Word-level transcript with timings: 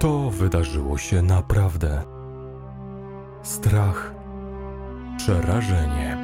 To 0.00 0.30
wydarzyło 0.30 0.98
się 0.98 1.22
naprawdę. 1.22 2.02
Strach, 3.42 4.14
przerażenie, 5.16 6.18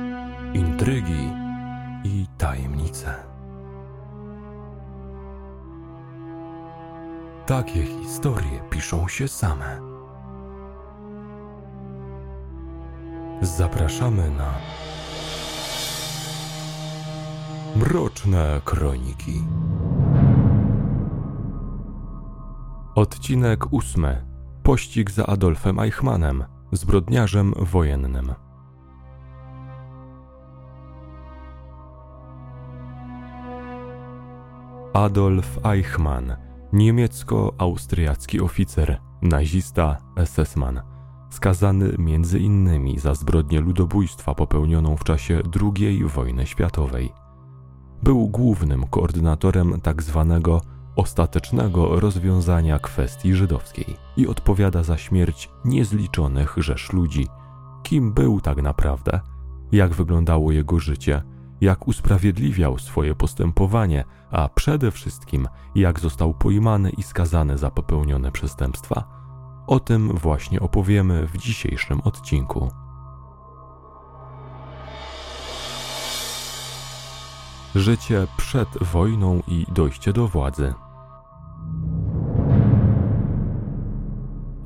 intrygi 0.55 1.33
i 2.05 2.27
tajemnice. 2.39 3.15
Takie 7.47 7.83
historie 7.83 8.61
piszą 8.71 9.09
się 9.09 9.29
same. 9.29 9.81
Zapraszamy 13.43 14.31
na 14.31 14.55
Mroczne 17.77 18.61
Kroniki. 18.65 19.43
Odcinek 22.97 23.73
ósmy. 23.73 24.25
Pościg 24.63 25.11
za 25.11 25.27
Adolfem 25.27 25.79
Eichmannem, 25.79 26.45
zbrodniarzem 26.73 27.55
wojennym. 27.57 28.35
Adolf 34.93 35.59
Eichmann, 35.65 36.37
niemiecko-austriacki 36.73 38.41
oficer, 38.41 39.01
nazista, 39.23 39.97
SS-man, 40.25 40.81
skazany 41.31 41.95
między 41.99 42.39
innymi 42.39 42.99
za 42.99 43.15
zbrodnię 43.15 43.61
ludobójstwa 43.61 44.35
popełnioną 44.35 44.97
w 44.97 45.05
czasie 45.05 45.43
II 45.79 46.05
wojny 46.05 46.47
światowej. 46.47 47.13
Był 48.03 48.29
głównym 48.29 48.87
koordynatorem 48.87 49.81
tzw. 49.81 50.51
Ostatecznego 50.97 52.01
rozwiązania 52.01 52.79
kwestii 52.79 53.35
żydowskiej 53.35 53.97
i 54.17 54.29
odpowiada 54.29 54.83
za 54.83 54.97
śmierć 54.97 55.51
niezliczonych 55.65 56.55
rzesz 56.57 56.93
ludzi. 56.93 57.29
Kim 57.83 58.13
był 58.13 58.41
tak 58.41 58.63
naprawdę? 58.63 59.21
Jak 59.73 59.95
wyglądało 59.95 60.53
jego 60.53 60.79
życie? 60.79 61.23
Jak 61.61 61.89
usprawiedliwiał 61.89 62.79
swoje 62.79 63.15
postępowanie, 63.15 64.05
a 64.31 64.49
przede 64.49 64.91
wszystkim 64.91 65.49
jak 65.75 66.01
został 66.01 66.35
pojmany 66.35 66.91
i 66.91 67.03
skazany 67.03 67.59
za 67.59 67.71
popełnione 67.71 68.33
przestępstwa? 68.33 69.05
O 69.67 69.81
tym 69.81 70.09
właśnie 70.19 70.61
opowiemy 70.61 71.27
w 71.27 71.37
dzisiejszym 71.37 72.01
odcinku. 72.01 72.69
Życie 77.75 78.27
przed 78.37 78.69
wojną 78.81 79.43
i 79.49 79.67
dojście 79.69 80.13
do 80.13 80.29
władzy. 80.29 80.75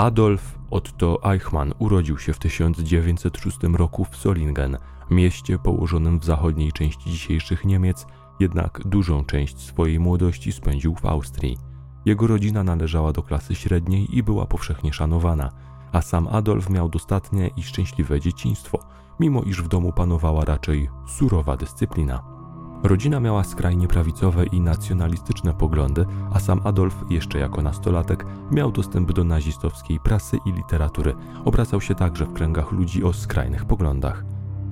Adolf 0.00 0.58
Otto 0.70 1.32
Eichmann 1.32 1.74
urodził 1.78 2.18
się 2.18 2.32
w 2.32 2.38
1906 2.38 3.58
roku 3.72 4.04
w 4.04 4.16
Solingen, 4.16 4.78
mieście 5.10 5.58
położonym 5.58 6.18
w 6.18 6.24
zachodniej 6.24 6.72
części 6.72 7.10
dzisiejszych 7.10 7.64
Niemiec, 7.64 8.06
jednak 8.40 8.80
dużą 8.84 9.24
część 9.24 9.58
swojej 9.58 10.00
młodości 10.00 10.52
spędził 10.52 10.94
w 10.94 11.06
Austrii. 11.06 11.58
Jego 12.04 12.26
rodzina 12.26 12.64
należała 12.64 13.12
do 13.12 13.22
klasy 13.22 13.54
średniej 13.54 14.16
i 14.16 14.22
była 14.22 14.46
powszechnie 14.46 14.92
szanowana, 14.92 15.52
a 15.92 16.02
sam 16.02 16.28
Adolf 16.28 16.70
miał 16.70 16.88
dostatnie 16.88 17.50
i 17.56 17.62
szczęśliwe 17.62 18.20
dzieciństwo, 18.20 18.78
mimo 19.20 19.42
iż 19.42 19.62
w 19.62 19.68
domu 19.68 19.92
panowała 19.92 20.44
raczej 20.44 20.89
surowa 21.06 21.56
dyscyplina. 21.56 22.39
Rodzina 22.83 23.20
miała 23.20 23.45
skrajnie 23.45 23.89
prawicowe 23.89 24.46
i 24.46 24.61
nacjonalistyczne 24.61 25.55
poglądy, 25.55 26.07
a 26.33 26.41
sam 26.41 26.61
Adolf, 26.64 27.05
jeszcze 27.11 27.39
jako 27.39 27.63
nastolatek, 27.63 28.27
miał 28.51 28.73
dostęp 28.73 29.13
do 29.13 29.24
nazistowskiej 29.24 30.01
prasy 30.01 30.39
i 30.46 30.52
literatury. 30.52 31.14
Obracał 31.45 31.80
się 31.80 31.95
także 31.95 32.27
w 32.27 32.33
kręgach 32.33 32.73
ludzi 32.73 33.05
o 33.05 33.13
skrajnych 33.13 33.64
poglądach. 33.64 34.24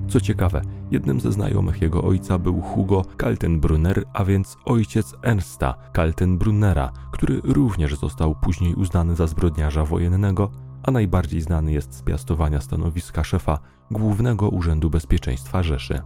Co 0.07 0.21
ciekawe, 0.21 0.61
jednym 0.91 1.19
ze 1.19 1.31
znajomych 1.31 1.81
jego 1.81 2.03
ojca 2.03 2.37
był 2.39 2.61
Hugo 2.61 3.05
Kaltenbrunner, 3.17 4.03
a 4.13 4.25
więc 4.25 4.57
ojciec 4.65 5.15
Ernsta 5.23 5.73
Kaltenbrunnera, 5.93 6.91
który 7.11 7.41
również 7.43 7.95
został 7.95 8.35
później 8.35 8.75
uznany 8.75 9.15
za 9.15 9.27
zbrodniarza 9.27 9.85
wojennego, 9.85 10.51
a 10.83 10.91
najbardziej 10.91 11.41
znany 11.41 11.71
jest 11.71 11.93
z 11.93 12.01
piastowania 12.01 12.61
stanowiska 12.61 13.23
szefa 13.23 13.59
Głównego 13.91 14.49
Urzędu 14.49 14.89
Bezpieczeństwa 14.89 15.63
Rzeszy. 15.63 16.01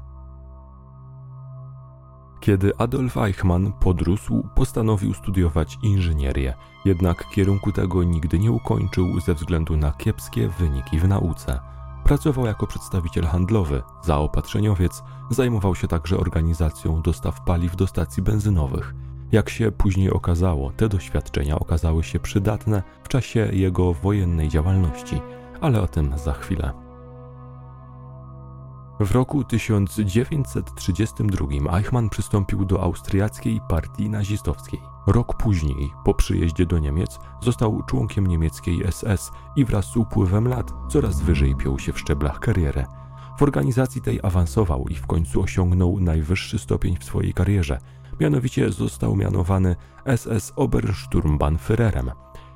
Kiedy 2.43 2.77
Adolf 2.77 3.17
Eichmann 3.17 3.71
podrósł, 3.79 4.47
postanowił 4.55 5.13
studiować 5.13 5.77
inżynierię, 5.83 6.53
jednak 6.85 7.29
kierunku 7.29 7.71
tego 7.71 8.03
nigdy 8.03 8.39
nie 8.39 8.51
ukończył 8.51 9.19
ze 9.19 9.33
względu 9.33 9.77
na 9.77 9.91
kiepskie 9.91 10.47
wyniki 10.47 10.99
w 10.99 11.07
nauce. 11.07 11.59
Pracował 12.03 12.45
jako 12.45 12.67
przedstawiciel 12.67 13.25
handlowy, 13.25 13.81
zaopatrzeniowiec, 14.01 15.03
zajmował 15.29 15.75
się 15.75 15.87
także 15.87 16.17
organizacją 16.17 17.01
dostaw 17.01 17.41
paliw 17.41 17.75
do 17.75 17.87
stacji 17.87 18.23
benzynowych. 18.23 18.93
Jak 19.31 19.49
się 19.49 19.71
później 19.71 20.11
okazało, 20.11 20.71
te 20.71 20.89
doświadczenia 20.89 21.59
okazały 21.59 22.03
się 22.03 22.19
przydatne 22.19 22.83
w 23.03 23.07
czasie 23.07 23.49
jego 23.51 23.93
wojennej 23.93 24.49
działalności, 24.49 25.21
ale 25.61 25.81
o 25.81 25.87
tym 25.87 26.17
za 26.17 26.33
chwilę. 26.33 26.82
W 28.99 29.11
roku 29.11 29.43
1932 29.43 31.77
Eichmann 31.77 32.09
przystąpił 32.09 32.65
do 32.65 32.83
austriackiej 32.83 33.61
partii 33.69 34.09
nazistowskiej. 34.09 34.81
Rok 35.07 35.37
później, 35.37 35.93
po 36.05 36.13
przyjeździe 36.13 36.65
do 36.65 36.79
Niemiec, 36.79 37.19
został 37.41 37.83
członkiem 37.83 38.27
niemieckiej 38.27 38.83
SS 38.91 39.31
i 39.55 39.65
wraz 39.65 39.85
z 39.85 39.97
upływem 39.97 40.47
lat 40.47 40.73
coraz 40.89 41.21
wyżej 41.21 41.55
piął 41.55 41.79
się 41.79 41.93
w 41.93 41.99
szczeblach 41.99 42.39
kariery. 42.39 42.85
W 43.39 43.43
organizacji 43.43 44.01
tej 44.01 44.19
awansował 44.23 44.85
i 44.89 44.95
w 44.95 45.07
końcu 45.07 45.41
osiągnął 45.41 45.99
najwyższy 45.99 46.59
stopień 46.59 46.97
w 46.97 47.03
swojej 47.03 47.33
karierze. 47.33 47.79
Mianowicie 48.19 48.71
został 48.71 49.15
mianowany 49.15 49.75
SS 50.15 50.53
Obersturmbannführerem. 50.55 52.11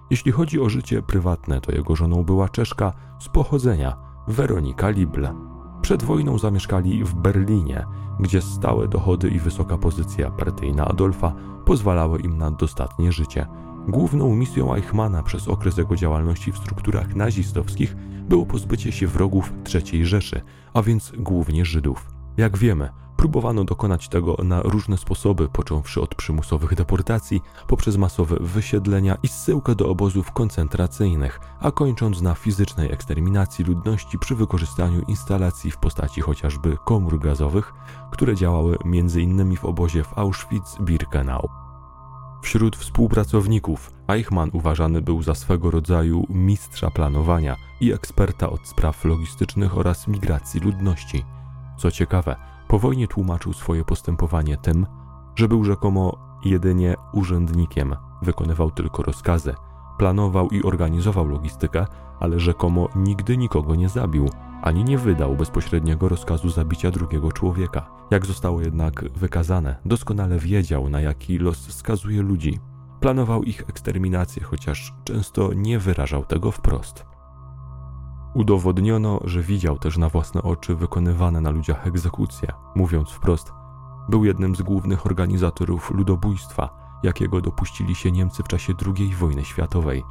Jeśli 0.09 0.31
chodzi 0.31 0.59
o 0.59 0.69
życie 0.69 1.01
prywatne, 1.01 1.61
to 1.61 1.71
jego 1.71 1.95
żoną 1.95 2.23
była 2.23 2.49
Czeszka 2.49 2.93
z 3.19 3.29
pochodzenia 3.29 3.97
Weronika 4.27 4.89
Lible. 4.89 5.56
Przed 5.81 6.03
wojną 6.03 6.37
zamieszkali 6.37 7.03
w 7.03 7.15
Berlinie, 7.15 7.85
gdzie 8.19 8.41
stałe 8.41 8.87
dochody 8.87 9.29
i 9.29 9.39
wysoka 9.39 9.77
pozycja 9.77 10.31
partyjna 10.31 10.85
Adolfa 10.85 11.33
pozwalały 11.65 12.19
im 12.19 12.37
na 12.37 12.51
dostatnie 12.51 13.11
życie. 13.11 13.45
Główną 13.87 14.35
misją 14.35 14.75
Eichmana 14.75 15.23
przez 15.23 15.47
okres 15.47 15.77
jego 15.77 15.95
działalności 15.95 16.51
w 16.51 16.57
strukturach 16.57 17.15
nazistowskich 17.15 17.95
było 18.29 18.45
pozbycie 18.45 18.91
się 18.91 19.07
wrogów 19.07 19.53
III 19.73 20.05
Rzeszy, 20.05 20.41
a 20.73 20.81
więc 20.81 21.13
głównie 21.17 21.65
Żydów. 21.65 22.07
Jak 22.37 22.57
wiemy, 22.57 22.89
Próbowano 23.17 23.63
dokonać 23.63 24.09
tego 24.09 24.37
na 24.43 24.61
różne 24.61 24.97
sposoby, 24.97 25.49
począwszy 25.49 26.01
od 26.01 26.15
przymusowych 26.15 26.75
deportacji, 26.75 27.41
poprzez 27.67 27.97
masowe 27.97 28.37
wysiedlenia 28.39 29.17
i 29.23 29.27
zsyłkę 29.27 29.75
do 29.75 29.89
obozów 29.89 30.31
koncentracyjnych, 30.31 31.39
a 31.59 31.71
kończąc 31.71 32.21
na 32.21 32.35
fizycznej 32.35 32.91
eksterminacji 32.91 33.65
ludności 33.65 34.19
przy 34.19 34.35
wykorzystaniu 34.35 35.01
instalacji 35.01 35.71
w 35.71 35.77
postaci 35.77 36.21
chociażby 36.21 36.77
komór 36.85 37.19
gazowych, 37.19 37.73
które 38.11 38.35
działały 38.35 38.77
m.in. 38.85 39.55
w 39.55 39.65
obozie 39.65 40.03
w 40.03 40.13
Auschwitz-Birkenau. 40.13 41.47
Wśród 42.41 42.75
współpracowników 42.75 43.91
Eichmann 44.07 44.49
uważany 44.53 45.01
był 45.01 45.23
za 45.23 45.35
swego 45.35 45.71
rodzaju 45.71 46.25
mistrza 46.29 46.91
planowania 46.91 47.55
i 47.81 47.93
eksperta 47.93 48.49
od 48.49 48.67
spraw 48.67 49.05
logistycznych 49.05 49.77
oraz 49.77 50.07
migracji 50.07 50.59
ludności. 50.59 51.25
Co 51.77 51.91
ciekawe, 51.91 52.35
po 52.67 52.79
wojnie 52.79 53.07
tłumaczył 53.07 53.53
swoje 53.53 53.85
postępowanie 53.85 54.57
tym, 54.57 54.85
że 55.35 55.47
był 55.47 55.63
rzekomo 55.63 56.17
jedynie 56.45 56.95
urzędnikiem, 57.13 57.95
wykonywał 58.21 58.71
tylko 58.71 59.03
rozkazy, 59.03 59.55
planował 59.97 60.49
i 60.49 60.63
organizował 60.63 61.27
logistykę, 61.27 61.85
ale 62.19 62.39
rzekomo 62.39 62.89
nigdy 62.95 63.37
nikogo 63.37 63.75
nie 63.75 63.89
zabił, 63.89 64.29
ani 64.61 64.83
nie 64.83 64.97
wydał 64.97 65.35
bezpośredniego 65.35 66.09
rozkazu 66.09 66.49
zabicia 66.49 66.91
drugiego 66.91 67.31
człowieka. 67.31 67.89
Jak 68.11 68.25
zostało 68.25 68.61
jednak 68.61 69.03
wykazane, 69.15 69.75
doskonale 69.85 70.39
wiedział, 70.39 70.89
na 70.89 71.01
jaki 71.01 71.37
los 71.37 71.73
skazuje 71.73 72.21
ludzi. 72.21 72.59
Planował 72.99 73.43
ich 73.43 73.61
eksterminację, 73.61 74.43
chociaż 74.43 74.93
często 75.03 75.53
nie 75.53 75.79
wyrażał 75.79 76.25
tego 76.25 76.51
wprost. 76.51 77.05
Udowodniono, 78.37 79.19
że 79.23 79.41
widział 79.41 79.79
też 79.79 79.97
na 79.97 80.09
własne 80.09 80.41
oczy 80.41 80.75
wykonywane 80.75 81.41
na 81.41 81.49
ludziach 81.49 81.87
egzekucje. 81.87 82.53
Mówiąc 82.75 83.09
wprost, 83.09 83.53
był 84.09 84.25
jednym 84.25 84.55
z 84.55 84.61
głównych 84.61 85.05
organizatorów 85.05 85.91
ludobójstwa, 85.91 86.69
jakiego 87.03 87.41
dopuścili 87.41 87.95
się 87.95 88.11
Niemcy 88.11 88.43
w 88.43 88.47
czasie 88.47 88.73
II 88.97 89.15
wojny 89.15 89.45
światowej. 89.45 90.03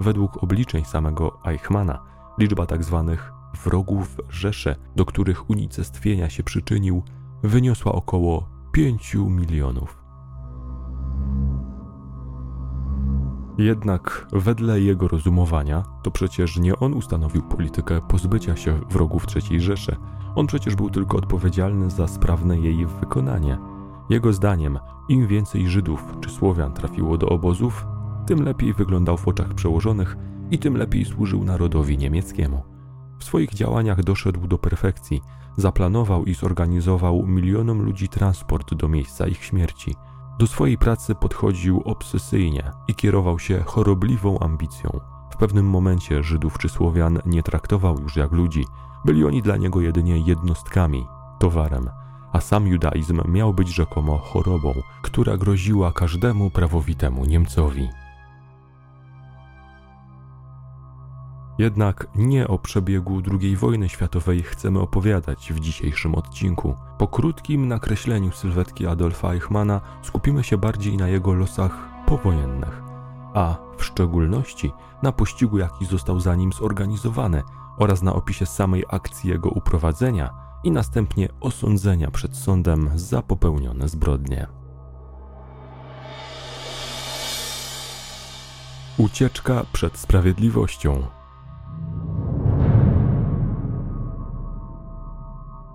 Według 0.00 0.42
obliczeń 0.42 0.84
samego 0.84 1.38
Eichmana, 1.44 2.02
liczba 2.38 2.66
tzw. 2.66 3.04
Tak 3.08 3.32
wrogów 3.64 4.16
Rzeszy, 4.28 4.76
do 4.96 5.04
których 5.04 5.50
unicestwienia 5.50 6.30
się 6.30 6.42
przyczynił, 6.42 7.02
wyniosła 7.42 7.92
około 7.92 8.48
5 8.72 9.14
milionów. 9.14 10.01
Jednak 13.62 14.26
wedle 14.32 14.80
jego 14.80 15.08
rozumowania, 15.08 15.82
to 16.02 16.10
przecież 16.10 16.58
nie 16.58 16.76
on 16.76 16.94
ustanowił 16.94 17.42
politykę 17.42 18.00
pozbycia 18.08 18.56
się 18.56 18.80
wrogów 18.90 19.26
III 19.36 19.60
Rzeszy. 19.60 19.96
On 20.34 20.46
przecież 20.46 20.74
był 20.74 20.90
tylko 20.90 21.18
odpowiedzialny 21.18 21.90
za 21.90 22.08
sprawne 22.08 22.58
jej 22.58 22.86
wykonanie. 22.86 23.58
Jego 24.10 24.32
zdaniem, 24.32 24.78
im 25.08 25.26
więcej 25.26 25.68
Żydów 25.68 26.04
czy 26.20 26.30
Słowian 26.30 26.72
trafiło 26.72 27.18
do 27.18 27.28
obozów, 27.28 27.86
tym 28.26 28.42
lepiej 28.42 28.74
wyglądał 28.74 29.16
w 29.16 29.28
oczach 29.28 29.54
przełożonych 29.54 30.16
i 30.50 30.58
tym 30.58 30.76
lepiej 30.76 31.04
służył 31.04 31.44
narodowi 31.44 31.98
niemieckiemu. 31.98 32.62
W 33.18 33.24
swoich 33.24 33.54
działaniach 33.54 34.04
doszedł 34.04 34.46
do 34.46 34.58
perfekcji, 34.58 35.22
zaplanował 35.56 36.24
i 36.24 36.34
zorganizował 36.34 37.26
milionom 37.26 37.82
ludzi 37.82 38.08
transport 38.08 38.74
do 38.74 38.88
miejsca 38.88 39.26
ich 39.26 39.44
śmierci. 39.44 39.94
Do 40.38 40.46
swojej 40.46 40.78
pracy 40.78 41.14
podchodził 41.14 41.82
obsesyjnie 41.84 42.70
i 42.88 42.94
kierował 42.94 43.38
się 43.38 43.62
chorobliwą 43.66 44.38
ambicją. 44.38 45.00
W 45.30 45.36
pewnym 45.36 45.66
momencie 45.66 46.22
Żydów 46.22 46.58
czy 46.58 46.68
Słowian 46.68 47.18
nie 47.26 47.42
traktował 47.42 47.98
już 48.00 48.16
jak 48.16 48.32
ludzi, 48.32 48.64
byli 49.04 49.24
oni 49.24 49.42
dla 49.42 49.56
niego 49.56 49.80
jedynie 49.80 50.18
jednostkami, 50.18 51.06
towarem, 51.38 51.90
a 52.32 52.40
sam 52.40 52.66
judaizm 52.66 53.22
miał 53.28 53.54
być 53.54 53.68
rzekomo 53.68 54.18
chorobą, 54.18 54.74
która 55.02 55.36
groziła 55.36 55.92
każdemu 55.92 56.50
prawowitemu 56.50 57.24
Niemcowi. 57.24 58.01
Jednak 61.62 62.06
nie 62.14 62.48
o 62.48 62.58
przebiegu 62.58 63.22
II 63.40 63.56
wojny 63.56 63.88
światowej 63.88 64.42
chcemy 64.42 64.80
opowiadać 64.80 65.52
w 65.52 65.60
dzisiejszym 65.60 66.14
odcinku. 66.14 66.74
Po 66.98 67.08
krótkim 67.08 67.68
nakreśleniu 67.68 68.32
sylwetki 68.32 68.86
Adolfa 68.86 69.32
Eichmana 69.32 69.80
skupimy 70.02 70.44
się 70.44 70.58
bardziej 70.58 70.96
na 70.96 71.08
jego 71.08 71.34
losach 71.34 71.88
powojennych, 72.06 72.82
a 73.34 73.56
w 73.76 73.84
szczególności 73.84 74.72
na 75.02 75.12
pościgu, 75.12 75.58
jaki 75.58 75.86
został 75.86 76.20
za 76.20 76.34
nim 76.34 76.52
zorganizowany 76.52 77.42
oraz 77.78 78.02
na 78.02 78.14
opisie 78.14 78.46
samej 78.46 78.84
akcji 78.88 79.30
jego 79.30 79.50
uprowadzenia 79.50 80.30
i 80.64 80.70
następnie 80.70 81.28
osądzenia 81.40 82.10
przed 82.10 82.36
sądem 82.36 82.90
za 82.94 83.22
popełnione 83.22 83.88
zbrodnie. 83.88 84.46
Ucieczka 88.98 89.64
przed 89.72 89.98
sprawiedliwością. 89.98 91.21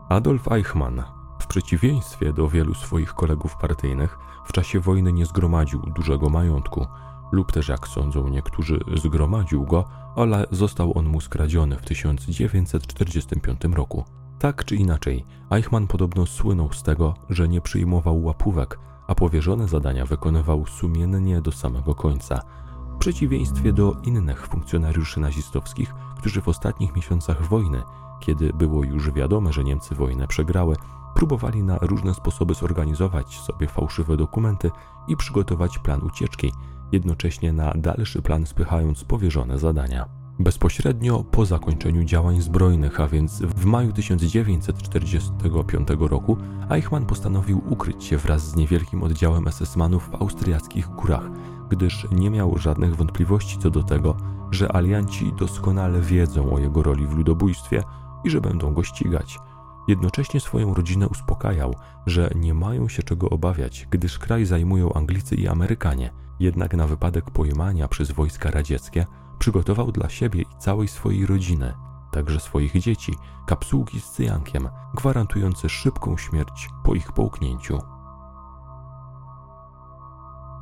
Adolf 0.09 0.51
Eichmann, 0.51 1.03
w 1.39 1.47
przeciwieństwie 1.47 2.33
do 2.33 2.49
wielu 2.49 2.73
swoich 2.73 3.13
kolegów 3.13 3.55
partyjnych, 3.55 4.19
w 4.45 4.51
czasie 4.51 4.79
wojny 4.79 5.13
nie 5.13 5.25
zgromadził 5.25 5.79
dużego 5.79 6.29
majątku, 6.29 6.87
lub 7.31 7.51
też 7.51 7.67
jak 7.67 7.87
sądzą 7.87 8.27
niektórzy, 8.27 8.79
zgromadził 8.95 9.65
go, 9.65 9.85
ale 10.15 10.45
został 10.51 10.97
on 10.97 11.05
mu 11.05 11.21
skradziony 11.21 11.77
w 11.77 11.85
1945 11.85 13.61
roku. 13.73 14.05
Tak 14.39 14.65
czy 14.65 14.75
inaczej, 14.75 15.25
Eichmann 15.51 15.87
podobno 15.87 16.25
słynął 16.25 16.73
z 16.73 16.83
tego, 16.83 17.13
że 17.29 17.47
nie 17.47 17.61
przyjmował 17.61 18.23
łapówek, 18.23 18.79
a 19.07 19.15
powierzone 19.15 19.67
zadania 19.67 20.05
wykonywał 20.05 20.65
sumiennie 20.65 21.41
do 21.41 21.51
samego 21.51 21.95
końca. 21.95 22.41
W 22.95 22.97
przeciwieństwie 22.97 23.73
do 23.73 23.95
innych 24.03 24.47
funkcjonariuszy 24.47 25.19
nazistowskich, 25.19 25.93
którzy 26.17 26.41
w 26.41 26.47
ostatnich 26.47 26.95
miesiącach 26.95 27.47
wojny 27.47 27.83
kiedy 28.19 28.53
było 28.53 28.83
już 28.83 29.11
wiadome, 29.11 29.53
że 29.53 29.63
Niemcy 29.63 29.95
wojnę 29.95 30.27
przegrały, 30.27 30.75
próbowali 31.15 31.63
na 31.63 31.77
różne 31.77 32.13
sposoby 32.13 32.53
zorganizować 32.53 33.39
sobie 33.39 33.67
fałszywe 33.67 34.17
dokumenty 34.17 34.71
i 35.07 35.17
przygotować 35.17 35.79
plan 35.79 36.01
ucieczki, 36.03 36.51
jednocześnie 36.91 37.53
na 37.53 37.73
dalszy 37.75 38.21
plan 38.21 38.45
spychając 38.45 39.03
powierzone 39.03 39.59
zadania. 39.59 40.17
Bezpośrednio 40.39 41.23
po 41.23 41.45
zakończeniu 41.45 42.03
działań 42.03 42.41
zbrojnych, 42.41 43.01
a 43.01 43.07
więc 43.07 43.41
w 43.41 43.65
maju 43.65 43.93
1945 43.93 45.87
roku, 45.99 46.37
Eichmann 46.69 47.05
postanowił 47.05 47.61
ukryć 47.69 48.03
się 48.03 48.17
wraz 48.17 48.49
z 48.49 48.55
niewielkim 48.55 49.03
oddziałem 49.03 49.45
SS-manów 49.45 50.09
w 50.09 50.15
austriackich 50.15 50.87
górach, 50.87 51.29
gdyż 51.69 52.07
nie 52.11 52.29
miał 52.29 52.57
żadnych 52.57 52.95
wątpliwości 52.95 53.57
co 53.57 53.69
do 53.69 53.83
tego, 53.83 54.17
że 54.51 54.75
alianci 54.75 55.33
doskonale 55.33 56.01
wiedzą 56.01 56.53
o 56.53 56.59
jego 56.59 56.83
roli 56.83 57.07
w 57.07 57.17
ludobójstwie 57.17 57.83
i 58.23 58.29
że 58.29 58.41
będą 58.41 58.73
go 58.73 58.83
ścigać. 58.83 59.39
Jednocześnie 59.87 60.39
swoją 60.39 60.73
rodzinę 60.73 61.07
uspokajał, 61.07 61.75
że 62.05 62.29
nie 62.35 62.53
mają 62.53 62.87
się 62.87 63.03
czego 63.03 63.29
obawiać, 63.29 63.87
gdyż 63.91 64.19
kraj 64.19 64.45
zajmują 64.45 64.93
Anglicy 64.93 65.35
i 65.35 65.47
Amerykanie. 65.47 66.13
Jednak 66.39 66.73
na 66.73 66.87
wypadek 66.87 67.31
pojmania 67.31 67.87
przez 67.87 68.11
wojska 68.11 68.51
radzieckie 68.51 69.05
przygotował 69.39 69.91
dla 69.91 70.09
siebie 70.09 70.41
i 70.41 70.57
całej 70.59 70.87
swojej 70.87 71.25
rodziny, 71.25 71.73
także 72.11 72.39
swoich 72.39 72.79
dzieci, 72.79 73.15
kapsułki 73.45 74.01
z 74.01 74.09
cyjankiem, 74.11 74.69
gwarantujące 74.93 75.69
szybką 75.69 76.17
śmierć 76.17 76.69
po 76.83 76.95
ich 76.95 77.11
połknięciu. 77.11 77.79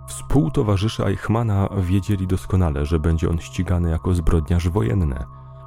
Współtowarzysze 0.07 1.05
Eichmana 1.07 1.69
wiedzieli 1.77 2.27
doskonale, 2.27 2.85
że 2.85 2.99
będzie 2.99 3.29
on 3.29 3.39
ścigany 3.39 3.89
jako 3.89 4.13
zbrodniarz 4.13 4.69
wojenny, 4.69 5.25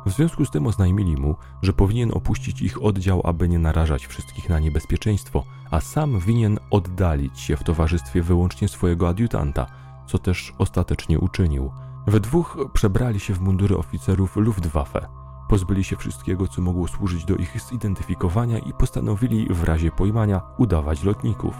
w 0.08 0.12
związku 0.12 0.44
z 0.44 0.50
tym 0.50 0.66
oznajmili 0.66 1.16
mu, 1.16 1.36
że 1.62 1.72
powinien 1.72 2.10
opuścić 2.14 2.62
ich 2.62 2.82
oddział, 2.82 3.20
aby 3.24 3.48
nie 3.48 3.58
narażać 3.58 4.06
wszystkich 4.06 4.48
na 4.48 4.58
niebezpieczeństwo, 4.58 5.44
a 5.70 5.80
sam 5.80 6.18
winien 6.18 6.58
oddalić 6.70 7.40
się 7.40 7.56
w 7.56 7.64
towarzystwie 7.64 8.22
wyłącznie 8.22 8.68
swojego 8.68 9.08
adiutanta, 9.08 9.66
co 10.06 10.18
też 10.18 10.52
ostatecznie 10.58 11.18
uczynił. 11.18 11.70
We 12.06 12.20
dwóch 12.20 12.58
przebrali 12.72 13.20
się 13.20 13.34
w 13.34 13.40
mundury 13.40 13.76
oficerów 13.76 14.36
Luftwaffe. 14.36 15.08
Pozbyli 15.48 15.84
się 15.84 15.96
wszystkiego, 15.96 16.48
co 16.48 16.62
mogło 16.62 16.88
służyć 16.88 17.24
do 17.24 17.36
ich 17.36 17.60
zidentyfikowania 17.70 18.58
i 18.58 18.72
postanowili 18.72 19.46
w 19.50 19.64
razie 19.64 19.90
pojmania 19.90 20.42
udawać 20.58 21.04
lotników. 21.04 21.54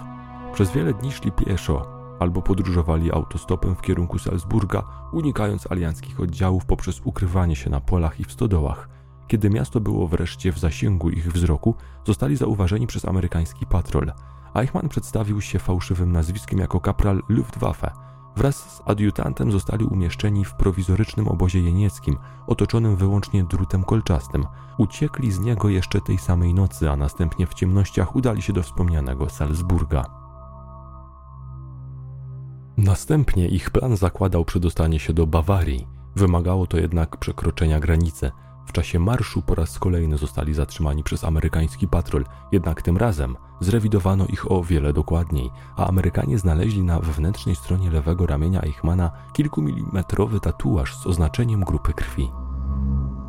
Przez 0.52 0.72
wiele 0.72 0.94
dni 0.94 1.12
szli 1.12 1.32
pieszo, 1.32 1.97
albo 2.18 2.42
podróżowali 2.42 3.12
autostopem 3.12 3.76
w 3.76 3.82
kierunku 3.82 4.18
Salzburga, 4.18 4.82
unikając 5.12 5.72
alianckich 5.72 6.20
oddziałów 6.20 6.66
poprzez 6.66 7.00
ukrywanie 7.04 7.56
się 7.56 7.70
na 7.70 7.80
polach 7.80 8.20
i 8.20 8.24
w 8.24 8.32
stodołach. 8.32 8.88
Kiedy 9.28 9.50
miasto 9.50 9.80
było 9.80 10.08
wreszcie 10.08 10.52
w 10.52 10.58
zasięgu 10.58 11.10
ich 11.10 11.32
wzroku, 11.32 11.74
zostali 12.04 12.36
zauważeni 12.36 12.86
przez 12.86 13.04
amerykański 13.04 13.66
patrol. 13.66 14.12
Eichmann 14.54 14.88
przedstawił 14.88 15.40
się 15.40 15.58
fałszywym 15.58 16.12
nazwiskiem 16.12 16.58
jako 16.58 16.80
kapral 16.80 17.22
Luftwaffe. 17.28 17.90
Wraz 18.36 18.76
z 18.76 18.82
adiutantem 18.86 19.52
zostali 19.52 19.84
umieszczeni 19.84 20.44
w 20.44 20.54
prowizorycznym 20.54 21.28
obozie 21.28 21.60
jenieckim, 21.60 22.16
otoczonym 22.46 22.96
wyłącznie 22.96 23.44
drutem 23.44 23.84
kolczastym. 23.84 24.46
Uciekli 24.78 25.32
z 25.32 25.40
niego 25.40 25.68
jeszcze 25.68 26.00
tej 26.00 26.18
samej 26.18 26.54
nocy, 26.54 26.90
a 26.90 26.96
następnie 26.96 27.46
w 27.46 27.54
ciemnościach 27.54 28.16
udali 28.16 28.42
się 28.42 28.52
do 28.52 28.62
wspomnianego 28.62 29.28
Salzburga. 29.28 30.17
Następnie 32.78 33.48
ich 33.48 33.70
plan 33.70 33.96
zakładał 33.96 34.44
przedostanie 34.44 34.98
się 34.98 35.12
do 35.12 35.26
Bawarii. 35.26 35.86
Wymagało 36.16 36.66
to 36.66 36.76
jednak 36.78 37.16
przekroczenia 37.16 37.80
granicy. 37.80 38.30
W 38.66 38.72
czasie 38.72 38.98
marszu 38.98 39.42
po 39.42 39.54
raz 39.54 39.78
kolejny 39.78 40.18
zostali 40.18 40.54
zatrzymani 40.54 41.02
przez 41.02 41.24
amerykański 41.24 41.88
patrol, 41.88 42.24
jednak 42.52 42.82
tym 42.82 42.96
razem 42.96 43.36
zrewidowano 43.60 44.26
ich 44.26 44.52
o 44.52 44.62
wiele 44.62 44.92
dokładniej, 44.92 45.50
a 45.76 45.86
Amerykanie 45.86 46.38
znaleźli 46.38 46.82
na 46.82 47.00
wewnętrznej 47.00 47.56
stronie 47.56 47.90
lewego 47.90 48.26
ramienia 48.26 48.62
Eichmana 48.62 49.10
kilkumilimetrowy 49.32 50.40
tatuaż 50.40 50.96
z 50.96 51.06
oznaczeniem 51.06 51.60
grupy 51.60 51.92
krwi. 51.92 52.30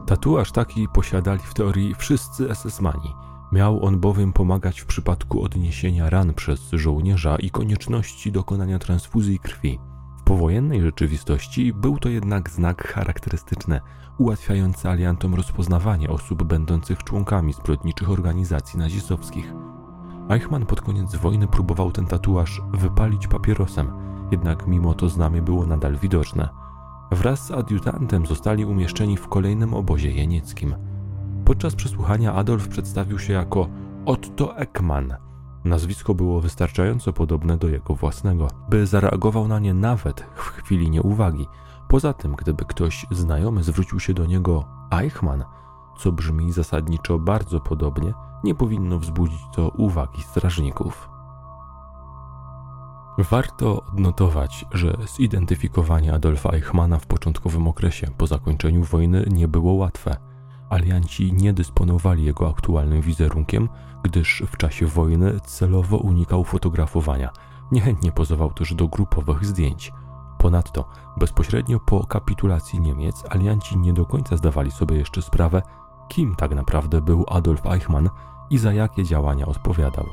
Tatuaż 0.05 0.51
taki 0.51 0.87
posiadali 0.87 1.41
w 1.43 1.53
teorii 1.53 1.95
wszyscy 1.95 2.47
SS-mani– 2.49 3.13
Miał 3.51 3.85
on 3.85 3.99
bowiem 3.99 4.33
pomagać 4.33 4.79
w 4.79 4.85
przypadku 4.85 5.43
odniesienia 5.43 6.09
ran 6.09 6.33
przez 6.33 6.69
żołnierza 6.71 7.35
i 7.35 7.49
konieczności 7.49 8.31
dokonania 8.31 8.79
transfuzji 8.79 9.39
krwi. 9.39 9.79
W 10.19 10.23
powojennej 10.23 10.81
rzeczywistości 10.81 11.73
był 11.73 11.97
to 11.97 12.09
jednak 12.09 12.49
znak 12.49 12.87
charakterystyczny, 12.87 13.81
ułatwiający 14.17 14.89
aliantom 14.89 15.35
rozpoznawanie 15.35 16.09
osób 16.09 16.43
będących 16.43 17.03
członkami 17.03 17.53
zbrodniczych 17.53 18.09
organizacji 18.09 18.79
nazistowskich. 18.79 19.53
Eichmann 20.29 20.65
pod 20.65 20.81
koniec 20.81 21.15
wojny 21.15 21.47
próbował 21.47 21.91
ten 21.91 22.05
tatuaż 22.05 22.61
wypalić 22.73 23.27
papierosem, 23.27 23.91
jednak 24.31 24.67
mimo 24.67 24.93
to 24.93 25.09
znamie 25.09 25.41
było 25.41 25.65
nadal 25.65 25.97
widoczne. 25.97 26.49
Wraz 27.11 27.45
z 27.45 27.51
adiutantem 27.51 28.25
zostali 28.25 28.65
umieszczeni 28.65 29.17
w 29.17 29.27
kolejnym 29.27 29.73
obozie 29.73 30.11
jenieckim– 30.11 30.75
Podczas 31.49 31.75
przesłuchania 31.75 32.33
Adolf 32.33 32.67
przedstawił 32.67 33.19
się 33.19 33.33
jako 33.33 33.67
Otto 34.05 34.57
Ekman. 34.57 35.15
Nazwisko 35.65 36.13
było 36.13 36.41
wystarczająco 36.41 37.13
podobne 37.13 37.57
do 37.57 37.67
jego 37.67 37.95
własnego, 37.95 38.47
by 38.69 38.87
zareagował 38.87 39.47
na 39.47 39.59
nie 39.59 39.73
nawet 39.73 40.21
w 40.35 40.39
chwili 40.39 40.89
nieuwagi. 40.89 41.47
Poza 41.87 42.13
tym, 42.13 42.35
gdyby 42.35 42.65
ktoś 42.65 43.05
znajomy 43.11 43.63
zwrócił 43.63 43.99
się 43.99 44.13
do 44.13 44.25
niego 44.25 44.65
Eichmann, 44.91 45.43
co 45.97 46.11
brzmi 46.11 46.51
zasadniczo 46.51 47.19
bardzo 47.19 47.59
podobnie, 47.59 48.13
nie 48.43 48.55
powinno 48.55 48.99
wzbudzić 48.99 49.41
to 49.55 49.69
uwagi 49.69 50.21
strażników. 50.21 51.09
Warto 53.17 53.83
odnotować, 53.83 54.65
że 54.71 54.97
zidentyfikowanie 55.17 56.13
Adolfa 56.13 56.49
Eichmana 56.49 56.99
w 56.99 57.07
początkowym 57.07 57.67
okresie 57.67 58.07
po 58.17 58.27
zakończeniu 58.27 58.83
wojny 58.83 59.25
nie 59.31 59.47
było 59.47 59.73
łatwe. 59.73 60.28
Alianci 60.69 61.33
nie 61.33 61.53
dysponowali 61.53 62.23
jego 62.23 62.49
aktualnym 62.49 63.01
wizerunkiem, 63.01 63.69
gdyż 64.03 64.43
w 64.51 64.57
czasie 64.57 64.85
wojny 64.85 65.39
celowo 65.39 65.97
unikał 65.97 66.43
fotografowania. 66.43 67.29
Niechętnie 67.71 68.11
pozował 68.11 68.53
też 68.53 68.73
do 68.73 68.87
grupowych 68.87 69.45
zdjęć. 69.45 69.91
Ponadto, 70.37 70.89
bezpośrednio 71.17 71.79
po 71.79 72.05
kapitulacji 72.05 72.79
Niemiec, 72.79 73.23
alianci 73.29 73.77
nie 73.77 73.93
do 73.93 74.05
końca 74.05 74.37
zdawali 74.37 74.71
sobie 74.71 74.95
jeszcze 74.95 75.21
sprawę, 75.21 75.61
kim 76.07 76.35
tak 76.35 76.55
naprawdę 76.55 77.01
był 77.01 77.25
Adolf 77.29 77.65
Eichmann 77.65 78.09
i 78.49 78.57
za 78.57 78.73
jakie 78.73 79.03
działania 79.03 79.45
odpowiadał. 79.45 80.05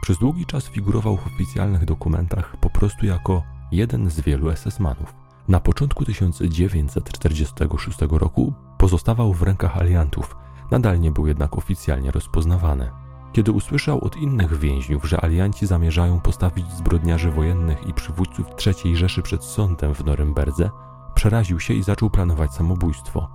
Przez 0.00 0.18
długi 0.18 0.46
czas 0.46 0.64
figurował 0.64 1.16
w 1.16 1.26
oficjalnych 1.26 1.84
dokumentach 1.84 2.56
po 2.56 2.70
prostu 2.70 3.06
jako 3.06 3.42
jeden 3.72 4.10
z 4.10 4.20
wielu 4.20 4.50
SS-manów. 4.50 5.14
Na 5.48 5.60
początku 5.60 6.04
1946 6.04 7.98
roku 8.10 8.52
pozostawał 8.78 9.32
w 9.32 9.42
rękach 9.42 9.76
aliantów, 9.76 10.36
nadal 10.70 11.00
nie 11.00 11.10
był 11.10 11.26
jednak 11.26 11.58
oficjalnie 11.58 12.10
rozpoznawany. 12.10 12.90
Kiedy 13.32 13.52
usłyszał 13.52 14.04
od 14.04 14.16
innych 14.16 14.58
więźniów, 14.58 15.08
że 15.08 15.24
alianci 15.24 15.66
zamierzają 15.66 16.20
postawić 16.20 16.72
zbrodniarzy 16.72 17.30
wojennych 17.30 17.86
i 17.86 17.94
przywódców 17.94 18.46
III 18.66 18.96
Rzeszy 18.96 19.22
przed 19.22 19.44
sądem 19.44 19.94
w 19.94 20.04
Norymberdze, 20.04 20.70
przeraził 21.14 21.60
się 21.60 21.74
i 21.74 21.82
zaczął 21.82 22.10
planować 22.10 22.54
samobójstwo. 22.54 23.28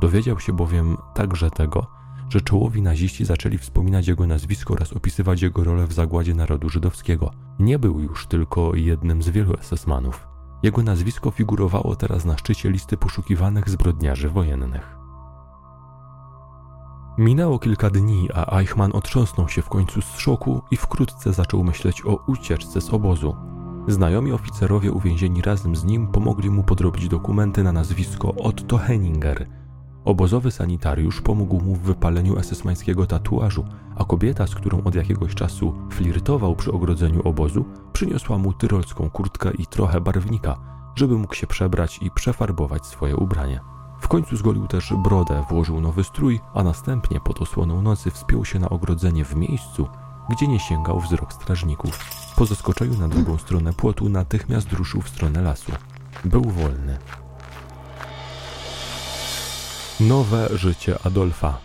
Dowiedział 0.00 0.40
się 0.40 0.52
bowiem 0.52 0.96
także 1.14 1.50
tego, 1.50 1.86
że 2.28 2.40
czołowi 2.40 2.82
naziści 2.82 3.24
zaczęli 3.24 3.58
wspominać 3.58 4.08
jego 4.08 4.26
nazwisko 4.26 4.74
oraz 4.74 4.92
opisywać 4.92 5.42
jego 5.42 5.64
rolę 5.64 5.86
w 5.86 5.92
zagładzie 5.92 6.34
narodu 6.34 6.68
żydowskiego. 6.68 7.30
Nie 7.58 7.78
był 7.78 8.00
już 8.00 8.26
tylko 8.26 8.74
jednym 8.74 9.22
z 9.22 9.28
wielu 9.28 9.52
SS-manów. 9.52 10.37
Jego 10.62 10.82
nazwisko 10.82 11.30
figurowało 11.30 11.96
teraz 11.96 12.24
na 12.24 12.38
szczycie 12.38 12.70
listy 12.70 12.96
poszukiwanych 12.96 13.70
zbrodniarzy 13.70 14.28
wojennych. 14.30 14.96
Minęło 17.18 17.58
kilka 17.58 17.90
dni, 17.90 18.28
a 18.34 18.58
Eichmann 18.58 18.90
otrząsnął 18.94 19.48
się 19.48 19.62
w 19.62 19.68
końcu 19.68 20.02
z 20.02 20.18
szoku 20.18 20.62
i 20.70 20.76
wkrótce 20.76 21.32
zaczął 21.32 21.64
myśleć 21.64 22.06
o 22.06 22.24
ucieczce 22.26 22.80
z 22.80 22.90
obozu. 22.90 23.36
Znajomi 23.88 24.32
oficerowie 24.32 24.92
uwięzieni 24.92 25.42
razem 25.42 25.76
z 25.76 25.84
nim 25.84 26.06
pomogli 26.06 26.50
mu 26.50 26.64
podrobić 26.64 27.08
dokumenty 27.08 27.62
na 27.62 27.72
nazwisko 27.72 28.34
Otto 28.34 28.78
Henninger– 28.78 29.46
Obozowy 30.08 30.50
sanitariusz 30.50 31.20
pomógł 31.20 31.60
mu 31.60 31.74
w 31.74 31.80
wypaleniu 31.80 32.38
esesmańskiego 32.38 33.06
tatuażu, 33.06 33.64
a 33.96 34.04
kobieta, 34.04 34.46
z 34.46 34.54
którą 34.54 34.82
od 34.84 34.94
jakiegoś 34.94 35.34
czasu 35.34 35.74
flirtował 35.90 36.56
przy 36.56 36.72
ogrodzeniu 36.72 37.28
obozu, 37.28 37.64
przyniosła 37.92 38.38
mu 38.38 38.52
tyrolską 38.52 39.10
kurtkę 39.10 39.50
i 39.58 39.66
trochę 39.66 40.00
barwnika, 40.00 40.56
żeby 40.94 41.18
mógł 41.18 41.34
się 41.34 41.46
przebrać 41.46 41.98
i 42.02 42.10
przefarbować 42.10 42.86
swoje 42.86 43.16
ubranie. 43.16 43.60
W 44.00 44.08
końcu 44.08 44.36
zgolił 44.36 44.66
też 44.66 44.92
brodę, 45.02 45.44
włożył 45.50 45.80
nowy 45.80 46.04
strój, 46.04 46.40
a 46.54 46.62
następnie 46.62 47.20
pod 47.20 47.42
osłoną 47.42 47.82
nocy 47.82 48.10
wspiął 48.10 48.44
się 48.44 48.58
na 48.58 48.68
ogrodzenie 48.68 49.24
w 49.24 49.36
miejscu, 49.36 49.88
gdzie 50.30 50.48
nie 50.48 50.60
sięgał 50.60 51.00
wzrok 51.00 51.32
strażników. 51.32 51.98
Po 52.36 52.46
zeskoczeniu 52.46 52.98
na 52.98 53.08
drugą 53.08 53.38
stronę 53.38 53.72
płotu 53.72 54.08
natychmiast 54.08 54.72
ruszył 54.72 55.00
w 55.00 55.08
stronę 55.08 55.42
lasu. 55.42 55.72
Był 56.24 56.42
wolny. 56.42 56.98
Nowe 60.00 60.48
życie 60.52 60.98
Adolfa. 61.04 61.58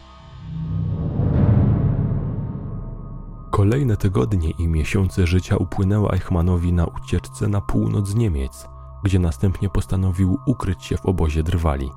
Kolejne 3.51 3.97
tygodnie 3.97 4.49
i 4.49 4.67
miesiące 4.67 5.27
życia 5.27 5.57
upłynęły 5.57 6.11
Eichmannowi 6.11 6.73
na 6.73 6.85
ucieczce 6.85 7.47
na 7.47 7.61
północ 7.61 8.15
Niemiec, 8.15 8.67
gdzie 9.03 9.19
następnie 9.19 9.69
postanowił 9.69 10.37
ukryć 10.45 10.83
się 10.83 10.97
w 10.97 11.05
obozie 11.05 11.43
Drwali. 11.43 11.89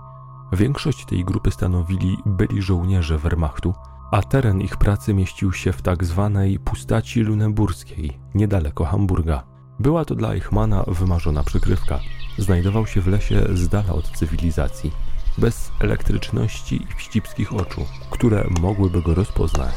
Większość 0.53 1.05
tej 1.05 1.25
grupy 1.25 1.51
stanowili 1.51 2.17
byli 2.27 2.63
żołnierze 2.63 3.19
Wehrmachtu, 3.19 3.75
a 4.13 4.23
teren 4.23 4.61
ich 4.61 4.77
pracy 4.77 5.15
mieścił 5.15 5.53
się 5.53 5.73
w 5.73 5.83
tak 5.83 6.05
zwanej 6.05 6.59
pustaci 6.59 7.21
luneburskiej, 7.21 8.19
niedaleko 8.35 8.85
Hamburga. 8.85 9.43
Była 9.79 10.05
to 10.05 10.15
dla 10.15 10.33
Eichmana 10.33 10.85
wymarzona 10.87 11.43
przykrywka. 11.43 12.01
Znajdował 12.39 12.87
się 12.87 13.01
w 13.01 13.07
lesie 13.07 13.47
z 13.55 13.69
dala 13.69 13.93
od 13.93 14.11
cywilizacji 14.11 15.16
bez 15.39 15.73
elektryczności 15.81 16.83
i 16.83 16.95
wścibskich 16.97 17.53
oczu, 17.53 17.81
które 18.11 18.47
mogłyby 18.61 19.03
go 19.03 19.15
rozpoznać. 19.15 19.75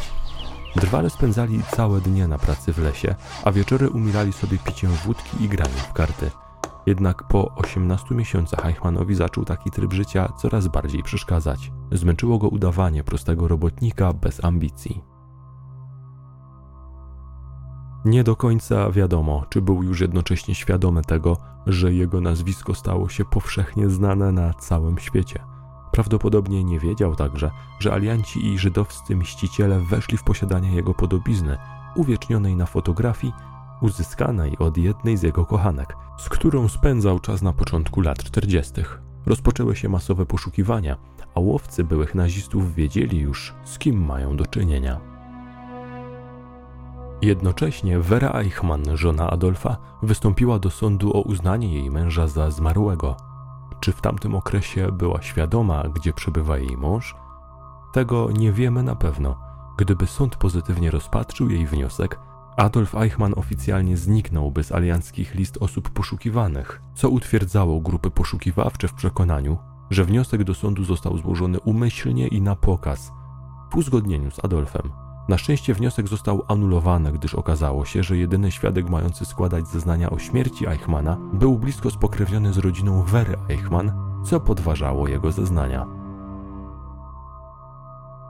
Drwale 0.76 1.10
spędzali 1.10 1.62
całe 1.72 2.02
dnie 2.02 2.28
na 2.28 2.38
pracy 2.38 2.74
w 2.74 2.78
lesie, 2.78 3.16
a 3.44 3.52
wieczory 3.52 3.90
umilali 3.90 4.34
sobie 4.34 4.58
piciem 4.58 4.92
wódki 5.06 5.44
i 5.44 5.50
graniem 5.50 5.78
w 5.78 5.94
karty. 5.94 6.32
Jednak 6.86 7.24
po 7.28 7.56
18 7.56 8.16
miesiącach 8.16 8.66
Eichmannowi 8.66 9.16
zaczął 9.16 9.46
taki 9.46 9.72
tryb 9.72 9.94
życia 9.94 10.34
coraz 10.38 10.68
bardziej 10.68 11.04
przeszkadzać. 11.04 11.72
Zmęczyło 11.92 12.38
go 12.38 12.48
udawanie 12.48 13.04
prostego 13.04 13.48
robotnika 13.48 14.14
bez 14.14 14.44
ambicji. 14.44 15.19
Nie 18.06 18.24
do 18.24 18.36
końca 18.36 18.92
wiadomo, 18.92 19.46
czy 19.50 19.62
był 19.62 19.84
już 19.84 20.02
jednocześnie 20.02 20.56
świadomy 20.56 21.02
tego, 21.02 21.38
że 21.68 21.94
jego 21.94 22.22
nazwisko 22.22 22.76
stało 22.76 23.10
się 23.10 23.26
powszechnie 23.26 23.90
znane 23.90 24.32
na 24.32 24.54
całym 24.54 24.98
świecie. 24.98 25.40
Prawdopodobnie 25.92 26.64
nie 26.64 26.80
wiedział 26.80 27.16
także, 27.16 27.52
że 27.80 27.94
alianci 27.94 28.46
i 28.46 28.58
żydowscy 28.58 29.16
mściciele 29.16 29.80
weszli 29.80 30.18
w 30.18 30.24
posiadanie 30.24 30.76
jego 30.76 30.94
podobizny, 30.94 31.58
uwiecznionej 31.96 32.56
na 32.56 32.66
fotografii, 32.66 33.34
uzyskanej 33.82 34.58
od 34.58 34.78
jednej 34.78 35.18
z 35.18 35.24
jego 35.24 35.46
kochanek, 35.46 35.96
z 36.18 36.30
którą 36.30 36.68
spędzał 36.68 37.20
czas 37.20 37.42
na 37.42 37.54
początku 37.54 38.02
lat 38.02 38.24
40. 38.24 38.74
Rozpoczęły 39.26 39.76
się 39.76 39.90
masowe 39.90 40.26
poszukiwania, 40.26 40.98
a 41.36 41.40
łowcy 41.40 41.84
byłych 41.84 42.16
nazistów 42.16 42.76
wiedzieli 42.76 43.20
już, 43.20 43.54
z 43.64 43.78
kim 43.80 44.06
mają 44.06 44.38
do 44.38 44.46
czynienia. 44.46 45.09
Jednocześnie 47.22 48.00
Vera 48.00 48.32
Eichmann, 48.32 48.98
żona 48.98 49.30
Adolfa, 49.30 49.78
wystąpiła 50.04 50.60
do 50.60 50.70
sądu 50.70 51.18
o 51.18 51.22
uznanie 51.22 51.74
jej 51.74 51.92
męża 51.92 52.28
za 52.28 52.52
zmarłego. 52.52 53.18
Czy 53.80 53.92
w 53.92 54.02
tamtym 54.02 54.36
okresie 54.36 54.92
była 54.92 55.22
świadoma, 55.22 55.84
gdzie 55.84 56.14
przebywa 56.14 56.58
jej 56.58 56.78
mąż? 56.78 57.16
Tego 57.94 58.32
nie 58.32 58.52
wiemy 58.52 58.84
na 58.84 58.96
pewno. 58.96 59.40
Gdyby 59.78 60.08
sąd 60.08 60.36
pozytywnie 60.36 60.92
rozpatrzył 60.92 61.50
jej 61.50 61.68
wniosek, 61.68 62.20
Adolf 62.58 62.96
Eichmann 62.96 63.34
oficjalnie 63.36 63.98
zniknąłby 63.98 64.64
z 64.64 64.72
alianckich 64.72 65.36
list 65.36 65.58
osób 65.60 65.90
poszukiwanych, 65.90 66.82
co 66.96 67.10
utwierdzało 67.10 67.80
grupy 67.80 68.12
poszukiwawcze 68.12 68.88
w 68.88 68.94
przekonaniu, 68.94 69.58
że 69.90 70.06
wniosek 70.06 70.44
do 70.44 70.54
sądu 70.54 70.84
został 70.84 71.18
złożony 71.18 71.60
umyślnie 71.60 72.28
i 72.28 72.42
na 72.42 72.56
pokaz, 72.56 73.12
w 73.72 73.76
uzgodnieniu 73.76 74.32
z 74.32 74.46
Adolfem. 74.46 75.09
Na 75.30 75.38
szczęście 75.38 75.74
wniosek 75.74 76.08
został 76.08 76.44
anulowany, 76.48 77.12
gdyż 77.12 77.36
okazało 77.36 77.86
się, 77.86 78.04
że 78.04 78.18
jedyny 78.18 78.52
świadek 78.52 78.90
mający 78.90 79.26
składać 79.26 79.68
zeznania 79.68 80.10
o 80.10 80.20
śmierci 80.20 80.68
Eichmana 80.68 81.18
był 81.34 81.58
blisko 81.58 81.92
spokrewniony 81.92 82.54
z 82.54 82.58
rodziną 82.58 83.04
Wery 83.04 83.36
Eichmann, 83.50 83.92
co 84.26 84.40
podważało 84.40 85.08
jego 85.08 85.32
zeznania. 85.32 85.86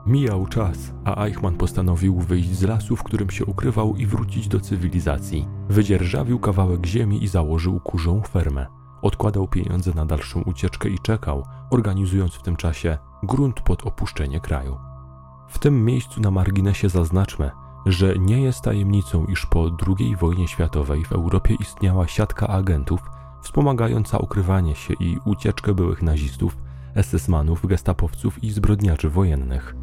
Mijał 0.06 0.46
czas, 0.46 0.92
a 1.04 1.24
Eichmann 1.24 1.56
postanowił 1.56 2.18
wyjść 2.18 2.50
z 2.50 2.62
lasu, 2.62 2.96
w 2.96 3.02
którym 3.02 3.30
się 3.30 3.44
ukrywał 3.44 3.96
i 3.96 4.06
wrócić 4.06 4.48
do 4.48 4.60
cywilizacji. 4.60 5.48
Wydzierżawił 5.68 6.38
kawałek 6.38 6.86
ziemi 6.86 7.24
i 7.24 7.28
założył 7.28 7.80
kurzą 7.80 8.22
fermę. 8.22 8.66
Odkładał 9.02 9.48
pieniądze 9.48 9.92
na 9.94 10.06
dalszą 10.06 10.42
ucieczkę 10.42 10.88
i 10.88 10.98
czekał, 10.98 11.46
organizując 11.70 12.34
w 12.34 12.42
tym 12.42 12.56
czasie 12.56 12.98
grunt 13.22 13.60
pod 13.60 13.86
opuszczenie 13.86 14.40
kraju. 14.40 14.89
W 15.50 15.58
tym 15.58 15.84
miejscu 15.84 16.20
na 16.20 16.30
marginesie 16.30 16.88
zaznaczmy, 16.88 17.50
że 17.86 18.18
nie 18.18 18.42
jest 18.42 18.60
tajemnicą, 18.60 19.24
iż 19.24 19.46
po 19.46 19.70
II 19.98 20.16
wojnie 20.16 20.48
światowej 20.48 21.04
w 21.04 21.12
Europie 21.12 21.54
istniała 21.60 22.08
siatka 22.08 22.48
agentów 22.48 23.00
wspomagająca 23.42 24.18
ukrywanie 24.18 24.74
się 24.74 24.94
i 25.00 25.18
ucieczkę 25.24 25.74
byłych 25.74 26.02
nazistów, 26.02 26.56
SS-manów, 26.94 27.66
gestapowców 27.66 28.44
i 28.44 28.50
zbrodniarzy 28.50 29.10
wojennych. 29.10 29.76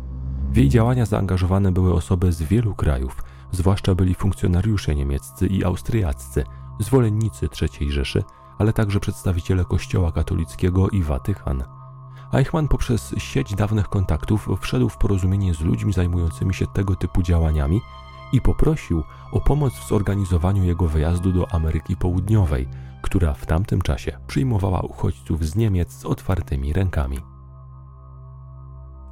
W 0.51 0.57
jej 0.57 0.69
działania 0.69 1.05
zaangażowane 1.05 1.71
były 1.71 1.93
osoby 1.93 2.31
z 2.31 2.41
wielu 2.41 2.75
krajów, 2.75 3.23
zwłaszcza 3.51 3.95
byli 3.95 4.15
funkcjonariusze 4.15 4.95
niemieccy 4.95 5.47
i 5.47 5.63
austriaccy, 5.63 6.43
zwolennicy 6.79 7.49
III 7.61 7.91
Rzeszy, 7.91 8.23
ale 8.57 8.73
także 8.73 8.99
przedstawiciele 8.99 9.65
Kościoła 9.65 10.11
katolickiego 10.11 10.89
i 10.89 11.03
Watykan. 11.03 11.63
Eichmann 12.33 12.67
poprzez 12.67 13.15
sieć 13.17 13.55
dawnych 13.55 13.89
kontaktów 13.89 14.49
wszedł 14.61 14.89
w 14.89 14.97
porozumienie 14.97 15.53
z 15.53 15.61
ludźmi 15.61 15.93
zajmującymi 15.93 16.53
się 16.53 16.67
tego 16.67 16.95
typu 16.95 17.21
działaniami 17.21 17.81
i 18.33 18.41
poprosił 18.41 19.03
o 19.31 19.41
pomoc 19.41 19.73
w 19.73 19.87
zorganizowaniu 19.87 20.63
jego 20.63 20.87
wyjazdu 20.87 21.31
do 21.31 21.51
Ameryki 21.51 21.95
Południowej, 21.95 22.67
która 23.01 23.33
w 23.33 23.45
tamtym 23.45 23.81
czasie 23.81 24.17
przyjmowała 24.27 24.81
uchodźców 24.81 25.45
z 25.45 25.55
Niemiec 25.55 25.91
z 25.91 26.05
otwartymi 26.05 26.73
rękami. 26.73 27.19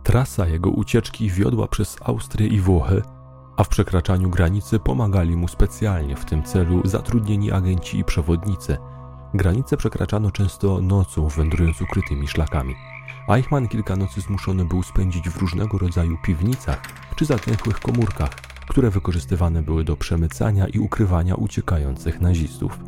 Trasa 0.04 0.48
jego 0.48 0.70
ucieczki 0.70 1.30
wiodła 1.30 1.68
przez 1.68 1.98
Austrię 2.02 2.48
i 2.48 2.60
Włochy, 2.60 3.02
a 3.58 3.64
w 3.64 3.68
przekraczaniu 3.68 4.30
granicy 4.30 4.80
pomagali 4.80 5.36
mu 5.36 5.48
specjalnie 5.48 6.16
w 6.16 6.26
tym 6.26 6.44
celu 6.44 6.82
zatrudnieni 6.88 7.52
agenci 7.52 8.00
i 8.00 8.04
przewodnicy. 8.04 8.78
Granice 9.34 9.78
przekraczano 9.78 10.32
często 10.32 10.82
nocą, 10.82 11.28
wędrując 11.28 11.82
ukrytymi 11.82 12.28
szlakami. 12.28 12.76
Eichmann 13.28 13.68
kilka 13.68 13.96
nocy 13.96 14.22
zmuszony 14.22 14.66
był 14.66 14.84
spędzić 14.84 15.30
w 15.30 15.38
różnego 15.38 15.78
rodzaju 15.78 16.18
piwnicach 16.24 16.82
czy 17.16 17.26
zaklętych 17.26 17.80
komórkach, 17.80 18.30
które 18.68 18.90
wykorzystywane 18.90 19.62
były 19.62 19.84
do 19.84 19.98
przemycania 19.98 20.68
i 20.68 20.80
ukrywania 20.80 21.36
uciekających 21.36 22.22
nazistów. 22.22 22.80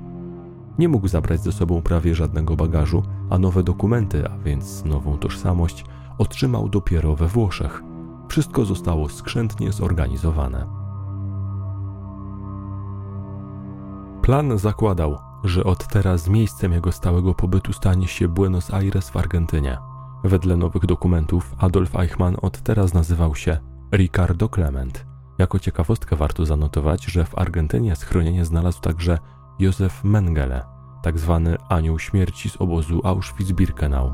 Nie 0.79 0.89
mógł 0.89 1.07
zabrać 1.07 1.41
ze 1.41 1.51
sobą 1.51 1.81
prawie 1.81 2.15
żadnego 2.15 2.55
bagażu, 2.55 3.03
a 3.29 3.37
nowe 3.37 3.63
dokumenty, 3.63 4.29
a 4.29 4.37
więc 4.37 4.85
nową 4.85 5.17
tożsamość, 5.17 5.85
otrzymał 6.17 6.69
dopiero 6.69 7.15
we 7.15 7.27
Włoszech. 7.27 7.83
Wszystko 8.29 8.65
zostało 8.65 9.09
skrzętnie 9.09 9.71
zorganizowane. 9.71 10.67
Plan 14.21 14.57
zakładał, 14.57 15.17
że 15.43 15.63
od 15.63 15.87
teraz 15.87 16.27
miejscem 16.27 16.73
jego 16.73 16.91
stałego 16.91 17.33
pobytu 17.33 17.73
stanie 17.73 18.07
się 18.07 18.27
Buenos 18.27 18.73
Aires 18.73 19.09
w 19.09 19.17
Argentynie. 19.17 19.77
Wedle 20.23 20.57
nowych 20.57 20.85
dokumentów 20.85 21.55
Adolf 21.57 21.95
Eichmann 21.95 22.37
od 22.41 22.61
teraz 22.61 22.93
nazywał 22.93 23.35
się 23.35 23.57
Ricardo 23.93 24.49
Clement. 24.49 25.05
Jako 25.37 25.59
ciekawostkę 25.59 26.15
warto 26.15 26.45
zanotować, 26.45 27.05
że 27.05 27.25
w 27.25 27.37
Argentynie 27.37 27.95
schronienie 27.95 28.45
znalazł 28.45 28.81
także 28.81 29.19
Józef 29.59 30.03
Mengele, 30.03 30.65
tak 31.03 31.19
zwany 31.19 31.57
anioł 31.69 31.99
śmierci 31.99 32.49
z 32.49 32.61
obozu 32.61 33.01
Auschwitz-Birkenau. 33.03 34.11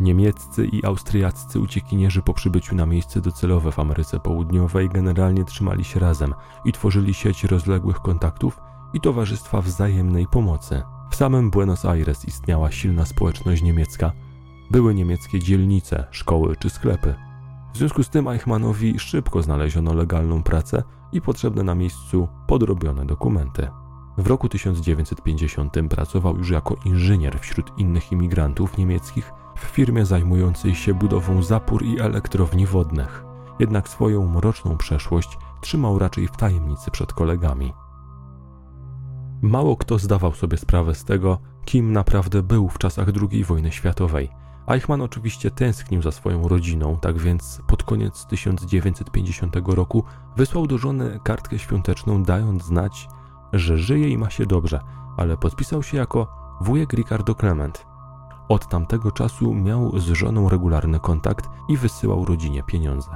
Niemieccy 0.00 0.66
i 0.66 0.84
austriaccy 0.84 1.60
uciekinierzy 1.60 2.22
po 2.22 2.34
przybyciu 2.34 2.74
na 2.74 2.86
miejsce 2.86 3.20
docelowe 3.20 3.72
w 3.72 3.78
Ameryce 3.78 4.20
Południowej 4.20 4.88
generalnie 4.88 5.44
trzymali 5.44 5.84
się 5.84 6.00
razem 6.00 6.34
i 6.64 6.72
tworzyli 6.72 7.14
sieć 7.14 7.44
rozległych 7.44 8.00
kontaktów 8.00 8.60
i 8.94 9.00
towarzystwa 9.00 9.62
wzajemnej 9.62 10.26
pomocy. 10.26 10.82
W 11.10 11.16
samym 11.16 11.50
Buenos 11.50 11.84
Aires 11.84 12.24
istniała 12.24 12.70
silna 12.70 13.04
społeczność 13.04 13.62
niemiecka, 13.62 14.12
były 14.70 14.94
niemieckie 14.94 15.38
dzielnice, 15.38 16.04
szkoły 16.10 16.56
czy 16.56 16.70
sklepy. 16.70 17.14
W 17.74 17.78
związku 17.78 18.02
z 18.02 18.08
tym 18.08 18.28
Eichmannowi 18.28 18.98
szybko 18.98 19.42
znaleziono 19.42 19.94
legalną 19.94 20.42
pracę 20.42 20.82
i 21.12 21.20
potrzebne 21.20 21.62
na 21.62 21.74
miejscu 21.74 22.28
podrobione 22.46 23.06
dokumenty. 23.06 23.68
W 24.18 24.26
roku 24.26 24.48
1950 24.48 25.74
pracował 25.90 26.36
już 26.36 26.50
jako 26.50 26.76
inżynier 26.84 27.40
wśród 27.40 27.78
innych 27.78 28.12
imigrantów 28.12 28.78
niemieckich 28.78 29.32
w 29.56 29.60
firmie 29.60 30.06
zajmującej 30.06 30.74
się 30.74 30.94
budową 30.94 31.42
zapór 31.42 31.82
i 31.82 32.00
elektrowni 32.00 32.66
wodnych. 32.66 33.24
Jednak 33.58 33.88
swoją 33.88 34.26
mroczną 34.26 34.76
przeszłość 34.76 35.38
trzymał 35.60 35.98
raczej 35.98 36.28
w 36.28 36.36
tajemnicy 36.36 36.90
przed 36.90 37.12
kolegami. 37.12 37.72
Mało 39.42 39.76
kto 39.76 39.98
zdawał 39.98 40.34
sobie 40.34 40.56
sprawę 40.56 40.94
z 40.94 41.04
tego, 41.04 41.38
kim 41.64 41.92
naprawdę 41.92 42.42
był 42.42 42.68
w 42.68 42.78
czasach 42.78 43.08
II 43.30 43.44
wojny 43.44 43.72
światowej. 43.72 44.30
Eichmann 44.68 45.02
oczywiście 45.02 45.50
tęsknił 45.50 46.02
za 46.02 46.12
swoją 46.12 46.48
rodziną, 46.48 46.96
tak 47.00 47.18
więc 47.18 47.60
pod 47.66 47.82
koniec 47.82 48.26
1950 48.26 49.56
roku 49.66 50.04
wysłał 50.36 50.66
do 50.66 50.78
żony 50.78 51.20
kartkę 51.24 51.58
świąteczną, 51.58 52.22
dając 52.22 52.64
znać, 52.64 53.08
że 53.52 53.78
żyje 53.78 54.08
i 54.08 54.18
ma 54.18 54.30
się 54.30 54.46
dobrze, 54.46 54.80
ale 55.16 55.36
podpisał 55.36 55.82
się 55.82 55.96
jako 55.96 56.26
wujek 56.60 56.92
Ricardo 56.92 57.34
Clement. 57.34 57.86
Od 58.48 58.68
tamtego 58.68 59.12
czasu 59.12 59.54
miał 59.54 59.98
z 59.98 60.04
żoną 60.04 60.48
regularny 60.48 61.00
kontakt 61.00 61.48
i 61.68 61.76
wysyłał 61.76 62.24
rodzinie 62.24 62.62
pieniądze. 62.62 63.10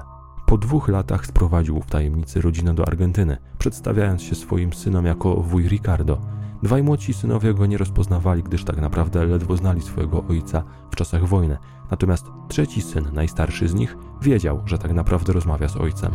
Po 0.47 0.59
dwóch 0.59 0.89
latach 0.89 1.27
sprowadził 1.27 1.81
w 1.81 1.87
tajemnicy 1.87 2.41
rodzinę 2.41 2.75
do 2.75 2.87
Argentyny, 2.87 3.37
przedstawiając 3.59 4.23
się 4.23 4.35
swoim 4.35 4.73
synom 4.73 5.07
jako 5.07 5.37
wuj 5.37 5.69
Ricardo. 5.69 6.19
Dwaj 6.63 6.83
młodsi 6.83 7.15
synowie 7.15 7.55
go 7.55 7.67
nie 7.67 7.79
rozpoznawali, 7.79 8.43
gdyż 8.43 8.65
tak 8.65 8.81
naprawdę 8.81 9.27
ledwo 9.27 9.57
znali 9.57 9.81
swojego 9.81 10.25
ojca 10.31 10.63
w 10.91 10.97
czasach 10.97 11.27
wojny. 11.27 11.59
Natomiast 11.91 12.27
trzeci 12.49 12.83
syn, 12.83 13.05
najstarszy 13.13 13.69
z 13.69 13.75
nich, 13.75 13.97
wiedział, 14.23 14.63
że 14.65 14.79
tak 14.79 14.93
naprawdę 14.93 15.33
rozmawia 15.33 15.69
z 15.69 15.77
ojcem. 15.77 16.13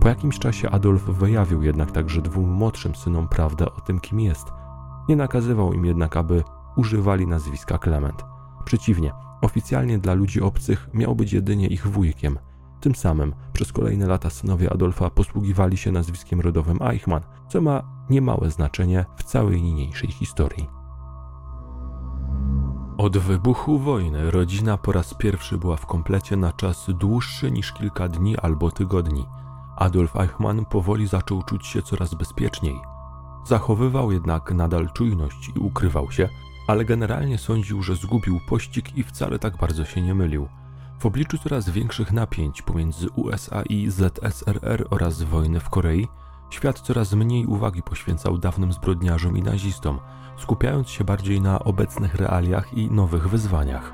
Po 0.00 0.08
jakimś 0.08 0.38
czasie 0.38 0.70
Adolf 0.70 1.02
wyjawił 1.02 1.62
jednak 1.62 1.92
także 1.92 2.22
dwóm 2.22 2.50
młodszym 2.50 2.94
synom 2.94 3.28
prawdę 3.28 3.66
o 3.72 3.80
tym, 3.80 4.00
kim 4.00 4.20
jest. 4.20 4.46
Nie 5.08 5.16
nakazywał 5.16 5.72
im 5.72 5.84
jednak, 5.84 6.16
aby 6.16 6.44
używali 6.76 7.26
nazwiska 7.26 7.78
Clement. 7.78 8.24
Przeciwnie, 8.64 9.12
oficjalnie 9.42 9.98
dla 9.98 10.14
ludzi 10.14 10.40
obcych 10.40 10.88
miał 10.94 11.16
być 11.16 11.32
jedynie 11.32 11.66
ich 11.66 11.86
wujkiem– 11.86 12.38
tym 12.80 12.94
samym 12.94 13.34
przez 13.52 13.72
kolejne 13.72 14.06
lata 14.06 14.30
synowie 14.30 14.72
Adolfa 14.72 15.10
posługiwali 15.10 15.76
się 15.76 15.92
nazwiskiem 15.92 16.40
rodowym 16.40 16.78
Eichmann, 16.82 17.22
co 17.48 17.60
ma 17.60 17.82
niemałe 18.10 18.50
znaczenie 18.50 19.04
w 19.16 19.22
całej 19.22 19.62
niniejszej 19.62 20.10
historii. 20.10 20.68
Od 22.98 23.18
wybuchu 23.18 23.78
wojny 23.78 24.30
rodzina 24.30 24.76
po 24.76 24.92
raz 24.92 25.14
pierwszy 25.14 25.58
była 25.58 25.76
w 25.76 25.86
komplecie 25.86 26.36
na 26.36 26.52
czas 26.52 26.86
dłuższy 26.88 27.50
niż 27.50 27.72
kilka 27.72 28.08
dni 28.08 28.38
albo 28.38 28.70
tygodni. 28.70 29.26
Adolf 29.76 30.16
Eichmann 30.16 30.64
powoli 30.64 31.06
zaczął 31.06 31.42
czuć 31.42 31.66
się 31.66 31.82
coraz 31.82 32.14
bezpieczniej. 32.14 32.80
Zachowywał 33.46 34.12
jednak 34.12 34.52
nadal 34.52 34.92
czujność 34.92 35.48
i 35.56 35.58
ukrywał 35.58 36.10
się, 36.10 36.28
ale 36.66 36.84
generalnie 36.84 37.38
sądził, 37.38 37.82
że 37.82 37.96
zgubił 37.96 38.40
pościg 38.48 38.96
i 38.96 39.02
wcale 39.02 39.38
tak 39.38 39.56
bardzo 39.56 39.84
się 39.84 40.02
nie 40.02 40.14
mylił. 40.14 40.48
W 40.98 41.06
obliczu 41.06 41.38
coraz 41.38 41.70
większych 41.70 42.12
napięć 42.12 42.62
pomiędzy 42.62 43.10
USA 43.10 43.62
i 43.62 43.90
ZSRR 43.90 44.86
oraz 44.90 45.22
wojny 45.22 45.60
w 45.60 45.70
Korei, 45.70 46.08
świat 46.50 46.80
coraz 46.80 47.12
mniej 47.12 47.46
uwagi 47.46 47.82
poświęcał 47.82 48.38
dawnym 48.38 48.72
zbrodniarzom 48.72 49.36
i 49.36 49.42
nazistom, 49.42 49.98
skupiając 50.38 50.90
się 50.90 51.04
bardziej 51.04 51.40
na 51.40 51.58
obecnych 51.58 52.14
realiach 52.14 52.74
i 52.74 52.90
nowych 52.90 53.28
wyzwaniach. 53.28 53.92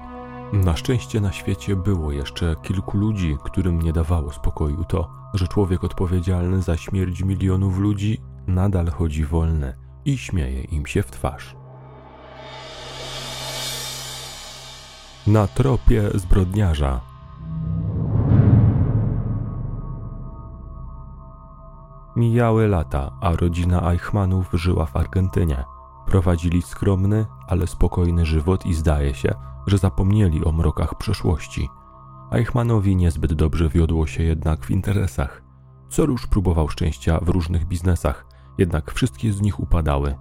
Na 0.52 0.76
szczęście 0.76 1.20
na 1.20 1.32
świecie 1.32 1.76
było 1.76 2.12
jeszcze 2.12 2.56
kilku 2.62 2.98
ludzi, 2.98 3.36
którym 3.44 3.82
nie 3.82 3.92
dawało 3.92 4.32
spokoju 4.32 4.84
to, 4.84 5.10
że 5.34 5.48
człowiek 5.48 5.84
odpowiedzialny 5.84 6.62
za 6.62 6.76
śmierć 6.76 7.22
milionów 7.22 7.78
ludzi 7.78 8.20
nadal 8.46 8.90
chodzi 8.90 9.24
wolny 9.24 9.74
i 10.04 10.18
śmieje 10.18 10.62
im 10.62 10.86
się 10.86 11.02
w 11.02 11.10
twarz. 11.10 11.56
na 15.26 15.46
tropie 15.46 16.10
zbrodniarza. 16.14 17.00
Mijały 22.16 22.68
lata, 22.68 23.10
a 23.20 23.36
rodzina 23.36 23.92
Eichmannów 23.92 24.50
żyła 24.52 24.86
w 24.86 24.96
Argentynie. 24.96 25.64
Prowadzili 26.06 26.62
skromny, 26.62 27.26
ale 27.48 27.66
spokojny 27.66 28.26
żywot 28.26 28.66
i 28.66 28.74
zdaje 28.74 29.14
się, 29.14 29.34
że 29.66 29.78
zapomnieli 29.78 30.44
o 30.44 30.52
mrokach 30.52 30.98
przeszłości. 30.98 31.68
Eichmannowi 32.32 32.96
niezbyt 32.96 33.32
dobrze 33.32 33.68
wiodło 33.68 34.06
się 34.06 34.22
jednak 34.22 34.64
w 34.64 34.70
interesach. 34.70 35.42
Róż 35.98 36.26
próbował 36.26 36.68
szczęścia 36.68 37.18
w 37.22 37.28
różnych 37.28 37.64
biznesach, 37.64 38.26
jednak 38.58 38.92
wszystkie 38.92 39.32
z 39.32 39.40
nich 39.40 39.60
upadały. 39.60 40.14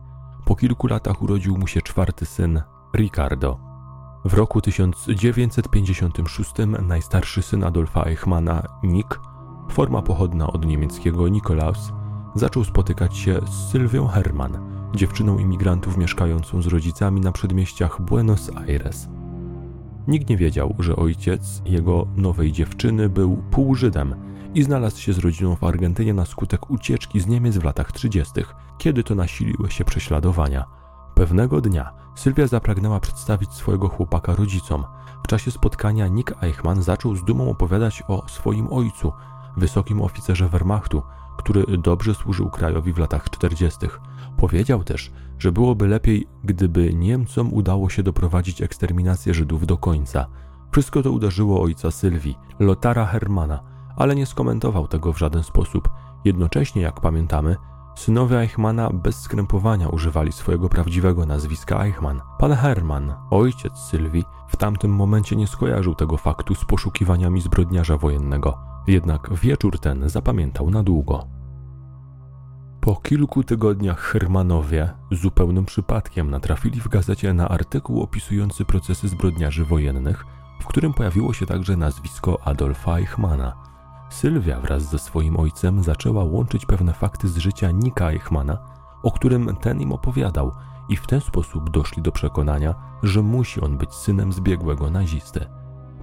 Po 0.45 0.55
kilku 0.55 0.87
latach 0.87 1.21
urodził 1.21 1.57
mu 1.57 1.67
się 1.67 1.81
czwarty 1.81 2.25
syn, 2.25 2.61
Ricardo. 2.95 3.59
W 4.25 4.33
roku 4.33 4.61
1956 4.61 6.51
najstarszy 6.87 7.41
syn 7.41 7.63
Adolfa 7.63 8.03
Eichmana, 8.03 8.63
Nick, 8.83 9.19
forma 9.69 10.01
pochodna 10.01 10.47
od 10.47 10.65
niemieckiego 10.65 11.27
Nikolaus, 11.27 11.91
zaczął 12.35 12.63
spotykać 12.63 13.17
się 13.17 13.39
z 13.49 13.71
Sylwią 13.71 14.07
Hermann, 14.07 14.57
dziewczyną 14.95 15.37
imigrantów 15.37 15.97
mieszkającą 15.97 16.61
z 16.61 16.67
rodzicami 16.67 17.21
na 17.21 17.31
przedmieściach 17.31 18.01
Buenos 18.01 18.51
Aires. 18.55 19.09
Nikt 20.07 20.29
nie 20.29 20.37
wiedział, 20.37 20.75
że 20.79 20.95
ojciec 20.95 21.61
jego 21.65 22.07
nowej 22.15 22.51
dziewczyny 22.51 23.09
był 23.09 23.43
półżydem 23.51 24.15
i 24.53 24.63
znalazł 24.63 24.99
się 25.01 25.13
z 25.13 25.19
rodziną 25.19 25.55
w 25.55 25.63
Argentynie 25.63 26.13
na 26.13 26.25
skutek 26.25 26.71
ucieczki 26.71 27.19
z 27.19 27.27
Niemiec 27.27 27.57
w 27.57 27.63
latach 27.63 27.91
30., 27.91 28.33
kiedy 28.77 29.03
to 29.03 29.15
nasiliły 29.15 29.71
się 29.71 29.85
prześladowania– 29.85 30.65
Pewnego 31.15 31.61
dnia 31.61 31.91
Sylwia 32.15 32.47
zapragnęła 32.47 32.99
przedstawić 32.99 33.53
swojego 33.53 33.87
chłopaka 33.87 34.35
rodzicom. 34.35 34.83
W 35.23 35.27
czasie 35.27 35.51
spotkania 35.51 36.07
Nick 36.07 36.43
Eichmann 36.43 36.83
zaczął 36.83 37.15
z 37.15 37.23
dumą 37.23 37.49
opowiadać 37.49 38.03
o 38.07 38.27
swoim 38.27 38.73
ojcu, 38.73 39.11
wysokim 39.57 40.01
oficerze 40.01 40.49
Wehrmachtu, 40.49 41.01
który 41.37 41.77
dobrze 41.77 42.15
służył 42.15 42.49
krajowi 42.49 42.93
w 42.93 42.97
latach 42.97 43.29
40. 43.29 43.87
Powiedział 44.37 44.83
też, 44.83 45.11
że 45.39 45.51
byłoby 45.51 45.87
lepiej, 45.87 46.27
gdyby 46.43 46.93
Niemcom 46.93 47.53
udało 47.53 47.89
się 47.89 48.03
doprowadzić 48.03 48.61
eksterminację 48.61 49.33
Żydów 49.33 49.67
do 49.67 49.77
końca. 49.77 50.27
Wszystko 50.71 51.03
to 51.03 51.11
uderzyło 51.11 51.61
ojca 51.61 51.91
Sylwii, 51.91 52.37
Lotara 52.59 53.05
Hermana, 53.05 53.59
ale 53.95 54.15
nie 54.15 54.25
skomentował 54.25 54.87
tego 54.87 55.13
w 55.13 55.19
żaden 55.19 55.43
sposób. 55.43 55.89
Jednocześnie, 56.25 56.81
jak 56.81 57.01
pamiętamy, 57.01 57.55
Synowie 57.95 58.39
Eichmana 58.39 58.89
bez 58.89 59.21
skrępowania 59.21 59.89
używali 59.89 60.31
swojego 60.31 60.69
prawdziwego 60.69 61.25
nazwiska 61.25 61.83
Eichmann. 61.83 62.21
Pan 62.39 62.53
Hermann, 62.53 63.13
ojciec 63.31 63.77
Sylwii, 63.77 64.23
w 64.47 64.55
tamtym 64.55 64.91
momencie 64.91 65.35
nie 65.35 65.47
skojarzył 65.47 65.95
tego 65.95 66.17
faktu 66.17 66.55
z 66.55 66.65
poszukiwaniami 66.65 67.41
zbrodniarza 67.41 67.97
wojennego, 67.97 68.57
jednak 68.87 69.29
wieczór 69.33 69.79
ten 69.79 70.09
zapamiętał 70.09 70.69
na 70.69 70.83
długo. 70.83 71.27
Po 72.81 72.95
kilku 72.95 73.43
tygodniach 73.43 73.99
Hermanowie 73.99 74.89
zupełnym 75.11 75.65
przypadkiem 75.65 76.31
natrafili 76.31 76.81
w 76.81 76.87
gazecie 76.87 77.33
na 77.33 77.49
artykuł 77.49 78.01
opisujący 78.01 78.65
procesy 78.65 79.07
zbrodniarzy 79.07 79.65
wojennych, 79.65 80.25
w 80.61 80.65
którym 80.65 80.93
pojawiło 80.93 81.33
się 81.33 81.45
także 81.45 81.77
nazwisko 81.77 82.39
Adolfa 82.47 82.97
Eichmana. 82.97 83.64
Sylwia 84.09 84.59
wraz 84.59 84.83
ze 84.83 84.99
swoim 84.99 85.39
ojcem 85.39 85.83
zaczęła 85.83 86.23
łączyć 86.23 86.65
pewne 86.65 86.93
fakty 86.93 87.29
z 87.29 87.37
życia 87.37 87.71
Nika 87.71 88.11
Eichmana, 88.11 88.57
o 89.03 89.11
którym 89.11 89.55
ten 89.55 89.81
im 89.81 89.91
opowiadał, 89.91 90.51
i 90.89 90.95
w 90.95 91.07
ten 91.07 91.21
sposób 91.21 91.69
doszli 91.69 92.01
do 92.01 92.11
przekonania, 92.11 92.75
że 93.03 93.21
musi 93.21 93.61
on 93.61 93.77
być 93.77 93.93
synem 93.93 94.33
zbiegłego 94.33 94.89
nazisty. 94.89 95.45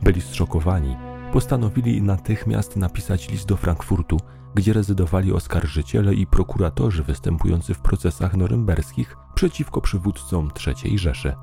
Byli 0.03 0.21
zszokowani, 0.21 0.97
postanowili 1.33 2.03
natychmiast 2.03 2.77
napisać 2.77 3.29
list 3.29 3.47
do 3.47 3.57
Frankfurtu, 3.57 4.17
gdzie 4.55 4.73
rezydowali 4.73 5.33
oskarżyciele 5.33 6.15
i 6.15 6.27
prokuratorzy 6.27 7.03
występujący 7.03 7.75
w 7.75 7.81
procesach 7.81 8.37
norymberskich 8.37 9.17
przeciwko 9.35 9.81
przywódcom 9.81 10.51
III 10.67 10.99
Rzeszy. 10.99 11.35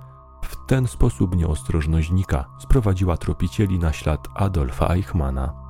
W 0.43 0.55
ten 0.67 0.87
sposób 0.87 1.35
nieostrożność 1.35 2.11
Nika 2.11 2.45
sprowadziła 2.59 3.17
tropicieli 3.17 3.79
na 3.79 3.93
ślad 3.93 4.27
Adolfa 4.35 4.87
Eichmana. 4.93 5.68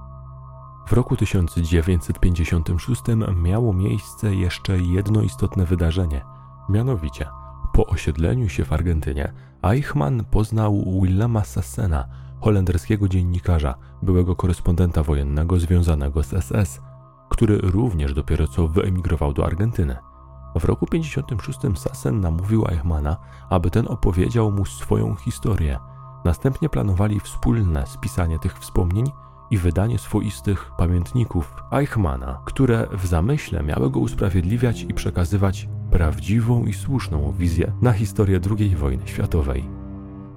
W 0.90 0.94
roku 0.94 1.16
1956 1.16 3.02
miało 3.36 3.74
miejsce 3.74 4.36
jeszcze 4.36 4.80
jedno 4.80 5.22
istotne 5.22 5.66
wydarzenie, 5.66 6.26
mianowicie 6.70 7.28
po 7.74 7.86
osiedleniu 7.86 8.50
się 8.50 8.66
w 8.66 8.74
Argentynie 8.74 9.34
Eichmann 9.64 10.26
poznał 10.32 10.84
Willema 11.02 11.44
Sassena, 11.44 12.06
holenderskiego 12.42 13.08
dziennikarza, 13.08 13.76
byłego 14.02 14.36
korespondenta 14.36 15.04
wojennego 15.04 15.60
związanego 15.60 16.24
z 16.24 16.46
SS, 16.46 16.82
który 17.30 17.58
również 17.58 18.14
dopiero 18.14 18.48
co 18.48 18.68
wyemigrował 18.68 19.34
do 19.34 19.46
Argentyny. 19.46 19.96
W 20.56 20.66
roku 20.66 20.86
56 20.86 21.60
Sassen 21.76 22.20
namówił 22.20 22.68
Eichmana, 22.68 23.18
aby 23.50 23.72
ten 23.72 23.88
opowiedział 23.88 24.52
mu 24.52 24.66
swoją 24.66 25.16
historię. 25.16 25.80
Następnie 26.26 26.70
planowali 26.70 27.20
wspólne 27.20 27.88
spisanie 27.88 28.40
tych 28.40 28.60
wspomnień 28.60 29.06
i 29.52 29.58
wydanie 29.58 29.98
swoistych 29.98 30.72
pamiętników 30.78 31.54
Eichmana, 31.72 32.42
które 32.46 32.88
w 32.92 33.06
zamyśle 33.06 33.64
miały 33.64 33.90
go 33.90 34.00
usprawiedliwiać 34.00 34.82
i 34.82 34.94
przekazywać 34.94 35.70
prawdziwą 35.92 36.66
i 36.66 36.74
słuszną 36.74 37.34
wizję 37.38 37.72
na 37.82 37.92
historię 37.92 38.40
II 38.60 38.76
wojny 38.76 39.08
światowej. 39.08 39.70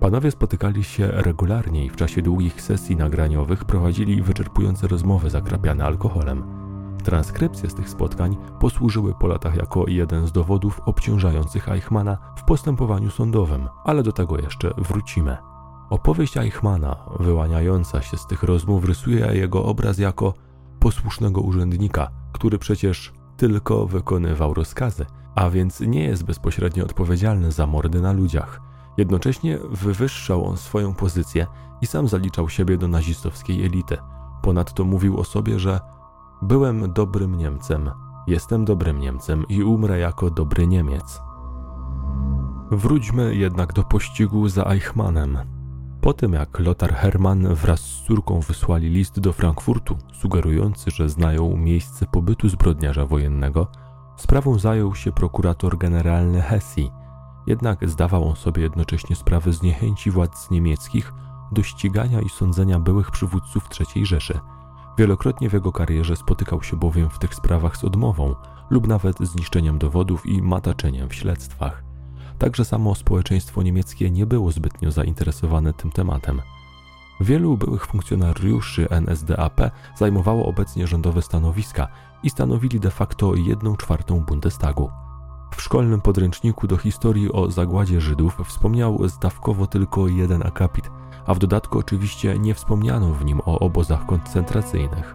Panowie 0.00 0.30
spotykali 0.30 0.84
się 0.84 1.08
regularnie 1.10 1.84
i 1.84 1.90
w 1.90 1.96
czasie 1.96 2.22
długich 2.22 2.62
sesji 2.62 2.96
nagraniowych 2.96 3.64
prowadzili 3.64 4.22
wyczerpujące 4.22 4.88
rozmowy 4.88 5.30
zakrapiane 5.30 5.84
alkoholem. 5.84 6.44
Transkrypcje 7.04 7.70
z 7.70 7.74
tych 7.74 7.88
spotkań 7.88 8.36
posłużyły 8.60 9.14
po 9.14 9.26
latach 9.26 9.56
jako 9.56 9.84
jeden 9.88 10.26
z 10.26 10.32
dowodów 10.32 10.80
obciążających 10.86 11.68
Eichmana 11.68 12.18
w 12.36 12.44
postępowaniu 12.44 13.10
sądowym, 13.10 13.68
ale 13.84 14.02
do 14.02 14.12
tego 14.12 14.38
jeszcze 14.38 14.70
wrócimy. 14.78 15.51
Opowieść 15.92 16.36
Eichmana, 16.36 16.96
wyłaniająca 17.20 18.02
się 18.02 18.16
z 18.16 18.26
tych 18.26 18.42
rozmów, 18.42 18.84
rysuje 18.84 19.26
jego 19.32 19.64
obraz 19.64 19.98
jako 19.98 20.34
posłusznego 20.80 21.40
urzędnika, 21.40 22.10
który 22.32 22.58
przecież 22.58 23.12
tylko 23.36 23.86
wykonywał 23.86 24.54
rozkazy, 24.54 25.06
a 25.34 25.50
więc 25.50 25.80
nie 25.80 26.04
jest 26.04 26.24
bezpośrednio 26.24 26.84
odpowiedzialny 26.84 27.52
za 27.52 27.66
mordy 27.66 28.00
na 28.00 28.12
ludziach. 28.12 28.60
Jednocześnie 28.96 29.58
wywyższał 29.70 30.46
on 30.46 30.56
swoją 30.56 30.94
pozycję 30.94 31.46
i 31.82 31.86
sam 31.86 32.08
zaliczał 32.08 32.48
siebie 32.48 32.78
do 32.78 32.88
nazistowskiej 32.88 33.64
elity. 33.64 33.98
Ponadto 34.42 34.84
mówił 34.84 35.18
o 35.18 35.24
sobie, 35.24 35.58
że 35.58 35.80
byłem 36.42 36.92
dobrym 36.92 37.34
Niemcem, 37.34 37.90
jestem 38.26 38.64
dobrym 38.64 39.00
Niemcem 39.00 39.44
i 39.48 39.62
umrę 39.62 39.98
jako 39.98 40.30
dobry 40.30 40.66
Niemiec. 40.66 41.20
Wróćmy 42.70 43.34
jednak 43.34 43.72
do 43.72 43.82
pościgu 43.82 44.48
za 44.48 44.64
Eichmannem. 44.64 45.61
Po 46.02 46.12
tym 46.12 46.32
jak 46.32 46.58
Lothar 46.58 46.94
Hermann 46.94 47.54
wraz 47.54 47.80
z 47.80 48.02
córką 48.02 48.40
wysłali 48.40 48.88
list 48.88 49.20
do 49.20 49.32
Frankfurtu, 49.32 49.98
sugerujący, 50.12 50.90
że 50.90 51.08
znają 51.08 51.56
miejsce 51.56 52.06
pobytu 52.06 52.48
zbrodniarza 52.48 53.06
wojennego, 53.06 53.66
sprawą 54.16 54.58
zajął 54.58 54.94
się 54.94 55.12
prokurator 55.12 55.78
generalny 55.78 56.42
Hessi. 56.42 56.90
Jednak 57.46 57.88
zdawał 57.88 58.28
on 58.28 58.36
sobie 58.36 58.62
jednocześnie 58.62 59.16
sprawę 59.16 59.52
z 59.52 59.62
niechęci 59.62 60.10
władz 60.10 60.50
niemieckich 60.50 61.12
do 61.52 61.62
ścigania 61.62 62.20
i 62.20 62.28
sądzenia 62.28 62.78
byłych 62.78 63.10
przywódców 63.10 63.68
III 63.80 64.06
Rzeszy. 64.06 64.40
Wielokrotnie 64.98 65.50
w 65.50 65.52
jego 65.52 65.72
karierze 65.72 66.16
spotykał 66.16 66.62
się 66.62 66.76
bowiem 66.76 67.10
w 67.10 67.18
tych 67.18 67.34
sprawach 67.34 67.76
z 67.76 67.84
odmową 67.84 68.34
lub 68.70 68.86
nawet 68.88 69.18
zniszczeniem 69.18 69.78
dowodów 69.78 70.26
i 70.26 70.42
mataczeniem 70.42 71.08
w 71.08 71.14
śledztwach. 71.14 71.91
Także 72.42 72.64
samo 72.64 72.94
społeczeństwo 72.94 73.62
niemieckie 73.62 74.10
nie 74.10 74.26
było 74.26 74.50
zbytnio 74.50 74.90
zainteresowane 74.90 75.72
tym 75.72 75.90
tematem. 75.90 76.42
Wielu 77.20 77.56
byłych 77.56 77.86
funkcjonariuszy 77.86 78.88
NSDAP 78.90 79.60
zajmowało 79.96 80.46
obecnie 80.46 80.86
rządowe 80.86 81.22
stanowiska 81.22 81.88
i 82.22 82.30
stanowili 82.30 82.80
de 82.80 82.90
facto 82.90 83.34
jedną 83.34 83.76
czwartą 83.76 84.20
Bundestagu. 84.20 84.90
W 85.56 85.62
szkolnym 85.62 86.00
podręczniku 86.00 86.66
do 86.66 86.76
historii 86.76 87.32
o 87.32 87.50
zagładzie 87.50 88.00
Żydów 88.00 88.38
wspomniał 88.46 89.08
zdawkowo 89.08 89.66
tylko 89.66 90.08
jeden 90.08 90.46
akapit, 90.46 90.90
a 91.26 91.34
w 91.34 91.38
dodatku 91.38 91.78
oczywiście 91.78 92.38
nie 92.38 92.54
wspomniano 92.54 93.14
w 93.14 93.24
nim 93.24 93.40
o 93.44 93.58
obozach 93.58 94.06
koncentracyjnych. 94.06 95.14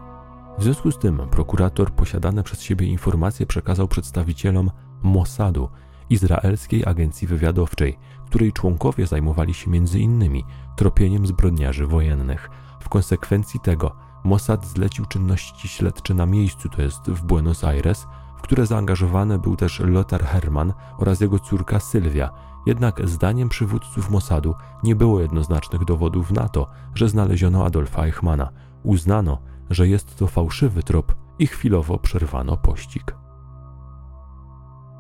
W 0.57 0.63
związku 0.63 0.91
z 0.91 0.99
tym 0.99 1.17
prokurator 1.31 1.91
posiadane 1.91 2.43
przez 2.43 2.61
siebie 2.61 2.87
informacje 2.87 3.45
przekazał 3.45 3.87
przedstawicielom 3.87 4.71
Mossadu, 5.03 5.69
izraelskiej 6.09 6.85
agencji 6.85 7.27
wywiadowczej, 7.27 7.97
której 8.25 8.53
członkowie 8.53 9.07
zajmowali 9.07 9.53
się 9.53 9.71
m.in. 9.71 10.43
tropieniem 10.75 11.27
zbrodniarzy 11.27 11.87
wojennych. 11.87 12.49
W 12.81 12.89
konsekwencji 12.89 13.59
tego 13.59 13.95
Mossad 14.23 14.65
zlecił 14.65 15.05
czynności 15.05 15.67
śledcze 15.67 16.13
na 16.13 16.25
miejscu, 16.25 16.69
to 16.69 16.81
jest 16.81 17.01
w 17.01 17.25
Buenos 17.25 17.63
Aires, 17.63 18.07
w 18.37 18.41
które 18.41 18.65
zaangażowany 18.65 19.39
był 19.39 19.55
też 19.55 19.79
Lothar 19.79 20.23
Hermann 20.23 20.73
oraz 20.97 21.21
jego 21.21 21.39
córka 21.39 21.79
Sylwia. 21.79 22.29
Jednak 22.65 23.09
zdaniem 23.09 23.49
przywódców 23.49 24.09
Mossadu 24.09 24.55
nie 24.83 24.95
było 24.95 25.21
jednoznacznych 25.21 25.85
dowodów 25.85 26.31
na 26.31 26.49
to, 26.49 26.69
że 26.95 27.09
znaleziono 27.09 27.65
Adolfa 27.65 28.05
Eichmana. 28.05 28.49
Uznano, 28.83 29.37
że 29.69 29.87
jest 29.87 30.17
to 30.17 30.27
fałszywy 30.27 30.83
trop 30.83 31.15
i 31.39 31.47
chwilowo 31.47 31.97
przerwano 31.97 32.57
pościg. 32.57 33.15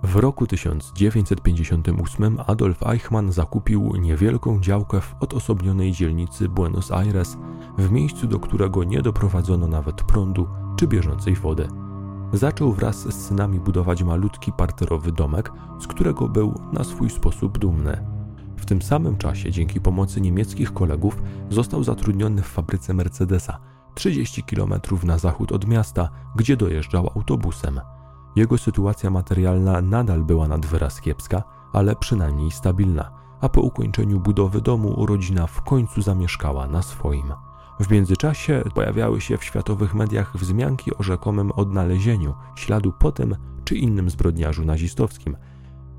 W 0.07 0.15
roku 0.15 0.47
1958 0.47 2.37
Adolf 2.47 2.83
Eichmann 2.83 3.31
zakupił 3.31 3.95
niewielką 3.95 4.61
działkę 4.61 5.01
w 5.01 5.15
odosobnionej 5.19 5.91
dzielnicy 5.91 6.49
Buenos 6.49 6.91
Aires, 6.91 7.37
w 7.77 7.91
miejscu, 7.91 8.27
do 8.27 8.39
którego 8.39 8.83
nie 8.83 9.01
doprowadzono 9.01 9.67
nawet 9.67 10.03
prądu 10.03 10.47
czy 10.75 10.87
bieżącej 10.87 11.35
wody. 11.35 11.67
Zaczął 12.33 12.73
wraz 12.73 12.95
z 12.97 13.27
synami 13.27 13.59
budować 13.59 14.03
malutki 14.03 14.51
parterowy 14.51 15.11
domek, 15.11 15.51
z 15.79 15.87
którego 15.87 16.27
był 16.27 16.61
na 16.73 16.83
swój 16.83 17.09
sposób 17.09 17.57
dumny. 17.57 18.05
W 18.57 18.65
tym 18.65 18.81
samym 18.81 19.17
czasie, 19.17 19.51
dzięki 19.51 19.81
pomocy 19.81 20.21
niemieckich 20.21 20.73
kolegów, 20.73 21.23
został 21.49 21.83
zatrudniony 21.83 22.41
w 22.41 22.47
fabryce 22.47 22.93
Mercedesa, 22.93 23.59
30 23.95 24.43
km 24.43 24.73
na 25.03 25.17
zachód 25.17 25.51
od 25.51 25.67
miasta, 25.67 26.09
gdzie 26.35 26.57
dojeżdżał 26.57 27.09
autobusem. 27.15 27.79
Jego 28.37 28.57
sytuacja 28.57 29.09
materialna 29.09 29.81
nadal 29.81 30.23
była 30.23 30.47
nad 30.47 30.65
wyraz 30.65 31.01
kiepska, 31.01 31.43
ale 31.73 31.95
przynajmniej 31.95 32.51
stabilna, 32.51 33.11
a 33.41 33.49
po 33.49 33.61
ukończeniu 33.61 34.19
budowy 34.19 34.61
domu 34.61 35.05
rodzina 35.05 35.47
w 35.47 35.61
końcu 35.61 36.01
zamieszkała 36.01 36.67
na 36.67 36.81
swoim. 36.81 37.33
W 37.79 37.91
międzyczasie 37.91 38.63
pojawiały 38.73 39.21
się 39.21 39.37
w 39.37 39.43
światowych 39.43 39.93
mediach 39.95 40.37
wzmianki 40.37 40.97
o 40.97 41.03
rzekomym 41.03 41.51
odnalezieniu 41.51 42.33
śladu 42.55 42.93
po 42.99 43.11
tym 43.11 43.35
czy 43.63 43.75
innym 43.75 44.09
zbrodniarzu 44.09 44.65
nazistowskim, 44.65 45.37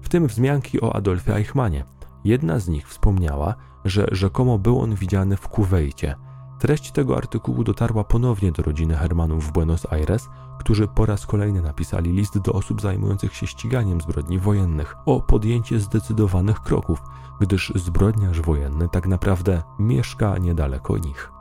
w 0.02 0.08
tym 0.08 0.26
wzmianki 0.26 0.80
o 0.80 0.96
Adolfie 0.96 1.34
Eichmanie. 1.34 1.84
Jedna 2.24 2.58
z 2.58 2.68
nich 2.68 2.88
wspomniała, 2.88 3.54
że 3.84 4.06
rzekomo 4.12 4.58
był 4.58 4.80
on 4.80 4.94
widziany 4.94 5.36
w 5.36 5.48
Kuwejcie– 5.48 6.14
Treść 6.58 6.92
tego 6.92 7.16
artykułu 7.16 7.64
dotarła 7.64 8.04
ponownie 8.04 8.52
do 8.52 8.62
rodziny 8.62 8.94
Hermanów 8.94 9.48
w 9.48 9.52
Buenos 9.52 9.92
Aires, 9.92 10.28
którzy 10.58 10.88
po 10.88 11.06
raz 11.06 11.26
kolejny 11.26 11.62
napisali 11.62 12.12
list 12.12 12.38
do 12.38 12.52
osób 12.52 12.80
zajmujących 12.80 13.34
się 13.34 13.46
ściganiem 13.46 14.00
zbrodni 14.00 14.38
wojennych 14.38 14.96
o 15.06 15.20
podjęcie 15.20 15.80
zdecydowanych 15.80 16.60
kroków, 16.60 17.02
gdyż 17.40 17.72
zbrodniarz 17.74 18.40
wojenny 18.40 18.88
tak 18.88 19.06
naprawdę 19.06 19.62
mieszka 19.78 20.38
niedaleko 20.38 20.98
nich. 20.98 21.32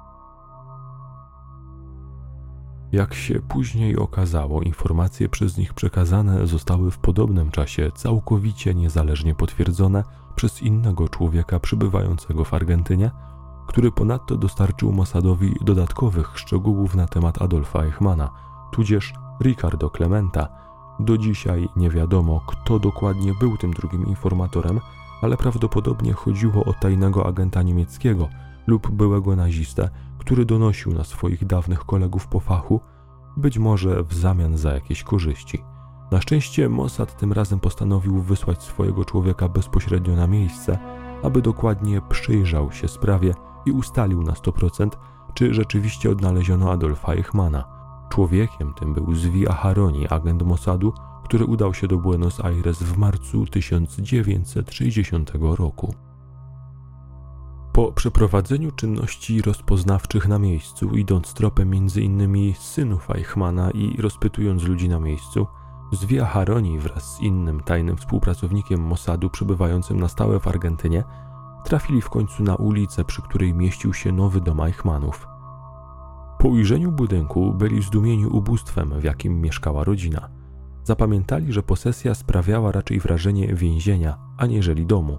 Jak 2.92 3.14
się 3.14 3.40
później 3.40 3.98
okazało, 3.98 4.62
informacje 4.62 5.30
przez 5.30 5.58
nich 5.58 5.74
przekazane 5.74 6.48
zostały 6.48 6.92
w 6.92 6.98
podobnym 6.98 7.52
czasie 7.52 7.92
całkowicie 7.96 8.76
niezależnie 8.76 9.36
potwierdzone 9.36 10.04
przez 10.36 10.62
innego 10.62 11.10
człowieka 11.10 11.60
przybywającego 11.60 12.44
w 12.44 12.54
Argentynie, 12.54 13.12
który 13.68 13.92
ponadto 13.92 14.38
dostarczył 14.38 14.92
Mossadowi 14.92 15.56
dodatkowych 15.62 16.32
szczegółów 16.36 16.96
na 16.96 17.08
temat 17.08 17.42
Adolfa 17.42 17.84
Eichmana, 17.84 18.30
tudzież 18.72 19.14
Ricardo 19.42 19.90
Clementa, 19.90 20.48
Do 21.00 21.18
dzisiaj 21.18 21.70
nie 21.76 21.90
wiadomo, 21.90 22.42
kto 22.48 22.80
dokładnie 22.80 23.34
był 23.34 23.58
tym 23.58 23.74
drugim 23.74 24.06
informatorem, 24.06 24.80
ale 25.22 25.38
prawdopodobnie 25.38 26.14
chodziło 26.14 26.66
o 26.66 26.74
tajnego 26.74 27.26
agenta 27.28 27.64
niemieckiego 27.64 28.30
lub 28.68 28.92
byłego 28.92 29.36
nazistę, 29.36 29.90
który 30.18 30.46
donosił 30.46 30.94
na 30.94 31.04
swoich 31.04 31.46
dawnych 31.46 31.86
kolegów 31.86 32.28
po 32.28 32.40
fachu, 32.40 32.82
być 33.38 33.58
może 33.58 34.04
w 34.04 34.14
zamian 34.14 34.58
za 34.58 34.74
jakieś 34.74 35.04
korzyści. 35.04 35.64
Na 36.12 36.22
szczęście 36.22 36.70
Mossad 36.70 37.18
tym 37.18 37.34
razem 37.34 37.60
postanowił 37.60 38.22
wysłać 38.22 38.64
swojego 38.64 39.06
człowieka 39.06 39.50
bezpośrednio 39.50 40.16
na 40.16 40.28
miejsce, 40.28 40.78
aby 41.24 41.42
dokładnie 41.42 42.02
przyjrzał 42.10 42.72
się 42.72 42.88
sprawie 42.88 43.34
i 43.66 43.72
ustalił 43.72 44.24
na 44.24 44.34
100%, 44.34 44.90
czy 45.34 45.54
rzeczywiście 45.54 46.10
odnaleziono 46.10 46.72
Adolfa 46.72 47.14
Eichmana. 47.14 47.77
Człowiekiem 48.10 48.74
tym 48.74 48.94
był 48.94 49.16
Zvi 49.16 49.48
Aharoni, 49.48 50.08
agent 50.08 50.44
Mossadu, 50.44 50.94
który 51.24 51.46
udał 51.46 51.74
się 51.74 51.88
do 51.88 51.98
Buenos 51.98 52.40
Aires 52.40 52.84
w 52.84 52.98
marcu 52.98 53.46
1960 53.46 55.32
roku. 55.42 55.94
Po 57.74 57.92
przeprowadzeniu 57.92 58.72
czynności 58.72 59.42
rozpoznawczych 59.42 60.28
na 60.28 60.40
miejscu, 60.40 60.90
idąc 60.90 61.34
tropem 61.34 61.74
m.in. 61.74 62.54
synów 62.54 63.12
Eichmana 63.12 63.72
i 63.72 64.02
rozpytując 64.02 64.64
ludzi 64.64 64.90
na 64.90 65.00
miejscu, 65.00 65.48
Zwia 65.92 66.26
Haroni 66.26 66.80
wraz 66.80 67.16
z 67.16 67.22
innym 67.22 67.60
tajnym 67.64 67.98
współpracownikiem 67.98 68.82
Mossadu 68.82 69.30
przebywającym 69.30 70.00
na 70.00 70.08
stałe 70.08 70.40
w 70.40 70.48
Argentynie 70.48 71.04
trafili 71.64 72.02
w 72.02 72.10
końcu 72.10 72.44
na 72.44 72.56
ulicę, 72.56 73.06
przy 73.06 73.22
której 73.22 73.54
mieścił 73.54 73.94
się 73.94 74.12
nowy 74.12 74.42
dom 74.42 74.62
Eichmanów. 74.62 75.28
Po 76.40 76.48
ujrzeniu 76.48 76.92
budynku 76.92 77.54
byli 77.54 77.82
zdumieni 77.84 78.26
ubóstwem, 78.26 79.00
w 79.00 79.04
jakim 79.04 79.42
mieszkała 79.42 79.84
rodzina. 79.84 80.30
Zapamiętali, 80.84 81.54
że 81.54 81.64
posesja 81.64 82.16
sprawiała 82.16 82.72
raczej 82.72 83.00
wrażenie 83.00 83.56
więzienia, 83.56 84.18
aniżeli 84.38 84.86
domu. 84.86 85.18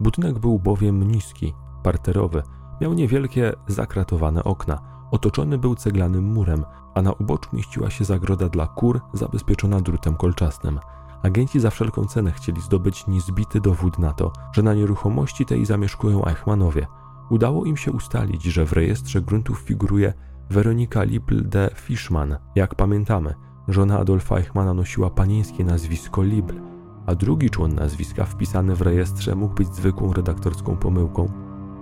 Budynek 0.00 0.38
był 0.38 0.58
bowiem 0.58 1.12
niski, 1.12 1.54
parterowy, 1.82 2.42
miał 2.80 2.92
niewielkie, 2.92 3.52
zakratowane 3.66 4.44
okna, 4.44 4.78
otoczony 5.10 5.58
był 5.58 5.74
ceglanym 5.74 6.24
murem, 6.24 6.64
a 6.94 7.02
na 7.02 7.12
uboczu 7.12 7.50
mieściła 7.52 7.90
się 7.90 8.04
zagroda 8.04 8.48
dla 8.48 8.66
kur 8.66 9.00
zabezpieczona 9.12 9.80
drutem 9.80 10.16
kolczastym. 10.16 10.80
Agenci 11.22 11.60
za 11.60 11.70
wszelką 11.70 12.04
cenę 12.04 12.32
chcieli 12.32 12.60
zdobyć 12.60 13.06
niezbity 13.06 13.60
dowód 13.60 13.98
na 13.98 14.12
to, 14.12 14.32
że 14.52 14.62
na 14.62 14.74
nieruchomości 14.74 15.46
tej 15.46 15.66
zamieszkują 15.66 16.24
Eichmannowie. 16.24 16.86
Udało 17.30 17.64
im 17.64 17.76
się 17.76 17.92
ustalić, 17.92 18.42
że 18.42 18.66
w 18.66 18.72
rejestrze 18.72 19.22
gruntów 19.22 19.58
figuruje 19.58 20.12
Weronika 20.50 21.02
Lippl 21.02 21.48
de 21.48 21.70
Fischmann. 21.74 22.36
Jak 22.54 22.74
pamiętamy, 22.74 23.34
żona 23.68 23.98
Adolfa 23.98 24.36
Eichmana 24.36 24.74
nosiła 24.74 25.10
panieńskie 25.10 25.64
nazwisko 25.64 26.22
Lippl, 26.22 26.60
a 27.06 27.14
drugi 27.14 27.50
człon 27.50 27.74
nazwiska 27.74 28.24
wpisany 28.24 28.74
w 28.74 28.82
rejestrze 28.82 29.34
mógł 29.34 29.54
być 29.54 29.74
zwykłą 29.74 30.12
redaktorską 30.12 30.76
pomyłką 30.76 31.32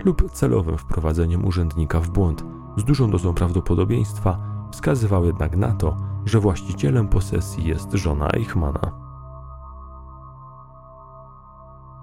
lub 0.05 0.31
celowym 0.33 0.79
wprowadzeniem 0.79 1.45
urzędnika 1.45 2.01
w 2.01 2.11
błąd. 2.11 2.45
Z 2.77 2.85
dużą 2.85 3.11
dozą 3.11 3.35
prawdopodobieństwa 3.35 4.39
wskazywał 4.73 5.25
jednak 5.25 5.57
na 5.57 5.73
to, 5.73 5.97
że 6.25 6.41
właścicielem 6.41 7.09
posesji 7.09 7.65
jest 7.65 7.93
żona 7.93 8.29
Eichmana. 8.31 8.93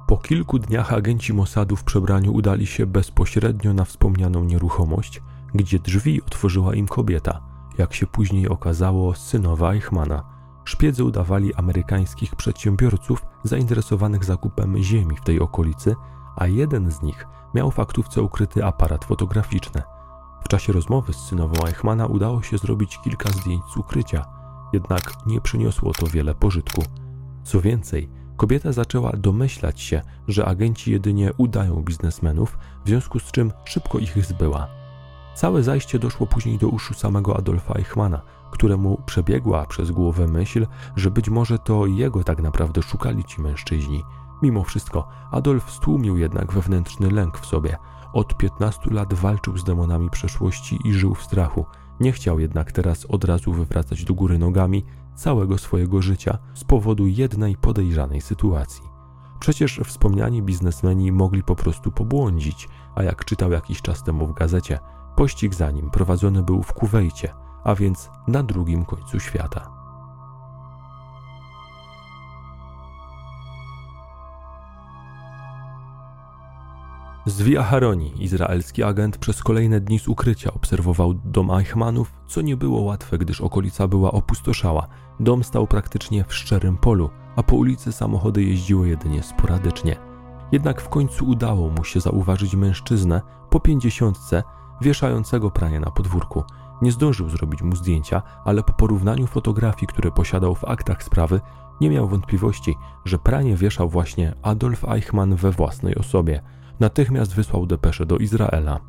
Po 0.07 0.17
kilku 0.17 0.59
dniach 0.59 0.93
agenci 0.93 1.33
Mossadu 1.33 1.75
w 1.75 1.83
przebraniu 1.83 2.33
udali 2.33 2.65
się 2.65 2.85
bezpośrednio 2.85 3.73
na 3.73 3.85
wspomnianą 3.85 4.43
nieruchomość, 4.43 5.21
gdzie 5.53 5.79
drzwi 5.79 6.21
otworzyła 6.21 6.75
im 6.75 6.87
kobieta, 6.87 7.41
jak 7.77 7.93
się 7.93 8.07
później 8.07 8.49
okazało, 8.49 9.15
synowa 9.15 9.73
Eichmana. 9.73 10.23
Szpiedzy 10.65 11.03
udawali 11.03 11.53
amerykańskich 11.53 12.35
przedsiębiorców 12.35 13.25
zainteresowanych 13.43 14.23
zakupem 14.23 14.83
ziemi 14.83 15.15
w 15.17 15.21
tej 15.21 15.39
okolicy, 15.39 15.95
a 16.35 16.47
jeden 16.47 16.91
z 16.91 17.01
nich 17.01 17.27
miał 17.53 17.71
w 17.71 17.75
faktówce 17.75 18.21
ukryty 18.21 18.65
aparat 18.65 19.05
fotograficzny. 19.05 19.81
W 20.43 20.47
czasie 20.47 20.73
rozmowy 20.73 21.13
z 21.13 21.17
synową 21.17 21.67
Eichmana 21.67 22.05
udało 22.05 22.41
się 22.41 22.57
zrobić 22.57 22.99
kilka 23.03 23.29
zdjęć 23.29 23.63
z 23.73 23.77
ukrycia, 23.77 24.25
jednak 24.73 25.13
nie 25.25 25.41
przyniosło 25.41 25.93
to 25.93 26.07
wiele 26.07 26.35
pożytku. 26.35 26.83
Co 27.43 27.61
więcej, 27.61 28.09
kobieta 28.37 28.71
zaczęła 28.71 29.11
domyślać 29.11 29.81
się, 29.81 30.01
że 30.27 30.45
agenci 30.45 30.91
jedynie 30.91 31.31
udają 31.37 31.83
biznesmenów, 31.83 32.57
w 32.85 32.87
związku 32.87 33.19
z 33.19 33.31
czym 33.31 33.51
szybko 33.65 33.99
ich 33.99 34.25
zbyła. 34.25 34.78
Całe 35.39 35.63
zajście 35.63 35.99
doszło 35.99 36.27
później 36.27 36.57
do 36.57 36.67
uszu 36.67 36.93
samego 36.93 37.37
Adolfa 37.37 37.73
Eichmana, 37.73 38.21
któremu 38.51 39.01
przebiegła 39.05 39.65
przez 39.65 39.91
głowę 39.91 40.27
myśl, 40.27 40.67
że 40.95 41.11
być 41.11 41.29
może 41.29 41.59
to 41.59 41.85
jego 41.85 42.23
tak 42.23 42.41
naprawdę 42.41 42.81
szukali 42.81 43.23
ci 43.23 43.41
mężczyźni. 43.41 44.03
Mimo 44.41 44.63
wszystko, 44.63 45.07
Adolf 45.31 45.71
stłumił 45.71 46.17
jednak 46.17 46.53
wewnętrzny 46.53 47.11
lęk 47.11 47.39
w 47.39 47.45
sobie. 47.45 47.77
Od 48.13 48.37
15 48.37 48.81
lat 48.93 49.13
walczył 49.13 49.57
z 49.57 49.63
demonami 49.63 50.09
przeszłości 50.09 50.79
i 50.85 50.93
żył 50.93 51.15
w 51.15 51.23
strachu. 51.23 51.65
Nie 51.99 52.11
chciał 52.11 52.39
jednak 52.39 52.71
teraz 52.71 53.05
od 53.05 53.25
razu 53.25 53.53
wywracać 53.53 54.03
do 54.03 54.13
góry 54.13 54.37
nogami 54.37 54.85
całego 55.15 55.57
swojego 55.57 56.01
życia 56.01 56.37
z 56.53 56.63
powodu 56.63 57.07
jednej 57.07 57.57
podejrzanej 57.57 58.21
sytuacji. 58.21 58.83
Przecież 59.39 59.81
wspomniani 59.85 60.41
biznesmeni 60.41 61.11
mogli 61.11 61.43
po 61.43 61.55
prostu 61.55 61.91
pobłądzić, 61.91 62.69
a 62.95 63.03
jak 63.03 63.25
czytał 63.25 63.51
jakiś 63.51 63.81
czas 63.81 64.03
temu 64.03 64.27
w 64.27 64.33
gazecie, 64.33 64.79
pościg 65.19 65.53
za 65.53 65.71
nim 65.71 65.89
prowadzony 65.89 66.43
był 66.43 66.63
w 66.63 66.73
Kuwejcie, 66.73 67.33
a 67.63 67.75
więc 67.75 68.09
na 68.27 68.43
drugim 68.43 68.85
końcu 68.85 69.19
świata. 69.19 69.71
Zvi 77.25 77.57
Aharoni, 77.57 78.23
izraelski 78.23 78.83
agent, 78.83 79.17
przez 79.17 79.43
kolejne 79.43 79.79
dni 79.79 79.99
z 79.99 80.07
ukrycia 80.07 80.53
obserwował 80.53 81.13
dom 81.13 81.51
Eichmannów, 81.51 82.13
co 82.27 82.41
nie 82.41 82.57
było 82.57 82.81
łatwe, 82.81 83.17
gdyż 83.17 83.41
okolica 83.41 83.87
była 83.87 84.11
opustoszała. 84.11 84.87
Dom 85.19 85.43
stał 85.43 85.67
praktycznie 85.67 86.23
w 86.23 86.35
szczerym 86.35 86.77
polu, 86.77 87.09
a 87.35 87.43
po 87.43 87.55
ulicy 87.55 87.91
samochody 87.91 88.43
jeździły 88.43 88.89
jedynie 88.89 89.23
sporadycznie. 89.23 89.95
Jednak 90.51 90.81
w 90.81 90.89
końcu 90.89 91.25
udało 91.25 91.69
mu 91.69 91.83
się 91.83 91.99
zauważyć 91.99 92.55
mężczyznę 92.55 93.21
po 93.49 93.59
pięćdziesiątce, 93.59 94.43
wieszającego 94.81 95.51
pranie 95.51 95.79
na 95.79 95.91
podwórku. 95.91 96.43
Nie 96.81 96.91
zdążył 96.91 97.29
zrobić 97.29 97.61
mu 97.61 97.75
zdjęcia, 97.75 98.21
ale 98.45 98.63
po 98.63 98.73
porównaniu 98.73 99.27
fotografii, 99.27 99.87
które 99.87 100.11
posiadał 100.11 100.55
w 100.55 100.65
aktach 100.65 101.03
sprawy, 101.03 101.41
nie 101.81 101.89
miał 101.89 102.07
wątpliwości, 102.07 102.75
że 103.05 103.19
pranie 103.19 103.55
wieszał 103.55 103.89
właśnie 103.89 104.35
Adolf 104.41 104.85
Eichmann 104.85 105.35
we 105.35 105.51
własnej 105.51 105.95
osobie– 105.95 106.41
natychmiast 106.79 107.35
wysłał 107.35 107.65
depeszę 107.65 108.05
do 108.05 108.17
Izraela. 108.17 108.79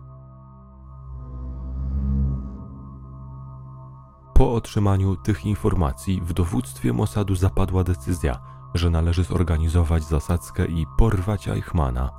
Po 4.34 4.54
otrzymaniu 4.54 5.16
tych 5.16 5.46
informacji 5.46 6.20
w 6.24 6.32
dowództwie 6.32 6.92
Mossadu 6.92 7.34
zapadła 7.34 7.84
decyzja, 7.84 8.38
że 8.74 8.90
należy 8.90 9.24
zorganizować 9.24 10.04
zasadzkę 10.04 10.66
i 10.66 10.86
porwać 10.98 11.48
Eichmana. 11.48 12.10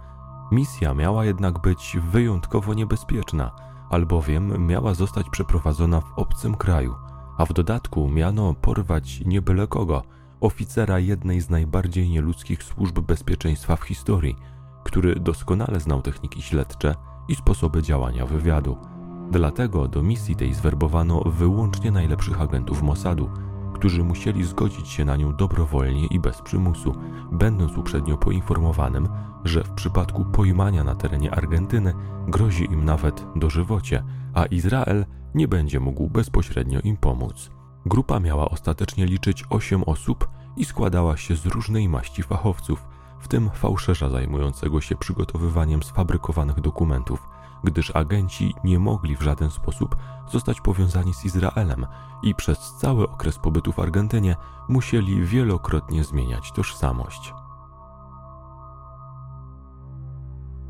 Misja 0.51 0.93
miała 0.93 1.25
jednak 1.25 1.59
być 1.59 1.97
wyjątkowo 2.11 2.73
niebezpieczna, 2.73 3.51
albowiem 3.89 4.67
miała 4.67 4.93
zostać 4.93 5.29
przeprowadzona 5.29 6.01
w 6.01 6.13
obcym 6.15 6.55
kraju, 6.55 6.95
a 7.37 7.45
w 7.45 7.53
dodatku 7.53 8.09
miano 8.09 8.53
porwać 8.53 9.21
nie 9.25 9.41
byle 9.41 9.67
kogo, 9.67 10.03
oficera 10.39 10.99
jednej 10.99 11.41
z 11.41 11.49
najbardziej 11.49 12.09
nieludzkich 12.09 12.63
służb 12.63 12.99
bezpieczeństwa 12.99 13.75
w 13.75 13.83
historii– 13.83 14.35
który 14.83 15.15
doskonale 15.15 15.79
znał 15.79 16.01
techniki 16.01 16.41
śledcze 16.41 16.95
i 17.27 17.35
sposoby 17.35 17.81
działania 17.81 18.25
wywiadu. 18.25 18.77
Dlatego 19.31 19.87
do 19.87 20.03
misji 20.03 20.35
tej 20.35 20.53
zwerbowano 20.53 21.21
wyłącznie 21.25 21.91
najlepszych 21.91 22.41
agentów 22.41 22.81
Mossadu, 22.81 23.29
którzy 23.73 24.03
musieli 24.03 24.43
zgodzić 24.43 24.87
się 24.87 25.05
na 25.05 25.15
nią 25.15 25.35
dobrowolnie 25.35 26.05
i 26.05 26.19
bez 26.19 26.41
przymusu, 26.41 26.95
będąc 27.31 27.77
uprzednio 27.77 28.17
poinformowanym, 28.17 29.07
że 29.45 29.63
w 29.63 29.71
przypadku 29.71 30.25
pojmania 30.25 30.83
na 30.83 30.95
terenie 30.95 31.31
Argentyny 31.31 31.93
grozi 32.27 32.65
im 32.65 32.85
nawet 32.85 33.25
dożywocie, 33.35 34.03
a 34.33 34.45
Izrael 34.45 35.05
nie 35.35 35.47
będzie 35.47 35.79
mógł 35.79 36.09
bezpośrednio 36.09 36.79
im 36.79 36.97
pomóc. 36.97 37.51
Grupa 37.85 38.19
miała 38.19 38.49
ostatecznie 38.49 39.05
liczyć 39.05 39.43
8 39.49 39.83
osób 39.83 40.27
i 40.57 40.65
składała 40.65 41.17
się 41.17 41.35
z 41.35 41.45
różnej 41.45 41.89
maści 41.89 42.23
fachowców, 42.23 42.85
w 43.19 43.27
tym 43.27 43.49
fałszerza 43.53 44.09
zajmującego 44.09 44.81
się 44.81 44.95
przygotowywaniem 44.95 45.83
sfabrykowanych 45.83 46.61
dokumentów, 46.61 47.27
gdyż 47.63 47.95
agenci 47.95 48.55
nie 48.63 48.79
mogli 48.79 49.17
w 49.17 49.21
żaden 49.21 49.51
sposób 49.51 49.95
zostać 50.31 50.61
powiązani 50.61 51.13
z 51.13 51.25
Izraelem 51.25 51.85
i 52.23 52.35
przez 52.35 52.73
cały 52.79 53.09
okres 53.09 53.39
pobytu 53.39 53.71
w 53.71 53.79
Argentynie 53.79 54.35
musieli 54.69 55.25
wielokrotnie 55.25 56.03
zmieniać 56.03 56.51
tożsamość. 56.51 57.33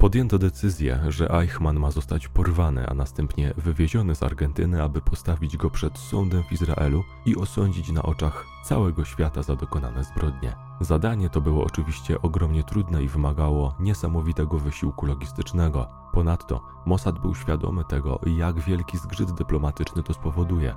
Podjęto 0.01 0.37
decyzję, 0.37 0.99
że 1.07 1.29
Eichmann 1.39 1.79
ma 1.79 1.91
zostać 1.91 2.27
porwany, 2.27 2.87
a 2.87 2.93
następnie 2.93 3.53
wywieziony 3.57 4.15
z 4.15 4.23
Argentyny, 4.23 4.83
aby 4.83 5.01
postawić 5.01 5.57
go 5.57 5.69
przed 5.69 5.97
sądem 5.97 6.43
w 6.43 6.51
Izraelu 6.51 7.03
i 7.25 7.35
osądzić 7.35 7.91
na 7.91 8.03
oczach 8.03 8.45
całego 8.63 9.05
świata 9.05 9.43
za 9.43 9.55
dokonane 9.55 10.03
zbrodnie. 10.03 10.55
Zadanie 10.79 11.29
to 11.29 11.41
było 11.41 11.63
oczywiście 11.63 12.21
ogromnie 12.21 12.63
trudne 12.63 13.03
i 13.03 13.07
wymagało 13.07 13.75
niesamowitego 13.79 14.59
wysiłku 14.59 15.05
logistycznego. 15.05 15.87
Ponadto 16.13 16.61
Mossad 16.85 17.19
był 17.19 17.35
świadomy 17.35 17.83
tego, 17.83 18.19
jak 18.25 18.59
wielki 18.59 18.97
zgrzyt 18.97 19.31
dyplomatyczny 19.31 20.03
to 20.03 20.13
spowoduje. 20.13 20.75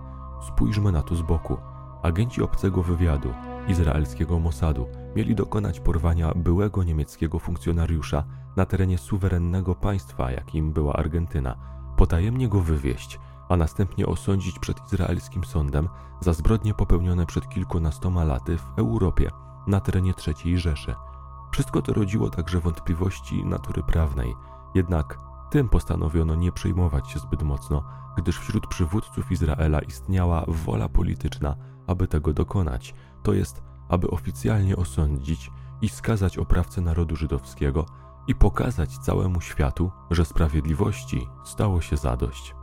Spójrzmy 0.49 0.93
na 0.93 1.03
to 1.03 1.17
z 1.17 1.23
boku. 1.23 1.57
Agenci 2.03 2.43
obcego 2.43 2.83
wywiadu, 2.83 3.35
izraelskiego 3.69 4.39
Mossadu, 4.39 4.87
mieli 5.17 5.35
dokonać 5.35 5.81
porwania 5.81 6.33
byłego 6.37 6.83
niemieckiego 6.83 7.39
funkcjonariusza 7.39 8.25
na 8.57 8.67
terenie 8.67 8.99
suwerennego 8.99 9.75
państwa, 9.75 10.31
jakim 10.31 10.73
była 10.73 10.93
Argentyna, 10.93 11.57
potajemnie 11.97 12.49
go 12.49 12.61
wywieźć, 12.61 13.21
a 13.49 13.57
następnie 13.57 14.07
osądzić 14.07 14.59
przed 14.59 14.77
izraelskim 14.87 15.45
sądem 15.45 15.89
za 16.21 16.33
zbrodnie 16.33 16.75
popełnione 16.75 17.27
przed 17.27 17.49
kilkunastoma 17.49 18.25
laty 18.25 18.59
w 18.59 18.67
Europie, 18.77 19.31
na 19.67 19.81
terenie 19.81 20.13
III 20.27 20.59
Rzeszy. 20.59 20.95
Wszystko 21.53 21.83
to 21.83 21.93
rodziło 21.93 22.31
także 22.31 22.61
wątpliwości 22.61 23.45
natury 23.45 23.83
prawnej, 23.83 24.35
jednak 24.75 25.19
tym 25.51 25.69
postanowiono 25.69 26.35
nie 26.35 26.53
przejmować 26.53 27.11
się 27.11 27.19
zbyt 27.19 27.43
mocno, 27.43 27.85
gdyż 28.17 28.39
wśród 28.39 28.67
przywódców 28.67 29.33
Izraela 29.33 29.81
istniała 29.81 30.45
wola 30.49 30.89
polityczna, 30.89 31.57
aby 31.87 32.09
tego 32.09 32.33
dokonać, 32.33 32.95
to 33.23 33.33
jest, 33.33 33.63
aby 33.95 34.11
oficjalnie 34.11 34.77
osądzić 34.77 35.51
i 35.83 35.89
skazać 35.89 36.39
oprawcę 36.39 36.81
narodu 36.81 37.17
żydowskiego 37.17 37.87
i 38.27 38.35
pokazać 38.35 38.99
całemu 38.99 39.41
światu, 39.41 39.91
że 40.11 40.25
sprawiedliwości 40.25 41.29
stało 41.45 41.81
się 41.81 41.97
zadość. 41.97 42.55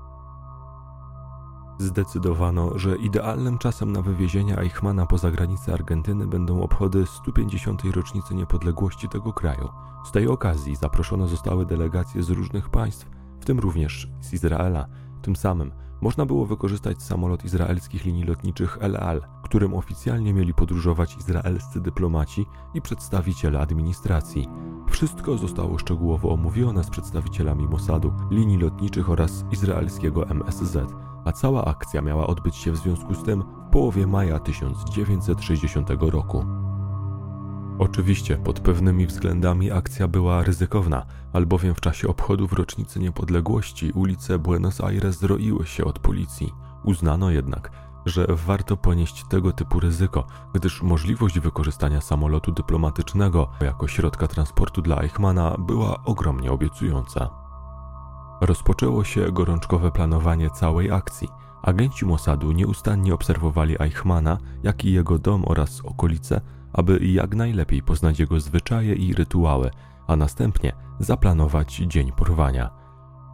Zdecydowano, 1.78 2.80
że 2.80 2.98
idealnym 2.98 3.58
czasem 3.58 3.92
na 3.92 4.02
wywiezienie 4.02 4.58
Eichmana 4.58 5.06
poza 5.06 5.32
granice 5.32 5.74
Argentyny 5.74 6.28
będą 6.28 6.62
obchody 6.62 7.06
150. 7.06 7.84
rocznicy 7.84 8.36
niepodległości 8.36 9.10
tego 9.10 9.34
kraju. 9.34 9.70
Z 10.06 10.12
tej 10.12 10.28
okazji 10.28 10.76
zaproszone 10.76 11.28
zostały 11.28 11.66
delegacje 11.66 12.24
z 12.24 12.30
różnych 12.30 12.70
państw, 12.70 13.10
w 13.40 13.46
tym 13.46 13.60
również 13.60 14.10
z 14.22 14.34
Izraela. 14.34 14.86
Tym 15.22 15.36
samym 15.36 15.72
można 16.02 16.26
było 16.26 16.46
wykorzystać 16.46 17.04
samolot 17.04 17.46
izraelskich 17.46 18.06
linii 18.06 18.24
lotniczych 18.24 18.78
El 18.82 18.98
Al, 18.98 19.22
którym 19.44 19.74
oficjalnie 19.74 20.34
mieli 20.34 20.54
podróżować 20.54 21.18
izraelscy 21.18 21.82
dyplomaci 21.82 22.46
i 22.74 22.82
przedstawiciele 22.82 23.60
administracji. 23.60 24.48
Wszystko 24.90 25.38
zostało 25.38 25.78
szczegółowo 25.78 26.30
omówione 26.30 26.84
z 26.84 26.90
przedstawicielami 26.90 27.68
Mossadu, 27.68 28.14
linii 28.32 28.58
lotniczych 28.58 29.10
oraz 29.10 29.46
izraelskiego 29.52 30.30
MSZ, 30.30 30.78
a 31.26 31.32
cała 31.32 31.66
akcja 31.66 32.02
miała 32.02 32.28
odbyć 32.28 32.56
się 32.56 32.72
w 32.72 32.78
związku 32.78 33.16
z 33.16 33.24
tym 33.24 33.44
w 33.68 33.72
połowie 33.72 34.08
maja 34.08 34.40
1960 34.40 35.90
roku. 36.00 36.46
Oczywiście 37.82 38.38
pod 38.38 38.60
pewnymi 38.60 39.08
względami 39.08 39.72
akcja 39.72 40.08
była 40.08 40.44
ryzykowna, 40.44 41.06
albowiem 41.34 41.76
w 41.76 41.82
czasie 41.82 42.08
obchodów 42.08 42.54
rocznicy 42.54 43.00
niepodległości 43.00 43.92
ulice 43.92 44.40
Buenos 44.40 44.82
Aires 44.82 45.20
zroiły 45.20 45.66
się 45.68 45.86
od 45.86 46.00
policji. 46.00 46.54
Uznano 46.84 47.30
jednak, 47.30 47.72
że 48.06 48.28
warto 48.30 48.78
ponieść 48.78 49.24
tego 49.30 49.52
typu 49.52 49.80
ryzyko, 49.80 50.28
gdyż 50.54 50.82
możliwość 50.82 51.40
wykorzystania 51.40 52.02
samolotu 52.02 52.52
dyplomatycznego 52.52 53.48
jako 53.62 53.88
środka 53.88 54.28
transportu 54.28 54.82
dla 54.82 55.02
Eichmana 55.02 55.56
była 55.60 56.04
ogromnie 56.04 56.52
obiecująca. 56.52 57.30
Rozpoczęło 58.42 59.04
się 59.04 59.32
gorączkowe 59.32 59.92
planowanie 59.92 60.50
całej 60.50 60.92
akcji. 60.92 61.28
Agenci 61.62 62.06
Mossadu 62.06 62.52
nieustannie 62.52 63.14
obserwowali 63.14 63.82
Eichmana, 63.82 64.38
jak 64.64 64.86
i 64.86 64.94
jego 64.94 65.20
dom 65.20 65.44
oraz 65.46 65.82
okolice, 65.86 66.42
aby 66.74 67.00
jak 67.06 67.36
najlepiej 67.36 67.84
poznać 67.84 68.20
jego 68.20 68.40
zwyczaje 68.40 68.94
i 68.94 69.14
rytuały, 69.14 69.72
a 70.08 70.16
następnie 70.16 70.74
zaplanować 71.00 71.76
dzień 71.76 72.12
porwania. 72.12 72.70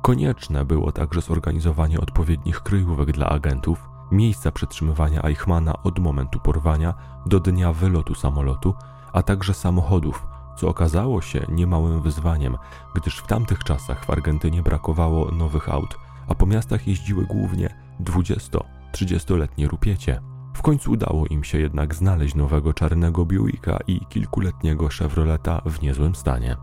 Konieczne 0.01 0.65
było 0.65 0.91
także 0.91 1.21
zorganizowanie 1.21 1.99
odpowiednich 1.99 2.59
kryjówek 2.59 3.11
dla 3.11 3.29
agentów, 3.29 3.89
miejsca 4.11 4.51
przetrzymywania 4.51 5.23
Eichmana 5.23 5.83
od 5.83 5.99
momentu 5.99 6.39
porwania 6.39 6.93
do 7.25 7.39
dnia 7.39 7.73
wylotu 7.73 8.15
samolotu, 8.15 8.73
a 9.13 9.23
także 9.23 9.53
samochodów, 9.53 10.27
co 10.57 10.67
okazało 10.67 11.21
się 11.21 11.45
niemałym 11.49 12.01
wyzwaniem, 12.01 12.57
gdyż 12.95 13.17
w 13.17 13.27
tamtych 13.27 13.63
czasach 13.63 14.05
w 14.05 14.09
Argentynie 14.09 14.61
brakowało 14.61 15.31
nowych 15.31 15.69
aut, 15.69 15.97
a 16.27 16.35
po 16.35 16.45
miastach 16.45 16.87
jeździły 16.87 17.25
głównie 17.25 17.75
20-30-letnie 18.03 19.67
rupiecie. 19.67 20.21
W 20.57 20.61
końcu 20.61 20.91
udało 20.91 21.25
im 21.25 21.43
się 21.43 21.59
jednak 21.59 21.95
znaleźć 21.95 22.35
nowego 22.35 22.73
czarnego 22.73 23.25
Buicka 23.25 23.77
i 23.87 24.05
kilkuletniego 24.05 24.87
Chevroleta 24.87 25.61
w 25.65 25.81
niezłym 25.81 26.15
stanie. 26.15 26.57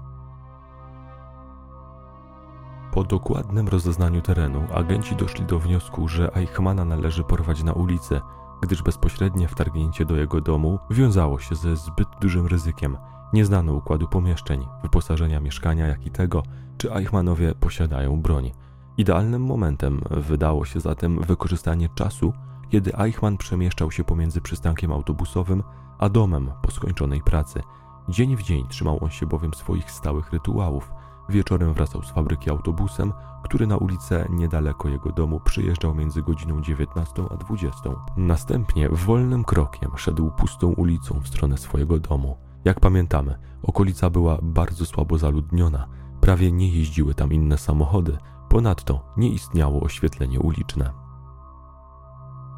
Po 2.93 3.05
dokładnym 3.05 3.69
rozeznaniu 3.69 4.21
terenu 4.21 4.63
agenci 4.75 5.17
doszli 5.17 5.45
do 5.45 5.59
wniosku, 5.59 6.09
że 6.09 6.37
Eichmana 6.37 6.85
należy 6.85 7.25
porwać 7.25 7.63
na 7.63 7.73
ulicę, 7.73 8.21
gdyż 8.63 8.83
bezpośrednie 8.83 9.49
wtargnięcie 9.49 10.05
do 10.05 10.17
jego 10.17 10.41
domu 10.41 10.79
wiązało 10.91 11.39
się 11.39 11.55
ze 11.55 11.77
zbyt 11.77 12.09
dużym 12.21 12.47
ryzykiem. 12.47 12.97
Nie 13.33 13.45
znano 13.45 13.73
układu 13.73 14.09
pomieszczeń, 14.09 14.67
wyposażenia 14.83 15.41
mieszkania, 15.41 15.87
jak 15.87 16.07
i 16.07 16.11
tego, 16.11 16.43
czy 16.79 16.93
Eichmanowie 16.93 17.55
posiadają 17.55 18.23
broń. 18.23 18.51
Idealnym 18.99 19.43
momentem 19.43 20.01
wydało 20.11 20.65
się 20.65 20.81
zatem 20.81 21.21
wykorzystanie 21.21 21.89
czasu, 21.95 22.33
kiedy 22.75 22.97
Eichmann 22.99 23.37
przemieszczał 23.37 23.91
się 23.91 24.05
pomiędzy 24.05 24.41
przystankiem 24.41 24.93
autobusowym 24.93 25.63
a 25.99 26.09
domem 26.09 26.51
po 26.63 26.71
skończonej 26.71 27.21
pracy. 27.21 27.61
Dzień 28.09 28.37
w 28.37 28.43
dzień 28.43 28.69
trzymał 28.69 29.05
on 29.05 29.11
się 29.11 29.27
bowiem 29.27 29.55
swoich 29.55 29.91
stałych 29.91 30.33
rytuałów. 30.33 30.93
Wieczorem 31.29 31.73
wracał 31.75 32.03
z 32.03 32.11
fabryki 32.11 32.51
autobusem, 32.51 33.13
który 33.45 33.67
na 33.67 33.77
ulicę 33.77 34.27
niedaleko 34.31 34.89
jego 34.89 35.13
domu 35.13 35.41
przyjeżdżał 35.41 35.95
między 35.95 36.23
godziną 36.23 36.61
19 36.61 37.23
a 37.31 37.37
20. 37.37 37.91
Następnie 38.17 38.89
wolnym 38.89 39.45
krokiem 39.45 39.91
szedł 39.97 40.31
pustą 40.31 40.73
ulicą 40.73 41.21
w 41.21 41.29
stronę 41.29 41.59
swojego 41.59 41.99
domu. 41.99 42.37
Jak 42.65 42.81
pamiętamy, 42.81 43.39
okolica 43.63 44.11
była 44.11 44.39
bardzo 44.43 44.87
słabo 44.87 45.19
zaludniona, 45.19 45.87
prawie 46.21 46.53
nie 46.53 46.69
jeździły 46.69 47.15
tam 47.15 47.33
inne 47.33 47.59
samochody, 47.59 48.19
ponadto 48.49 49.13
nie 49.17 49.29
istniało 49.29 49.81
oświetlenie 49.81 50.41
uliczne. 50.41 51.04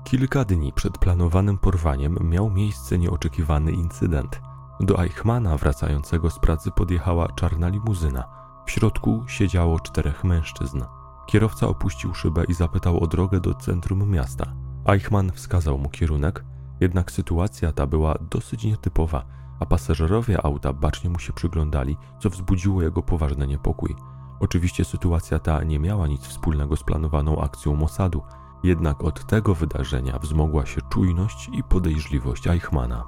Kilka 0.07 0.45
dni 0.45 0.73
przed 0.73 0.99
planowanym 0.99 1.59
porwaniem 1.59 2.19
miał 2.21 2.51
miejsce 2.51 2.99
nieoczekiwany 2.99 3.73
incydent. 3.73 4.41
Do 4.81 5.03
Eichmana 5.03 5.57
wracającego 5.57 6.31
z 6.31 6.39
pracy 6.39 6.71
podjechała 6.71 7.29
czarna 7.29 7.69
limuzyna. 7.69 8.25
W 8.67 8.71
środku 8.71 9.25
siedziało 9.27 9.81
czterech 9.81 10.25
mężczyzn. 10.25 10.83
Kierowca 11.27 11.69
opuścił 11.69 12.15
szybę 12.15 12.45
i 12.49 12.55
zapytał 12.55 13.03
o 13.03 13.07
drogę 13.07 13.41
do 13.41 13.55
centrum 13.55 14.11
miasta. 14.11 14.53
Eichmann 14.87 15.33
wskazał 15.33 15.79
mu 15.79 15.89
kierunek, 15.89 16.45
jednak 16.81 17.11
sytuacja 17.11 17.73
ta 17.73 17.87
była 17.87 18.15
dosyć 18.31 18.65
nietypowa, 18.65 19.25
a 19.61 19.67
pasażerowie 19.67 20.47
auta 20.47 20.73
bacznie 20.73 21.11
mu 21.11 21.19
się 21.19 21.33
przyglądali, 21.33 21.97
co 22.21 22.31
wzbudziło 22.31 22.83
jego 22.83 23.03
poważny 23.03 23.47
niepokój. 23.47 23.95
Oczywiście 24.41 24.85
sytuacja 24.85 25.39
ta 25.39 25.63
nie 25.65 25.79
miała 25.79 26.07
nic 26.07 26.23
wspólnego 26.23 26.77
z 26.77 26.85
planowaną 26.85 27.41
akcją 27.41 27.75
Mossadu, 27.75 28.23
jednak 28.63 29.05
od 29.05 29.27
tego 29.27 29.55
wydarzenia 29.55 30.19
wzmogła 30.19 30.67
się 30.67 30.81
czujność 30.91 31.51
i 31.53 31.63
podejrzliwość 31.63 32.47
Eichmana. 32.47 33.05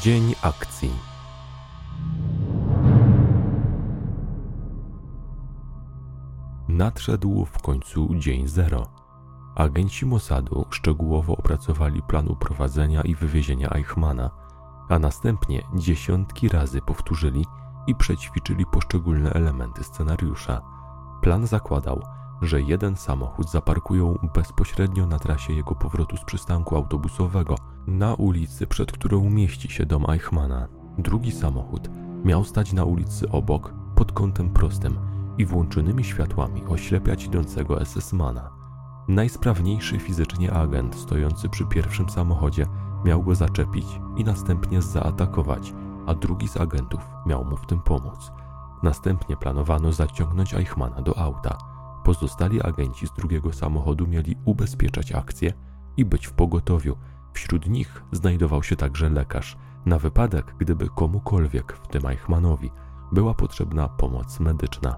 Dzień 0.00 0.34
akcji. 0.42 0.90
Nadszedł 6.68 7.44
w 7.44 7.62
końcu 7.62 8.08
dzień 8.14 8.48
zero. 8.48 8.86
Agenci 9.54 10.06
Mossadu 10.06 10.64
szczegółowo 10.70 11.36
opracowali 11.36 12.02
plan 12.02 12.28
uprowadzenia 12.28 13.02
i 13.02 13.14
wywiezienia 13.14 13.70
Eichmana, 13.70 14.30
a 14.88 14.98
następnie 14.98 15.62
dziesiątki 15.74 16.48
razy 16.48 16.80
powtórzyli, 16.80 17.46
i 17.86 17.94
przećwiczyli 17.94 18.66
poszczególne 18.66 19.32
elementy 19.32 19.84
scenariusza. 19.84 20.60
Plan 21.22 21.46
zakładał, 21.46 22.02
że 22.42 22.62
jeden 22.62 22.96
samochód 22.96 23.50
zaparkują 23.50 24.18
bezpośrednio 24.34 25.06
na 25.06 25.18
trasie 25.18 25.52
jego 25.52 25.74
powrotu 25.74 26.16
z 26.16 26.24
przystanku 26.24 26.76
autobusowego, 26.76 27.54
na 27.86 28.14
ulicy, 28.14 28.66
przed 28.66 28.92
którą 28.92 29.30
mieści 29.30 29.68
się 29.68 29.86
dom 29.86 30.10
Eichmana. 30.10 30.68
Drugi 30.98 31.32
samochód 31.32 31.90
miał 32.24 32.44
stać 32.44 32.72
na 32.72 32.84
ulicy 32.84 33.28
obok, 33.28 33.74
pod 33.94 34.12
kątem 34.12 34.50
prostym 34.50 34.98
i 35.38 35.46
włączonymi 35.46 36.04
światłami 36.04 36.64
oślepiać 36.68 37.24
idącego 37.24 37.80
SS-mana. 37.80 38.50
Najsprawniejszy 39.08 39.98
fizycznie 39.98 40.52
agent 40.52 40.94
stojący 40.94 41.48
przy 41.48 41.66
pierwszym 41.66 42.08
samochodzie 42.08 42.66
miał 43.04 43.22
go 43.22 43.34
zaczepić 43.34 43.86
i 44.16 44.24
następnie 44.24 44.82
zaatakować– 44.82 45.72
a 46.06 46.14
drugi 46.14 46.48
z 46.48 46.56
agentów 46.56 47.00
miał 47.26 47.44
mu 47.44 47.56
w 47.56 47.66
tym 47.66 47.80
pomóc. 47.80 48.32
Następnie 48.82 49.36
planowano 49.36 49.92
zaciągnąć 49.92 50.54
Eichmana 50.54 51.02
do 51.02 51.18
auta. 51.18 51.58
Pozostali 52.04 52.62
agenci 52.62 53.06
z 53.06 53.12
drugiego 53.12 53.52
samochodu 53.52 54.06
mieli 54.06 54.36
ubezpieczać 54.44 55.12
akcję 55.12 55.52
i 55.96 56.04
być 56.04 56.26
w 56.26 56.32
pogotowiu. 56.32 56.96
Wśród 57.32 57.68
nich 57.68 58.02
znajdował 58.12 58.62
się 58.62 58.76
także 58.76 59.10
lekarz, 59.10 59.56
na 59.86 59.98
wypadek, 59.98 60.54
gdyby 60.58 60.88
komukolwiek, 60.88 61.72
w 61.72 61.88
tym 61.88 62.06
Eichmanowi, 62.06 62.70
była 63.12 63.34
potrzebna 63.34 63.88
pomoc 63.88 64.40
medyczna. 64.40 64.96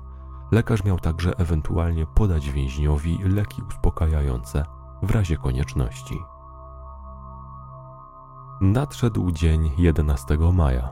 Lekarz 0.53 0.85
miał 0.85 0.99
także 0.99 1.39
ewentualnie 1.39 2.07
podać 2.07 2.51
więźniowi 2.51 3.19
leki 3.25 3.63
uspokajające 3.69 4.65
w 5.03 5.11
razie 5.11 5.37
konieczności. 5.37 6.19
Nadszedł 8.61 9.31
dzień 9.31 9.71
11 9.79 10.39
maja. 10.53 10.89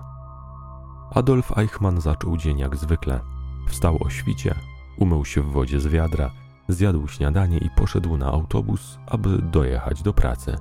Adolf 1.15 1.59
Eichmann 1.59 2.01
zaczął 2.01 2.37
dzień 2.37 2.59
jak 2.59 2.77
zwykle. 2.77 3.21
Wstał 3.69 3.99
o 4.01 4.11
świcie, 4.11 4.55
umył 4.97 5.25
się 5.25 5.43
w 5.43 5.53
wodzie 5.53 5.81
z 5.81 5.87
wiadra, 5.87 6.31
zjadł 6.69 7.09
śniadanie 7.09 7.59
i 7.59 7.71
poszedł 7.77 8.17
na 8.17 8.27
autobus, 8.27 8.99
aby 9.07 9.43
dojechać 9.43 10.03
do 10.03 10.13
pracy. 10.13 10.57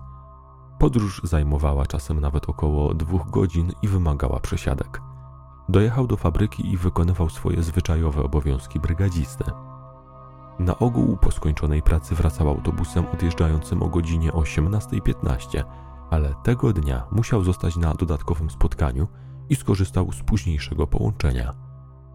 Podróż 0.79 1.21
zajmowała 1.23 1.85
czasem 1.85 2.19
nawet 2.19 2.49
około 2.49 2.93
dwóch 2.93 3.29
godzin 3.29 3.71
i 3.81 3.87
wymagała 3.87 4.39
przesiadek. 4.39 5.01
Dojechał 5.69 6.07
do 6.07 6.17
fabryki 6.17 6.71
i 6.71 6.77
wykonywał 6.77 7.29
swoje 7.29 7.63
zwyczajowe 7.63 8.23
obowiązki 8.23 8.79
brygadzisty. 8.79 9.43
Na 10.59 10.79
ogół 10.79 11.17
po 11.17 11.31
skończonej 11.31 11.81
pracy 11.81 12.15
wracał 12.15 12.49
autobusem 12.49 13.05
odjeżdżającym 13.13 13.83
o 13.83 13.87
godzinie 13.87 14.31
18.15, 14.31 15.63
ale 16.09 16.35
tego 16.43 16.73
dnia 16.73 17.03
musiał 17.11 17.43
zostać 17.43 17.75
na 17.77 17.93
dodatkowym 17.93 18.49
spotkaniu 18.49 19.07
i 19.49 19.55
skorzystał 19.55 20.11
z 20.11 20.23
późniejszego 20.23 20.87
połączenia. 20.87 21.53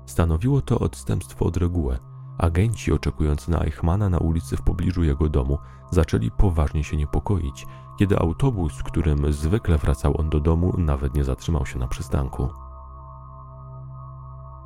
Stanowiło 0.07 0.61
to 0.61 0.78
odstępstwo 0.78 1.45
od 1.45 1.57
reguły. 1.57 1.99
Agenci 2.38 2.93
oczekujący 2.93 3.51
na 3.51 3.64
Eichmana 3.64 4.09
na 4.09 4.18
ulicy 4.18 4.57
w 4.57 4.62
pobliżu 4.62 5.03
jego 5.03 5.28
domu 5.28 5.59
zaczęli 5.91 6.30
poważnie 6.30 6.84
się 6.84 6.97
niepokoić, 6.97 7.66
kiedy 7.99 8.18
autobus, 8.18 8.82
którym 8.82 9.32
zwykle 9.32 9.78
wracał 9.78 10.20
on 10.20 10.30
do 10.30 10.41
domu, 10.41 10.74
nawet 10.78 11.14
nie 11.14 11.24
zatrzymał 11.24 11.66
się 11.66 11.78
na 11.78 11.88
przystanku. 11.88 12.49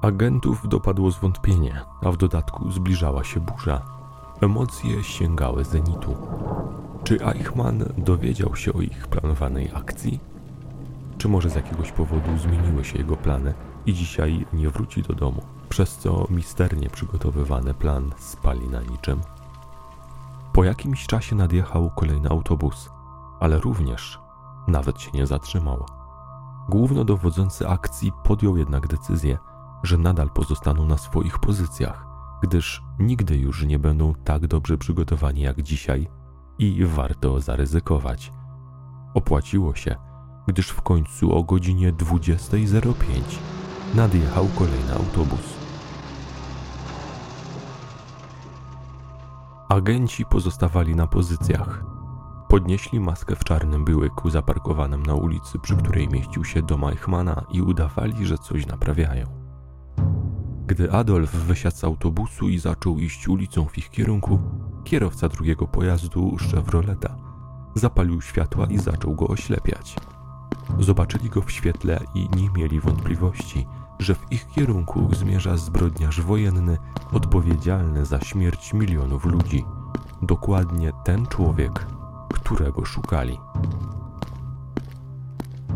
Agentów 0.02 0.68
dopadło 0.68 1.10
zwątpienie, 1.10 1.80
a 2.02 2.10
w 2.10 2.16
dodatku 2.16 2.70
zbliżała 2.70 3.24
się 3.24 3.40
burza. 3.40 3.82
Emocje 4.40 5.04
sięgały 5.04 5.64
zenitu. 5.64 6.16
Czy 7.04 7.26
Eichmann 7.26 7.84
dowiedział 7.98 8.56
się 8.56 8.72
o 8.72 8.80
ich 8.80 9.08
planowanej 9.08 9.70
akcji? 9.74 10.20
Czy 11.18 11.28
może 11.28 11.50
z 11.50 11.54
jakiegoś 11.54 11.92
powodu 11.92 12.38
zmieniły 12.38 12.84
się 12.84 12.98
jego 12.98 13.16
plany 13.16 13.54
i 13.86 13.94
dzisiaj 13.94 14.46
nie 14.52 14.70
wróci 14.70 15.02
do 15.02 15.14
domu, 15.14 15.42
przez 15.68 15.96
co 15.96 16.26
misternie 16.30 16.90
przygotowywany 16.90 17.74
plan 17.74 18.10
spali 18.18 18.68
na 18.68 18.82
niczym? 18.82 19.20
Po 20.52 20.64
jakimś 20.64 21.06
czasie 21.06 21.36
nadjechał 21.36 21.90
kolejny 21.90 22.28
autobus, 22.28 22.90
ale 23.40 23.58
również 23.58 24.18
nawet 24.68 25.00
się 25.00 25.10
nie 25.14 25.26
zatrzymał. 25.26 25.86
Głównodowodzący 26.68 27.68
akcji 27.68 28.12
podjął 28.24 28.56
jednak 28.56 28.86
decyzję, 28.86 29.38
że 29.82 29.98
nadal 29.98 30.30
pozostaną 30.30 30.86
na 30.86 30.96
swoich 30.96 31.38
pozycjach, 31.38 32.13
gdyż 32.44 32.82
nigdy 32.98 33.36
już 33.36 33.64
nie 33.64 33.78
będą 33.78 34.14
tak 34.14 34.46
dobrze 34.46 34.78
przygotowani 34.78 35.40
jak 35.40 35.62
dzisiaj 35.62 36.08
i 36.58 36.84
warto 36.84 37.40
zaryzykować. 37.40 38.32
Opłaciło 39.14 39.74
się, 39.74 39.96
gdyż 40.48 40.68
w 40.68 40.82
końcu 40.82 41.36
o 41.36 41.42
godzinie 41.42 41.92
20.05 41.92 42.94
nadjechał 43.94 44.46
kolejny 44.58 44.92
autobus. 44.92 45.54
Agenci 49.68 50.24
pozostawali 50.24 50.94
na 50.94 51.06
pozycjach. 51.06 51.84
Podnieśli 52.48 53.00
maskę 53.00 53.36
w 53.36 53.44
czarnym 53.44 53.84
byłyku 53.84 54.30
zaparkowanym 54.30 55.02
na 55.02 55.14
ulicy, 55.14 55.58
przy 55.58 55.76
której 55.76 56.08
mieścił 56.08 56.44
się 56.44 56.62
dom 56.62 56.84
Eichmana 56.84 57.44
i 57.50 57.62
udawali, 57.62 58.26
że 58.26 58.38
coś 58.38 58.66
naprawiają. 58.66 59.43
Gdy 60.66 60.92
Adolf 60.92 61.30
wysiadł 61.30 61.76
z 61.76 61.84
autobusu 61.84 62.48
i 62.48 62.58
zaczął 62.58 62.98
iść 62.98 63.28
ulicą 63.28 63.64
w 63.64 63.78
ich 63.78 63.90
kierunku, 63.90 64.38
kierowca 64.84 65.28
drugiego 65.28 65.66
pojazdu, 65.66 66.36
Chevroleta, 66.36 67.16
zapalił 67.74 68.22
światła 68.22 68.66
i 68.66 68.78
zaczął 68.78 69.14
go 69.14 69.28
oślepiać. 69.28 69.96
Zobaczyli 70.78 71.30
go 71.30 71.42
w 71.42 71.50
świetle 71.50 72.00
i 72.14 72.28
nie 72.36 72.50
mieli 72.50 72.80
wątpliwości, 72.80 73.66
że 73.98 74.14
w 74.14 74.32
ich 74.32 74.46
kierunku 74.48 75.08
zmierza 75.14 75.56
zbrodniarz 75.56 76.20
wojenny 76.20 76.78
odpowiedzialny 77.12 78.04
za 78.04 78.20
śmierć 78.20 78.74
milionów 78.74 79.24
ludzi. 79.24 79.64
Dokładnie 80.22 80.92
ten 81.04 81.26
człowiek, 81.26 81.86
którego 82.34 82.84
szukali. 82.84 83.38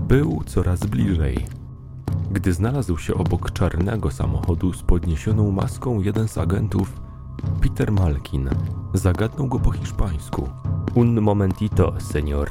Był 0.08 0.42
coraz 0.46 0.80
bliżej 0.80 1.57
gdy 2.30 2.52
znalazł 2.52 2.98
się 2.98 3.14
obok 3.14 3.52
czarnego 3.52 4.10
samochodu 4.10 4.72
z 4.72 4.82
podniesioną 4.82 5.52
maską 5.52 6.00
jeden 6.00 6.28
z 6.28 6.38
agentów, 6.38 7.00
Peter 7.60 7.92
Malkin, 7.92 8.50
zagadnął 8.94 9.46
go 9.46 9.58
po 9.58 9.70
hiszpańsku. 9.70 10.48
Un 10.94 11.20
momentito, 11.20 11.94
senior. 12.00 12.50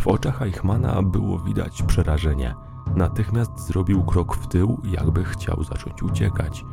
W 0.00 0.06
oczach 0.06 0.42
Eichmana 0.42 1.02
było 1.02 1.38
widać 1.38 1.82
przerażenie. 1.82 2.54
Natychmiast 2.96 3.66
zrobił 3.66 4.04
krok 4.04 4.36
w 4.36 4.46
tył, 4.46 4.80
jakby 4.84 5.24
chciał 5.24 5.64
zacząć 5.64 6.02
uciekać. 6.02 6.64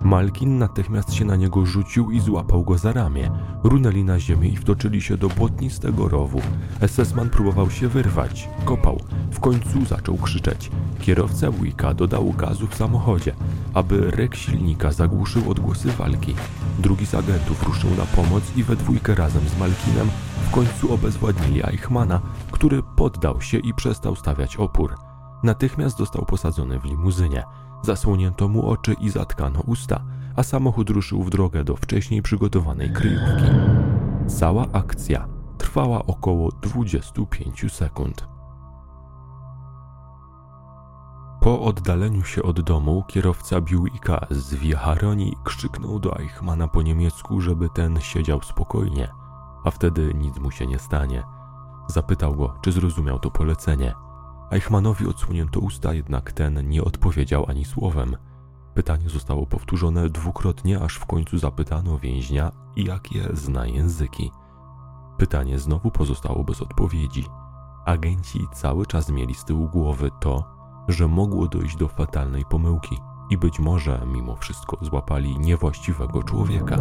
Malkin 0.00 0.58
natychmiast 0.58 1.14
się 1.14 1.24
na 1.24 1.36
niego 1.36 1.66
rzucił 1.66 2.10
i 2.10 2.20
złapał 2.20 2.64
go 2.64 2.78
za 2.78 2.92
ramię. 2.92 3.30
Runęli 3.64 4.04
na 4.04 4.20
ziemię 4.20 4.48
i 4.48 4.56
wtoczyli 4.56 5.00
się 5.00 5.16
do 5.16 5.28
błotnistego 5.28 6.08
rowu. 6.08 6.40
SS-man 6.80 7.30
próbował 7.30 7.70
się 7.70 7.88
wyrwać, 7.88 8.48
kopał. 8.64 9.00
W 9.30 9.40
końcu 9.40 9.84
zaczął 9.84 10.16
krzyczeć. 10.16 10.70
Kierowca 11.00 11.50
Wicka 11.50 11.94
dodał 11.94 12.32
gazu 12.32 12.66
w 12.66 12.74
samochodzie, 12.74 13.34
aby 13.74 14.10
rek 14.10 14.34
silnika 14.34 14.92
zagłuszył 14.92 15.50
odgłosy 15.50 15.88
walki. 15.88 16.34
Drugi 16.78 17.06
z 17.06 17.14
agentów 17.14 17.62
ruszył 17.62 17.90
na 17.90 18.04
pomoc 18.04 18.56
i 18.56 18.62
we 18.62 18.76
dwójkę 18.76 19.14
razem 19.14 19.48
z 19.48 19.58
Malkinem 19.58 20.10
w 20.48 20.50
końcu 20.50 20.94
obezwładnili 20.94 21.66
Eichmana, 21.66 22.20
który 22.50 22.82
poddał 22.96 23.40
się 23.40 23.58
i 23.58 23.74
przestał 23.74 24.16
stawiać 24.16 24.56
opór. 24.56 24.94
Natychmiast 25.42 25.98
został 25.98 26.24
posadzony 26.24 26.80
w 26.80 26.84
limuzynie. 26.84 27.44
Zasłonięto 27.82 28.48
mu 28.48 28.70
oczy 28.70 28.94
i 29.00 29.10
zatkano 29.10 29.60
usta, 29.66 30.00
a 30.36 30.42
samochód 30.42 30.90
ruszył 30.90 31.22
w 31.22 31.30
drogę 31.30 31.64
do 31.64 31.76
wcześniej 31.76 32.22
przygotowanej 32.22 32.92
kryjówki. 32.92 33.44
Cała 34.26 34.66
akcja 34.72 35.28
trwała 35.58 36.06
około 36.06 36.50
25 36.62 37.72
sekund. 37.72 38.28
Po 41.40 41.60
oddaleniu 41.60 42.24
się 42.24 42.42
od 42.42 42.60
domu 42.60 43.04
kierowca 43.08 43.60
Buicka 43.60 44.26
z 44.30 44.54
Viharoni 44.54 45.36
krzyknął 45.44 45.98
do 45.98 46.18
Eichmana 46.18 46.68
po 46.68 46.82
niemiecku, 46.82 47.40
żeby 47.40 47.68
ten 47.68 48.00
siedział 48.00 48.42
spokojnie, 48.42 49.08
a 49.64 49.70
wtedy 49.70 50.14
nic 50.14 50.38
mu 50.38 50.50
się 50.50 50.66
nie 50.66 50.78
stanie. 50.78 51.22
Zapytał 51.86 52.34
go, 52.34 52.54
czy 52.62 52.72
zrozumiał 52.72 53.18
to 53.18 53.30
polecenie. 53.30 53.94
Eichmannowi 54.50 55.06
odsłonięto 55.06 55.60
usta, 55.60 55.94
jednak 55.94 56.32
ten 56.32 56.68
nie 56.68 56.84
odpowiedział 56.84 57.46
ani 57.48 57.64
słowem. 57.64 58.16
Pytanie 58.74 59.08
zostało 59.08 59.46
powtórzone 59.46 60.08
dwukrotnie, 60.08 60.80
aż 60.80 60.96
w 60.96 61.06
końcu 61.06 61.38
zapytano 61.38 61.98
więźnia, 61.98 62.52
jakie 62.76 63.28
zna 63.32 63.66
języki. 63.66 64.30
Pytanie 65.18 65.58
znowu 65.58 65.90
pozostało 65.90 66.44
bez 66.44 66.62
odpowiedzi. 66.62 67.26
Agenci 67.84 68.46
cały 68.52 68.86
czas 68.86 69.10
mieli 69.10 69.34
z 69.34 69.44
tyłu 69.44 69.68
głowy 69.68 70.10
to, 70.20 70.44
że 70.88 71.08
mogło 71.08 71.48
dojść 71.48 71.76
do 71.76 71.88
fatalnej 71.88 72.44
pomyłki 72.44 72.98
i 73.30 73.38
być 73.38 73.58
może 73.58 74.02
mimo 74.06 74.36
wszystko 74.36 74.76
złapali 74.80 75.38
niewłaściwego 75.38 76.22
człowieka. 76.22 76.76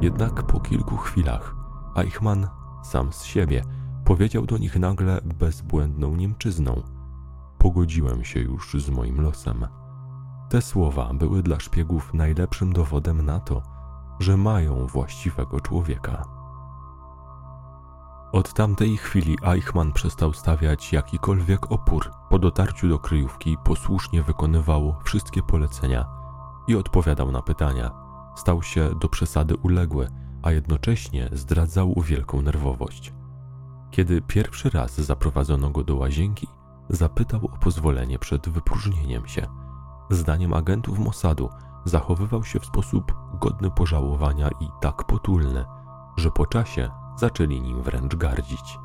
Jednak 0.00 0.42
po 0.42 0.60
kilku 0.60 0.96
chwilach 0.96 1.54
Eichmann 1.96 2.48
sam 2.82 3.12
z 3.12 3.24
siebie 3.24 3.64
Powiedział 4.10 4.46
do 4.46 4.58
nich 4.58 4.76
nagle 4.76 5.20
bezbłędną 5.24 6.16
Niemczyzną: 6.16 6.82
Pogodziłem 7.58 8.24
się 8.24 8.40
już 8.40 8.72
z 8.72 8.90
moim 8.90 9.20
losem. 9.20 9.66
Te 10.48 10.62
słowa 10.62 11.14
były 11.14 11.42
dla 11.42 11.60
szpiegów 11.60 12.14
najlepszym 12.14 12.72
dowodem 12.72 13.22
na 13.26 13.40
to, 13.40 13.62
że 14.20 14.36
mają 14.36 14.86
właściwego 14.86 15.60
człowieka. 15.60 16.24
Od 18.32 18.52
tamtej 18.52 18.96
chwili 18.96 19.36
Eichmann 19.46 19.92
przestał 19.92 20.32
stawiać 20.32 20.92
jakikolwiek 20.92 21.72
opór. 21.72 22.10
Po 22.30 22.38
dotarciu 22.38 22.88
do 22.88 22.98
kryjówki 22.98 23.56
posłusznie 23.64 24.22
wykonywał 24.22 24.94
wszystkie 25.04 25.42
polecenia 25.42 26.06
i 26.68 26.76
odpowiadał 26.76 27.32
na 27.32 27.42
pytania. 27.42 27.90
Stał 28.36 28.62
się 28.62 28.90
do 29.00 29.08
przesady 29.08 29.56
uległy, 29.56 30.08
a 30.42 30.52
jednocześnie 30.52 31.28
zdradzał 31.32 31.94
wielką 32.02 32.42
nerwowość. 32.42 33.19
Kiedy 33.90 34.22
pierwszy 34.22 34.70
raz 34.70 35.00
zaprowadzono 35.00 35.70
go 35.70 35.84
do 35.84 35.96
łazienki, 35.96 36.48
zapytał 36.88 37.44
o 37.44 37.58
pozwolenie 37.58 38.18
przed 38.18 38.48
wypróżnieniem 38.48 39.26
się. 39.26 39.46
Zdaniem 40.10 40.54
agentów 40.54 40.98
Mossadu 40.98 41.48
zachowywał 41.84 42.44
się 42.44 42.60
w 42.60 42.66
sposób 42.66 43.14
godny 43.34 43.70
pożałowania 43.70 44.48
i 44.60 44.68
tak 44.80 45.04
potulny, 45.04 45.64
że 46.16 46.30
po 46.30 46.46
czasie 46.46 46.90
zaczęli 47.16 47.60
nim 47.60 47.82
wręcz 47.82 48.16
gardzić. 48.16 48.78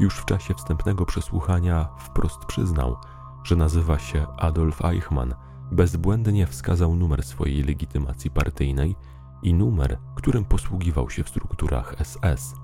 Już 0.00 0.18
w 0.18 0.24
czasie 0.24 0.54
wstępnego 0.54 1.06
przesłuchania 1.06 1.88
wprost 1.98 2.44
przyznał, 2.44 2.96
że 3.44 3.56
nazywa 3.56 3.98
się 3.98 4.26
Adolf 4.36 4.84
Eichmann, 4.84 5.34
bezbłędnie 5.72 6.46
wskazał 6.46 6.96
numer 6.96 7.22
swojej 7.22 7.62
legitymacji 7.62 8.30
partyjnej 8.30 8.96
i 9.42 9.54
numer, 9.54 9.98
którym 10.14 10.44
posługiwał 10.44 11.10
się 11.10 11.24
w 11.24 11.28
strukturach 11.28 11.94
SS. 12.02 12.61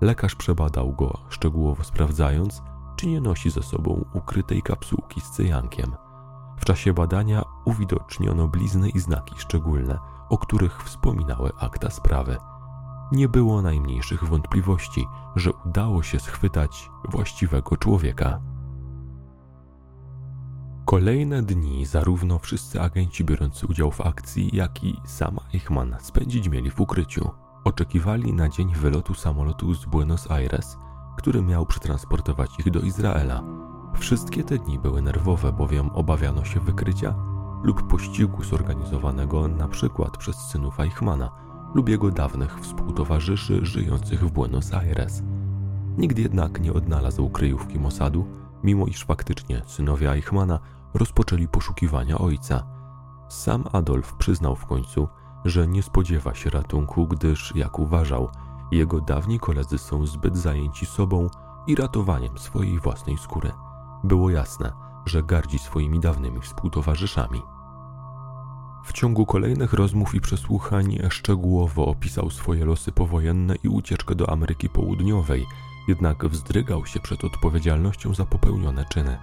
Lekarz 0.00 0.34
przebadał 0.34 0.92
go, 0.92 1.18
szczegółowo 1.28 1.84
sprawdzając, 1.84 2.62
czy 2.96 3.06
nie 3.06 3.20
nosi 3.20 3.50
ze 3.50 3.62
sobą 3.62 4.04
ukrytej 4.12 4.62
kapsułki 4.62 5.20
z 5.20 5.30
cyjankiem. 5.30 5.96
W 6.58 6.64
czasie 6.64 6.92
badania 6.92 7.42
uwidoczniono 7.64 8.48
blizny 8.48 8.88
i 8.88 9.00
znaki 9.00 9.34
szczególne, 9.38 9.98
o 10.28 10.38
których 10.38 10.82
wspominały 10.82 11.50
akta 11.58 11.90
sprawy. 11.90 12.36
Nie 13.12 13.28
było 13.28 13.62
najmniejszych 13.62 14.24
wątpliwości, 14.24 15.06
że 15.36 15.52
udało 15.52 16.02
się 16.02 16.20
schwytać 16.20 16.90
właściwego 17.08 17.76
człowieka. 17.76 18.40
Kolejne 20.84 21.42
dni 21.42 21.86
zarówno 21.86 22.38
wszyscy 22.38 22.80
agenci 22.80 23.24
biorący 23.24 23.66
udział 23.66 23.90
w 23.90 24.00
akcji, 24.00 24.56
jak 24.56 24.84
i 24.84 25.00
sam 25.04 25.38
Eichmann 25.54 25.96
spędzić 26.00 26.48
mieli 26.48 26.70
w 26.70 26.80
ukryciu. 26.80 27.30
Oczekiwali 27.70 28.32
na 28.32 28.48
dzień 28.48 28.74
wylotu 28.74 29.14
samolotu 29.14 29.74
z 29.74 29.86
Buenos 29.86 30.30
Aires, 30.30 30.78
który 31.16 31.42
miał 31.42 31.66
przetransportować 31.66 32.50
ich 32.58 32.70
do 32.70 32.80
Izraela. 32.80 33.42
Wszystkie 33.98 34.44
te 34.44 34.58
dni 34.58 34.78
były 34.78 35.02
nerwowe, 35.02 35.52
bowiem 35.52 35.90
obawiano 35.90 36.44
się 36.44 36.60
wykrycia 36.60 37.14
lub 37.62 37.82
pościgu 37.82 38.44
zorganizowanego 38.44 39.48
przykład 39.70 40.16
przez 40.16 40.36
synów 40.36 40.80
Eichmana 40.80 41.30
lub 41.74 41.88
jego 41.88 42.10
dawnych 42.10 42.60
współtowarzyszy 42.60 43.66
żyjących 43.66 44.20
w 44.20 44.30
Buenos 44.30 44.74
Aires. 44.74 45.22
Nikt 45.98 46.18
jednak 46.18 46.60
nie 46.60 46.72
odnalazł 46.72 47.28
kryjówki 47.28 47.78
Mossadu, 47.78 48.26
mimo 48.64 48.86
iż 48.86 49.04
faktycznie 49.04 49.62
synowie 49.66 50.12
Eichmana 50.12 50.58
rozpoczęli 50.94 51.48
poszukiwania 51.48 52.18
ojca. 52.18 52.66
Sam 53.28 53.64
Adolf 53.72 54.14
przyznał 54.14 54.56
w 54.56 54.66
końcu, 54.66 55.08
że 55.44 55.68
nie 55.68 55.82
spodziewa 55.82 56.34
się 56.34 56.50
ratunku, 56.50 57.06
gdyż, 57.06 57.52
jak 57.56 57.78
uważał, 57.78 58.28
jego 58.72 59.00
dawni 59.00 59.40
koledzy 59.40 59.78
są 59.78 60.06
zbyt 60.06 60.36
zajęci 60.36 60.86
sobą 60.86 61.28
i 61.66 61.74
ratowaniem 61.74 62.38
swojej 62.38 62.78
własnej 62.78 63.18
skóry. 63.18 63.52
Było 64.04 64.30
jasne, 64.30 64.72
że 65.06 65.22
gardzi 65.22 65.58
swoimi 65.58 66.00
dawnymi 66.00 66.40
współtowarzyszami. 66.40 67.42
W 68.84 68.92
ciągu 68.92 69.26
kolejnych 69.26 69.72
rozmów 69.72 70.14
i 70.14 70.20
przesłuchań 70.20 70.98
szczegółowo 71.10 71.86
opisał 71.86 72.30
swoje 72.30 72.64
losy 72.64 72.92
powojenne 72.92 73.54
i 73.62 73.68
ucieczkę 73.68 74.14
do 74.14 74.30
Ameryki 74.30 74.68
Południowej, 74.68 75.46
jednak 75.88 76.26
wzdrygał 76.26 76.86
się 76.86 77.00
przed 77.00 77.24
odpowiedzialnością 77.24 78.14
za 78.14 78.24
popełnione 78.24 78.84
czyny. 78.84 79.18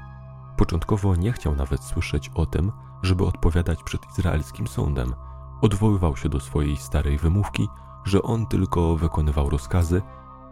Początkowo 0.58 1.16
nie 1.16 1.32
chciał 1.32 1.56
nawet 1.56 1.84
słyszeć 1.84 2.32
o 2.36 2.46
tym, 2.46 2.72
żeby 3.04 3.26
odpowiadać 3.26 3.84
przed 3.84 4.02
izraelskim 4.12 4.68
sądem. 4.68 5.14
Odwoływał 5.62 6.18
się 6.18 6.30
do 6.30 6.40
swojej 6.40 6.78
starej 6.78 7.18
wymówki, 7.18 7.68
że 8.04 8.22
on 8.22 8.46
tylko 8.46 8.96
wykonywał 8.96 9.50
rozkazy, 9.50 10.02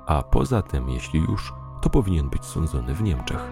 a 0.05 0.23
poza 0.23 0.61
tym, 0.61 0.89
jeśli 0.89 1.19
już, 1.19 1.53
to 1.81 1.89
powinien 1.89 2.29
być 2.29 2.45
sądzony 2.45 2.93
w 2.93 3.01
Niemczech. 3.01 3.51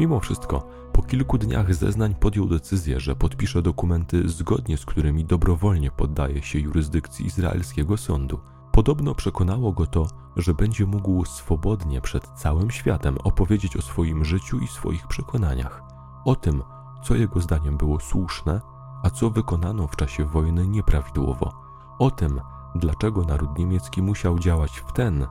Mimo 0.00 0.20
wszystko, 0.20 0.66
po 0.92 1.02
kilku 1.02 1.38
dniach 1.38 1.74
zeznań 1.74 2.14
podjął 2.14 2.46
decyzję, 2.46 3.00
że 3.00 3.16
podpisze 3.16 3.62
dokumenty, 3.62 4.28
zgodnie 4.28 4.76
z 4.76 4.86
którymi 4.86 5.24
dobrowolnie 5.24 5.90
poddaje 5.90 6.42
się 6.42 6.58
jurysdykcji 6.58 7.26
izraelskiego 7.26 7.96
sądu. 7.96 8.40
Podobno 8.72 9.14
przekonało 9.14 9.72
go 9.72 9.86
to, 9.86 10.06
że 10.36 10.54
będzie 10.54 10.86
mógł 10.86 11.24
swobodnie 11.24 12.00
przed 12.00 12.26
całym 12.26 12.70
światem 12.70 13.18
opowiedzieć 13.24 13.76
o 13.76 13.82
swoim 13.82 14.24
życiu 14.24 14.58
i 14.58 14.66
swoich 14.66 15.06
przekonaniach, 15.06 15.82
o 16.24 16.36
tym, 16.36 16.62
co 17.04 17.14
jego 17.14 17.40
zdaniem 17.40 17.76
było 17.76 18.00
słuszne, 18.00 18.60
a 19.02 19.10
co 19.10 19.30
wykonano 19.30 19.86
w 19.86 19.96
czasie 19.96 20.24
wojny 20.24 20.68
nieprawidłowo, 20.68 21.52
o 21.98 22.10
tym, 22.10 22.40
dlaczego 22.74 23.22
naród 23.22 23.58
niemiecki 23.58 24.02
musiał 24.02 24.38
działać 24.38 24.78
w 24.78 24.92
ten, 24.92 25.26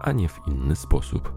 a 0.00 0.12
nie 0.12 0.28
w 0.28 0.40
inny 0.46 0.76
sposób. 0.76 1.32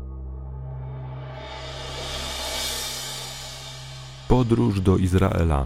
Podróż 4.27 4.81
do 4.81 4.97
Izraela 4.97 5.65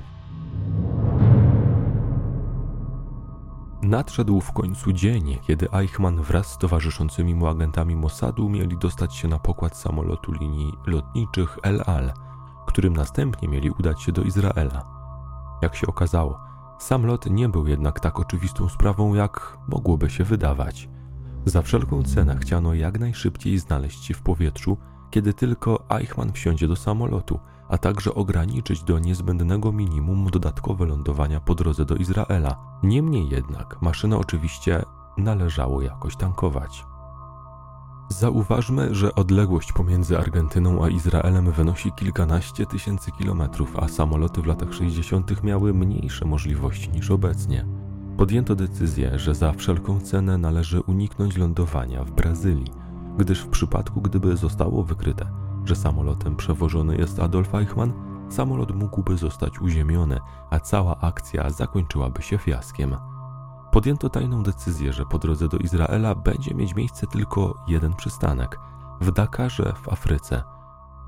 Nadszedł 3.82 4.42
w 4.42 4.52
końcu 4.52 4.94
dzień, 4.94 5.38
kiedy 5.48 5.72
Eichmann 5.72 6.22
wraz 6.22 6.48
z 6.52 6.58
towarzyszącymi 6.58 7.36
mu 7.36 7.48
agentami 7.48 7.96
Mossadu 7.96 8.50
mieli 8.50 8.78
dostać 8.78 9.16
się 9.16 9.28
na 9.28 9.40
pokład 9.40 9.78
samolotu 9.78 10.32
linii 10.32 10.74
lotniczych 10.88 11.58
El 11.64 11.84
Al, 11.86 12.14
którym 12.68 12.98
następnie 12.98 13.48
mieli 13.48 13.72
udać 13.72 14.02
się 14.02 14.12
do 14.12 14.22
Izraela. 14.24 15.01
Jak 15.62 15.76
się 15.76 15.88
okazało, 15.88 16.40
sam 16.80 17.06
lot 17.06 17.26
nie 17.26 17.50
był 17.50 17.68
jednak 17.68 18.00
tak 18.00 18.20
oczywistą 18.20 18.70
sprawą, 18.70 19.14
jak 19.14 19.58
mogłoby 19.68 20.10
się 20.10 20.24
wydawać. 20.24 20.90
Za 21.46 21.62
wszelką 21.62 22.04
cenę 22.04 22.38
chciano 22.38 22.74
jak 22.74 23.00
najszybciej 23.00 23.60
znaleźć 23.60 24.06
się 24.06 24.14
w 24.14 24.22
powietrzu, 24.22 24.78
kiedy 25.12 25.34
tylko 25.34 25.84
Eichmann 25.90 26.34
wsiądzie 26.34 26.68
do 26.68 26.76
samolotu, 26.76 27.40
a 27.70 27.78
także 27.78 28.14
ograniczyć 28.14 28.84
do 28.84 29.00
niezbędnego 29.00 29.72
minimum 29.72 30.30
dodatkowe 30.30 30.86
lądowania 30.86 31.40
po 31.40 31.56
drodze 31.56 31.86
do 31.86 31.96
Izraela. 31.96 32.80
Niemniej 32.84 33.30
jednak 33.30 33.82
maszynę 33.82 34.18
oczywiście 34.18 34.84
należało 35.18 35.82
jakoś 35.82 36.16
tankować. 36.16 36.86
Zauważmy, 38.12 38.96
że 38.96 39.16
odległość 39.16 39.74
pomiędzy 39.74 40.18
Argentyną 40.18 40.86
a 40.86 40.90
Izraelem 40.90 41.52
wynosi 41.52 41.92
kilkanaście 41.92 42.66
tysięcy 42.66 43.12
kilometrów, 43.12 43.80
a 43.80 43.88
samoloty 43.88 44.42
w 44.42 44.46
latach 44.46 44.74
60. 44.74 45.44
miały 45.44 45.74
mniejsze 45.74 46.26
możliwości 46.26 46.90
niż 46.90 47.12
obecnie. 47.12 47.66
Podjęto 48.18 48.56
decyzję, 48.56 49.20
że 49.20 49.36
za 49.36 49.52
wszelką 49.54 50.00
cenę 50.00 50.38
należy 50.38 50.82
uniknąć 50.82 51.38
lądowania 51.38 52.04
w 52.04 52.12
Brazylii, 52.12 52.72
gdyż 53.18 53.42
w 53.42 53.50
przypadku 53.50 54.02
gdyby 54.02 54.38
zostało 54.38 54.84
wykryte, 54.84 55.32
że 55.66 55.76
samolotem 55.76 56.36
przewożony 56.36 56.98
jest 56.98 57.20
Adolf 57.20 57.56
Eichmann, 57.56 57.94
samolot 58.30 58.76
mógłby 58.76 59.18
zostać 59.18 59.62
uziemiony, 59.62 60.20
a 60.50 60.60
cała 60.60 61.02
akcja 61.02 61.50
zakończyłaby 61.50 62.22
się 62.22 62.38
fiaskiem 62.38 62.96
podjęto 63.72 64.10
tajną 64.10 64.44
decyzję, 64.44 64.94
że 64.94 65.06
po 65.06 65.20
drodze 65.20 65.48
do 65.48 65.58
Izraela 65.58 66.16
będzie 66.16 66.56
mieć 66.56 66.76
miejsce 66.76 67.08
tylko 67.08 67.64
jeden 67.68 67.94
przystanek 67.94 68.60
w 69.02 69.12
Dakarze 69.12 69.74
w 69.84 69.90
Afryce. 69.90 70.44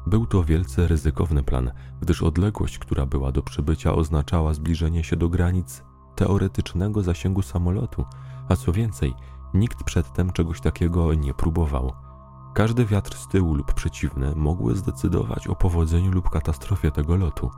Był 0.07 0.25
to 0.25 0.43
wielce 0.43 0.87
ryzykowny 0.87 1.43
plan, 1.43 1.71
gdyż 2.01 2.23
odległość, 2.23 2.79
która 2.79 3.05
była 3.05 3.31
do 3.31 3.41
przybycia, 3.41 3.93
oznaczała 3.93 4.53
zbliżenie 4.53 5.03
się 5.03 5.15
do 5.15 5.29
granic 5.29 5.83
teoretycznego 6.15 7.03
zasięgu 7.03 7.41
samolotu, 7.41 8.05
a 8.49 8.55
co 8.55 8.71
więcej, 8.71 9.13
nikt 9.53 9.83
przedtem 9.83 10.31
czegoś 10.31 10.61
takiego 10.61 11.13
nie 11.13 11.33
próbował. 11.33 11.93
Każdy 12.53 12.85
wiatr 12.85 13.17
z 13.17 13.27
tyłu 13.27 13.53
lub 13.53 13.73
przeciwny 13.73 14.35
mogły 14.35 14.75
zdecydować 14.75 15.47
o 15.47 15.55
powodzeniu 15.55 16.11
lub 16.11 16.29
katastrofie 16.29 16.91
tego 16.91 17.15
lotu. 17.15 17.51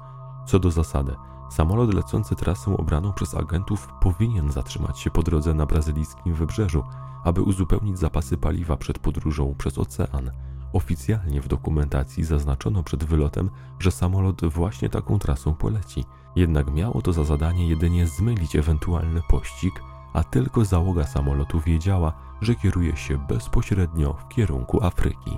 Co 0.47 0.59
do 0.59 0.71
zasady, 0.71 1.15
Samolot 1.49 1.93
lecący 1.93 2.35
trasą 2.35 2.77
obraną 2.77 3.13
przez 3.13 3.35
agentów 3.35 3.87
powinien 4.01 4.51
zatrzymać 4.51 4.99
się 4.99 5.11
po 5.11 5.23
drodze 5.23 5.53
na 5.53 5.65
brazylijskim 5.65 6.33
wybrzeżu, 6.33 6.83
aby 7.23 7.41
uzupełnić 7.41 7.99
zapasy 7.99 8.37
paliwa 8.37 8.77
przed 8.77 8.99
podróżą 8.99 9.55
przez 9.57 9.77
ocean. 9.77 10.31
Oficjalnie 10.73 11.41
w 11.41 11.47
dokumentacji 11.47 12.23
zaznaczono 12.23 12.83
przed 12.83 13.03
wylotem, 13.03 13.49
że 13.79 13.91
samolot 13.91 14.45
właśnie 14.45 14.89
taką 14.89 15.19
trasą 15.19 15.53
poleci. 15.53 16.05
Jednak 16.35 16.73
miało 16.73 17.01
to 17.01 17.13
za 17.13 17.23
zadanie 17.23 17.67
jedynie 17.67 18.07
zmylić 18.07 18.55
ewentualny 18.55 19.21
pościg, 19.29 19.81
a 20.13 20.23
tylko 20.23 20.65
załoga 20.65 21.07
samolotu 21.07 21.59
wiedziała, 21.59 22.13
że 22.41 22.55
kieruje 22.55 22.97
się 22.97 23.17
bezpośrednio 23.17 24.13
w 24.13 24.27
kierunku 24.27 24.83
Afryki. 24.83 25.37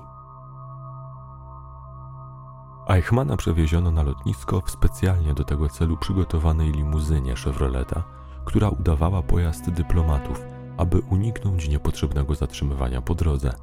Eichmana 2.90 3.38
przewieziono 3.38 3.92
na 3.92 4.04
lotnisko 4.04 4.62
w 4.62 4.72
specjalnie 4.72 5.34
do 5.34 5.44
tego 5.44 5.70
celu 5.70 5.98
przygotowanej 5.98 6.72
limuzynie 6.72 7.36
Chevroleta, 7.36 8.04
która 8.46 8.70
udawała 8.70 9.22
pojazd 9.22 9.70
dyplomatów, 9.70 10.46
aby 10.78 11.00
uniknąć 11.00 11.70
niepotrzebnego 11.70 12.36
zatrzymywania 12.36 13.02
po 13.02 13.16
drodze. 13.16 13.54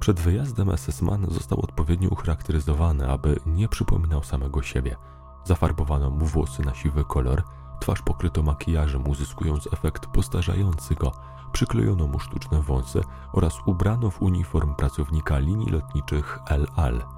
Przed 0.00 0.20
wyjazdem 0.20 0.76
SS-man 0.76 1.26
został 1.30 1.60
odpowiednio 1.60 2.08
ucharakteryzowany, 2.08 3.10
aby 3.10 3.40
nie 3.46 3.68
przypominał 3.68 4.22
samego 4.22 4.62
siebie. 4.62 4.96
Zafarbowano 5.44 6.10
mu 6.10 6.26
włosy 6.26 6.62
na 6.62 6.74
siwy 6.74 7.04
kolor, 7.04 7.42
twarz 7.80 8.02
pokryto 8.02 8.42
makijażem, 8.42 9.08
uzyskując 9.08 9.68
efekt 9.72 10.06
postarzający 10.06 10.94
go, 10.94 11.12
przyklejono 11.52 12.06
mu 12.06 12.18
sztuczne 12.18 12.62
wąsy 12.62 13.00
oraz 13.32 13.54
ubrano 13.66 14.10
w 14.10 14.22
uniform 14.22 14.74
pracownika 14.74 15.38
linii 15.38 15.70
lotniczych 15.70 16.38
El 16.48 16.66
Al. 16.76 17.13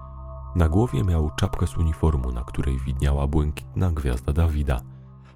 Na 0.55 0.69
głowie 0.69 1.05
miał 1.05 1.31
czapkę 1.37 1.67
z 1.67 1.77
uniformu, 1.77 2.33
na 2.33 2.45
której 2.45 2.79
widniała 2.79 3.27
błękitna 3.27 3.91
gwiazda 3.91 4.33
Dawida. 4.33 4.81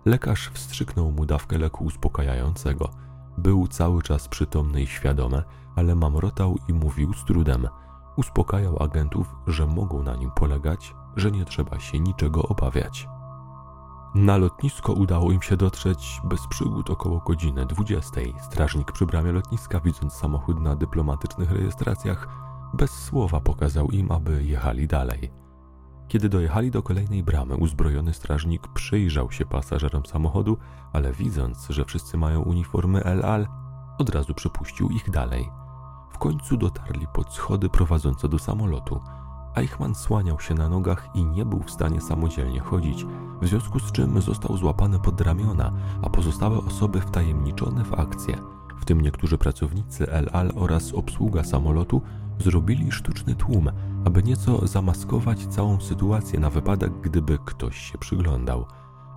Lekarz 0.05 0.49
wstrzyknął 0.49 1.13
mu 1.13 1.27
dawkę 1.27 1.59
leku 1.59 1.85
uspokajającego. 1.85 2.91
Był 3.39 3.69
cały 3.69 4.03
czas 4.03 4.29
przytomny 4.29 4.83
i 4.83 4.87
świadomy, 4.87 5.43
ale 5.77 5.95
mamrotał 5.95 6.57
i 6.69 6.73
mówił 6.73 7.15
z 7.15 7.25
trudem. 7.25 7.69
Uspokajał 8.17 8.83
agentów, 8.83 9.37
że 9.47 9.67
mogą 9.67 10.03
na 10.03 10.17
nim 10.17 10.31
polegać, 10.31 10.95
że 11.17 11.31
nie 11.31 11.45
trzeba 11.45 11.81
się 11.81 12.01
niczego 12.01 12.43
obawiać. 12.43 13.09
Na 14.15 14.37
lotnisko 14.37 14.93
udało 14.93 15.33
im 15.33 15.43
się 15.43 15.57
dotrzeć 15.57 16.21
bez 16.25 16.47
przygód 16.47 16.91
około 16.91 17.19
godziny 17.19 17.67
20. 17.67 18.21
Strażnik 18.41 18.93
przy 18.93 19.07
bramie 19.07 19.33
lotniska, 19.33 19.81
widząc 19.81 20.13
samochód 20.13 20.61
na 20.61 20.77
dyplomatycznych 20.77 21.51
rejestracjach, 21.51 22.29
bez 22.75 22.91
słowa 22.91 23.41
pokazał 23.41 23.87
im, 23.87 24.12
aby 24.12 24.45
jechali 24.45 24.89
dalej. 24.89 25.31
Kiedy 26.09 26.29
dojechali 26.29 26.71
do 26.71 26.83
kolejnej 26.83 27.23
bramy, 27.23 27.57
uzbrojony 27.57 28.14
strażnik 28.14 28.68
przyjrzał 28.68 29.31
się 29.31 29.47
pasażerom 29.47 30.07
samochodu, 30.07 30.57
ale 30.93 31.12
widząc, 31.12 31.66
że 31.68 31.85
wszyscy 31.85 32.16
mają 32.16 32.43
uniformy 32.43 33.01
LAL, 33.05 33.47
od 33.99 34.11
razu 34.11 34.35
przepuścił 34.35 34.89
ich 34.89 35.11
dalej. 35.11 35.49
W 36.12 36.18
końcu 36.18 36.57
dotarli 36.57 37.07
pod 37.14 37.35
schody 37.35 37.68
prowadzące 37.68 38.29
do 38.29 38.39
samolotu. 38.39 39.01
Eichmann 39.57 39.95
słaniał 39.95 40.41
się 40.41 40.55
na 40.55 40.68
nogach 40.68 41.09
i 41.14 41.25
nie 41.25 41.45
był 41.45 41.62
w 41.62 41.71
stanie 41.71 42.01
samodzielnie 42.01 42.61
chodzić, 42.61 43.07
w 43.43 43.47
związku 43.47 43.79
z 43.79 43.93
czym 43.93 44.21
został 44.21 44.57
złapany 44.57 44.99
pod 44.99 45.21
ramiona, 45.21 45.73
a 46.03 46.11
pozostałe 46.11 46.59
osoby 46.59 47.01
wtajemniczone 47.01 47.85
w 47.85 47.95
akcję, 47.95 48.39
w 48.81 48.85
tym 48.85 49.01
niektórzy 49.01 49.39
pracownicy 49.39 50.12
El 50.12 50.31
Al 50.33 50.53
oraz 50.55 50.95
obsługa 50.95 51.45
samolotu, 51.45 52.03
zrobili 52.43 52.93
sztuczny 52.93 53.34
tłum, 53.34 53.70
aby 54.05 54.22
nieco 54.22 54.66
zamaskować 54.66 55.47
całą 55.47 55.80
sytuację 55.80 56.41
na 56.41 56.51
wypadek, 56.51 56.93
gdyby 57.01 57.38
ktoś 57.45 57.78
się 57.78 57.99
przyglądał. 57.99 58.66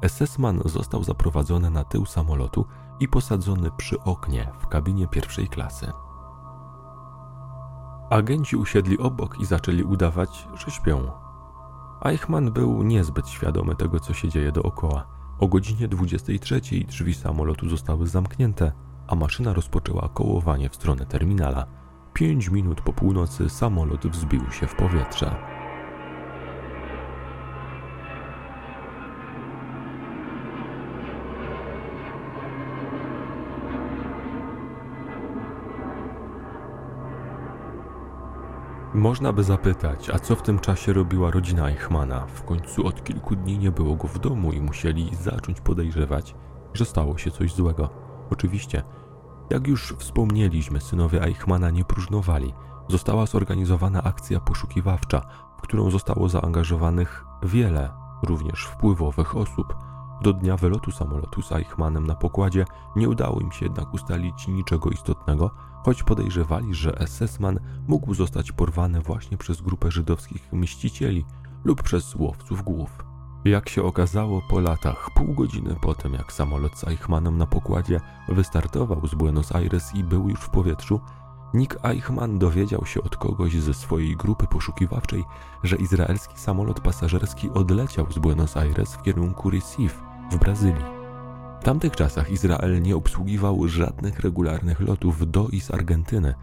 SS-man 0.08 0.62
został 0.66 1.04
zaprowadzony 1.04 1.70
na 1.70 1.84
tył 1.84 2.06
samolotu 2.06 2.66
i 3.00 3.08
posadzony 3.08 3.72
przy 3.78 4.00
oknie 4.00 4.52
w 4.60 4.68
kabinie 4.68 5.08
pierwszej 5.08 5.48
klasy. 5.48 5.92
Agenci 8.10 8.56
usiedli 8.56 8.98
obok 8.98 9.40
i 9.40 9.46
zaczęli 9.46 9.84
udawać, 9.84 10.48
że 10.56 10.72
śpią. 10.72 11.12
Eichmann 12.06 12.52
był 12.52 12.84
niezbyt 12.84 13.30
świadomy 13.30 13.76
tego, 13.76 14.00
co 14.00 14.14
się 14.14 14.30
dzieje 14.30 14.52
dookoła. 14.52 15.08
O 15.40 15.48
godzinie 15.48 15.88
23 15.88 16.62
drzwi 16.88 17.14
samolotu 17.14 17.70
zostały 17.70 18.08
zamknięte, 18.08 18.72
a 19.08 19.16
maszyna 19.16 19.54
rozpoczęła 19.54 20.10
kołowanie 20.10 20.70
w 20.70 20.76
stronę 20.76 21.06
terminala. 21.06 21.83
Pięć 22.14 22.50
minut 22.50 22.82
po 22.82 22.94
północy 22.94 23.50
samolot 23.50 24.08
wzbił 24.08 24.52
się 24.52 24.68
w 24.68 24.76
powietrze. 24.76 25.36
Można 38.94 39.34
by 39.34 39.44
zapytać, 39.44 40.10
a 40.10 40.20
co 40.20 40.36
w 40.36 40.42
tym 40.42 40.60
czasie 40.60 40.94
robiła 40.94 41.32
rodzina 41.32 41.70
Eichmana? 41.70 42.26
W 42.28 42.44
końcu 42.44 42.88
od 42.88 43.04
kilku 43.04 43.36
dni 43.36 43.58
nie 43.58 43.72
było 43.72 43.96
go 43.96 44.08
w 44.08 44.20
domu 44.20 44.52
i 44.52 44.62
musieli 44.62 45.16
zacząć 45.16 45.62
podejrzewać, 45.62 46.36
że 46.74 46.86
stało 46.86 47.18
się 47.18 47.32
coś 47.32 47.54
złego. 47.54 47.90
Oczywiście, 48.30 48.84
jak 49.54 49.68
już 49.68 49.94
wspomnieliśmy, 49.98 50.82
synowie 50.82 51.24
Eichmana 51.24 51.70
nie 51.70 51.86
próżnowali. 51.86 52.54
Została 52.90 53.26
zorganizowana 53.26 54.04
akcja 54.04 54.40
poszukiwawcza, 54.40 55.22
w 55.58 55.62
którą 55.62 55.92
zostało 55.92 56.30
zaangażowanych 56.30 57.26
wiele, 57.44 57.90
również 58.24 58.66
wpływowych 58.66 59.38
osób. 59.38 59.76
Do 60.22 60.34
dnia 60.34 60.58
wylotu 60.58 60.92
samolotu 60.92 61.42
z 61.42 61.52
Eichmannem 61.52 62.08
na 62.08 62.16
pokładzie 62.16 62.66
nie 62.96 63.10
udało 63.10 63.40
im 63.40 63.52
się 63.52 63.66
jednak 63.66 63.94
ustalić 63.94 64.48
niczego 64.48 64.90
istotnego, 64.90 65.52
choć 65.86 66.04
podejrzewali, 66.04 66.74
że 66.74 66.98
SS-man 67.08 67.60
mógł 67.88 68.14
zostać 68.14 68.52
porwany 68.52 69.02
właśnie 69.02 69.38
przez 69.38 69.62
grupę 69.62 69.92
żydowskich 69.92 70.54
mścicieli 70.54 71.26
lub 71.64 71.84
przez 71.84 72.16
łowców 72.16 72.64
głów. 72.64 73.13
Jak 73.46 73.70
się 73.70 73.84
okazało 73.84 74.42
po 74.50 74.60
latach, 74.60 75.10
pół 75.16 75.34
godziny 75.34 75.76
po 75.82 75.96
tym 75.96 76.14
jak 76.14 76.34
samolot 76.34 76.78
z 76.78 76.84
Eichmannem 76.84 77.38
na 77.38 77.48
pokładzie 77.48 78.00
wystartował 78.28 79.08
z 79.08 79.16
Buenos 79.16 79.56
Aires 79.56 79.96
i 79.96 80.04
był 80.04 80.30
już 80.30 80.40
w 80.40 80.50
powietrzu, 80.50 81.00
Nick 81.54 81.78
Eichmann 81.84 82.40
dowiedział 82.40 82.86
się 82.86 83.04
od 83.04 83.18
kogoś 83.18 83.54
ze 83.54 83.74
swojej 83.74 84.16
grupy 84.16 84.48
poszukiwawczej, 84.48 85.24
że 85.64 85.76
izraelski 85.76 86.40
samolot 86.40 86.80
pasażerski 86.80 87.50
odleciał 87.50 88.12
z 88.12 88.20
Buenos 88.20 88.58
Aires 88.58 88.94
w 88.94 89.02
kierunku 89.02 89.50
Recife 89.50 90.04
w 90.32 90.38
Brazylii. 90.38 90.86
W 91.62 91.64
tamtych 91.64 91.96
czasach 91.96 92.32
Izrael 92.32 92.82
nie 92.82 92.96
obsługiwał 92.96 93.68
żadnych 93.68 94.20
regularnych 94.20 94.80
lotów 94.80 95.32
do 95.32 95.48
i 95.48 95.62
z 95.62 95.72
Argentyny. 95.72 96.34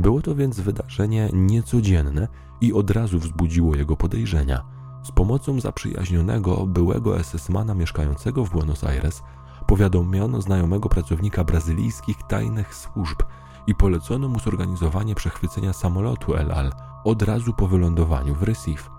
Było 0.00 0.22
to 0.22 0.34
więc 0.34 0.60
wydarzenie 0.60 1.28
niecodzienne 1.32 2.28
i 2.60 2.72
od 2.72 2.90
razu 2.90 3.18
wzbudziło 3.18 3.76
jego 3.76 3.96
podejrzenia– 3.96 4.62
z 5.02 5.12
pomocą 5.12 5.60
zaprzyjaźnionego 5.60 6.66
byłego 6.66 7.18
SS-mana 7.18 7.74
mieszkającego 7.74 8.44
w 8.44 8.50
Buenos 8.50 8.84
Aires 8.84 9.22
powiadomiono 9.66 10.40
znajomego 10.40 10.88
pracownika 10.88 11.44
brazylijskich 11.44 12.16
tajnych 12.28 12.74
służb 12.74 13.18
i 13.66 13.74
polecono 13.74 14.28
mu 14.28 14.38
zorganizowanie 14.38 15.14
przechwycenia 15.14 15.72
samolotu 15.72 16.34
El 16.34 16.52
Al 16.52 16.72
od 17.04 17.22
razu 17.22 17.52
po 17.52 17.68
wylądowaniu 17.68 18.34
w 18.34 18.42
Recife. 18.42 18.90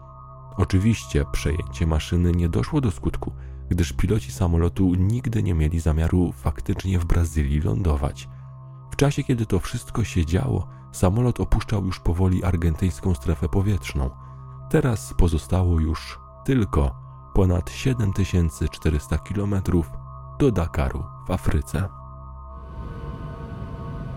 Oczywiście 0.57 1.25
przejęcie 1.31 1.87
maszyny 1.87 2.31
nie 2.31 2.49
doszło 2.49 2.81
do 2.81 2.91
skutku, 2.91 3.31
gdyż 3.69 3.93
piloci 3.93 4.31
samolotu 4.31 4.95
nigdy 4.95 5.43
nie 5.43 5.53
mieli 5.53 5.79
zamiaru 5.79 6.31
faktycznie 6.31 6.99
w 6.99 7.05
Brazylii 7.05 7.61
lądować. 7.61 8.29
W 8.91 8.95
czasie, 8.95 9.23
kiedy 9.23 9.45
to 9.45 9.59
wszystko 9.59 10.03
się 10.03 10.25
działo, 10.25 10.67
samolot 10.91 11.39
opuszczał 11.39 11.85
już 11.85 11.99
powoli 11.99 12.43
argentyńską 12.43 13.15
strefę 13.15 13.49
powietrzną– 13.49 14.09
Teraz 14.69 15.13
pozostało 15.13 15.79
już 15.79 16.19
tylko 16.45 16.95
ponad 17.33 17.69
7400 17.69 19.17
km 19.17 19.55
do 20.39 20.51
Dakaru 20.51 21.03
w 21.27 21.31
Afryce. 21.31 21.89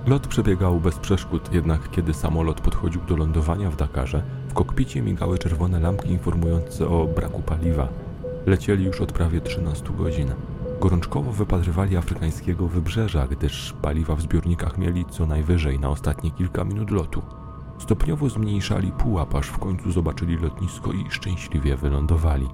Lot 0.07 0.27
przebiegał 0.27 0.81
bez 0.81 0.99
przeszkód, 0.99 1.53
jednak 1.53 1.91
kiedy 1.91 2.15
samolot 2.15 2.61
podchodził 2.61 3.01
do 3.01 3.17
lądowania 3.17 3.71
w 3.71 3.77
Dakarze, 3.77 4.23
w 4.49 4.55
kokpicie 4.55 5.03
migały 5.03 5.39
czerwone 5.39 5.81
lampki 5.81 6.11
informujące 6.11 6.89
o 6.89 7.07
braku 7.07 7.43
paliwa. 7.43 7.89
Lecieli 8.47 8.85
już 8.85 9.01
od 9.01 9.13
prawie 9.13 9.41
13 9.41 9.93
godzin. 9.93 10.35
Gorączkowo 10.81 11.33
wypatrywali 11.33 11.97
afrykańskiego 11.97 12.69
wybrzeża, 12.69 13.27
gdyż 13.27 13.75
paliwa 13.83 14.17
w 14.17 14.23
zbiornikach 14.23 14.79
mieli 14.79 15.05
co 15.11 15.27
najwyżej 15.27 15.81
na 15.81 15.89
ostatnie 15.89 16.31
kilka 16.31 16.65
minut 16.65 16.91
lotu. 16.91 17.42
Stopniowo 17.83 18.29
zmniejszali 18.29 18.93
pułap, 18.93 19.35
aż 19.35 19.47
w 19.47 19.59
końcu 19.59 19.93
zobaczyli 19.93 20.37
lotnisko 20.37 20.93
i 20.93 21.11
szczęśliwie 21.11 21.77
wylądowali. 21.77 22.49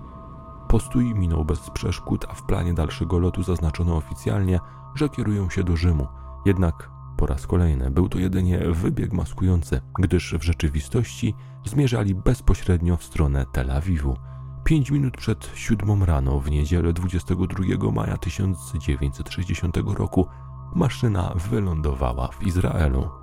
Postój 0.68 1.14
minął 1.14 1.44
bez 1.44 1.70
przeszkód, 1.70 2.26
a 2.28 2.34
w 2.34 2.42
planie 2.42 2.74
dalszego 2.74 3.18
lotu 3.18 3.42
zaznaczono 3.42 3.96
oficjalnie, 3.96 4.60
że 4.94 5.08
kierują 5.08 5.50
się 5.50 5.64
do 5.64 5.76
Rzymu. 5.76 6.06
Jednak 6.46 6.90
po 7.16 7.26
raz 7.26 7.46
kolejny 7.46 7.90
był 7.90 8.08
to 8.08 8.18
jedynie 8.18 8.58
wybieg 8.58 9.12
maskujący, 9.12 9.80
gdyż 9.98 10.34
w 10.34 10.42
rzeczywistości 10.42 11.34
zmierzali 11.64 12.14
bezpośrednio 12.14 12.96
w 12.96 13.04
stronę 13.04 13.46
Tel 13.52 13.70
Awiwu. 13.70 14.16
Pięć 14.64 14.90
minut 14.90 15.16
przed 15.16 15.50
siódmą 15.54 16.04
rano 16.04 16.40
w 16.40 16.50
niedzielę 16.50 16.92
22 16.92 17.92
maja 17.92 18.16
1960 18.16 19.76
roku 19.76 20.26
maszyna 20.74 21.34
wylądowała 21.50 22.28
w 22.28 22.46
Izraelu. 22.46 23.17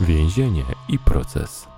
Więzienie 0.00 0.64
i 0.88 0.98
proces. 0.98 1.68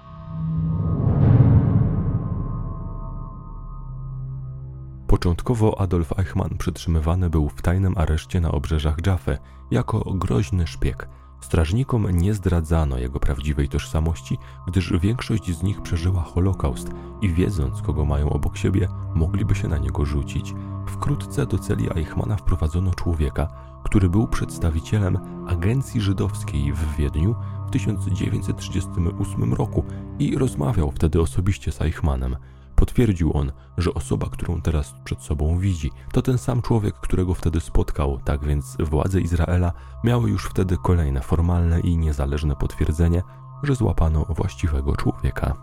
Początkowo 5.07 5.81
Adolf 5.81 6.19
Eichmann 6.19 6.59
przytrzymywany 6.59 7.31
był 7.31 7.49
w 7.49 7.63
tajnym 7.63 7.99
areszcie 7.99 8.41
na 8.41 8.51
obrzeżach 8.51 9.07
Jaffy 9.07 9.39
jako 9.71 9.99
groźny 10.15 10.67
szpieg. 10.67 11.09
Strażnikom 11.41 12.11
nie 12.11 12.35
zdradzano 12.35 12.99
jego 12.99 13.21
prawdziwej 13.21 13.69
tożsamości, 13.69 14.39
gdyż 14.67 14.93
większość 15.01 15.57
z 15.59 15.63
nich 15.63 15.83
przeżyła 15.83 16.23
Holokaust 16.23 16.91
i 17.21 17.33
wiedząc, 17.33 17.83
kogo 17.83 18.05
mają 18.05 18.31
obok 18.31 18.57
siebie, 18.57 18.89
mogliby 19.15 19.55
się 19.55 19.69
na 19.69 19.79
niego 19.79 20.05
rzucić. 20.05 20.55
Wkrótce 20.87 21.47
do 21.47 21.59
celi 21.59 21.99
Eichmana 21.99 22.37
wprowadzono 22.37 22.95
człowieka, 22.95 23.49
który 23.85 24.09
był 24.09 24.29
przedstawicielem 24.29 25.19
agencji 25.47 26.01
żydowskiej 26.01 26.73
w 26.73 26.97
Wiedniu 26.97 27.35
w 27.67 27.71
1938 27.71 29.55
roku 29.55 29.85
i 30.19 30.39
rozmawiał 30.39 30.91
wtedy 30.91 31.21
osobiście 31.21 31.73
z 31.73 31.81
Eichmannem. 31.81 32.37
Potwierdził 32.77 33.37
on, 33.37 33.53
że 33.79 33.95
osoba, 33.95 34.27
którą 34.31 34.63
teraz 34.63 34.95
przed 35.05 35.23
sobą 35.23 35.59
widzi, 35.59 35.91
to 36.13 36.23
ten 36.23 36.39
sam 36.39 36.63
człowiek, 36.63 36.95
którego 36.95 37.35
wtedy 37.35 37.61
spotkał, 37.61 38.21
tak 38.25 38.45
więc 38.45 38.77
władze 38.81 39.21
Izraela 39.21 39.73
miały 40.05 40.31
już 40.31 40.45
wtedy 40.45 40.77
kolejne 40.77 41.21
formalne 41.21 41.81
i 41.81 41.97
niezależne 41.97 42.57
potwierdzenie, 42.57 43.23
że 43.63 43.75
złapano 43.75 44.25
właściwego 44.29 44.97
człowieka. 44.97 45.55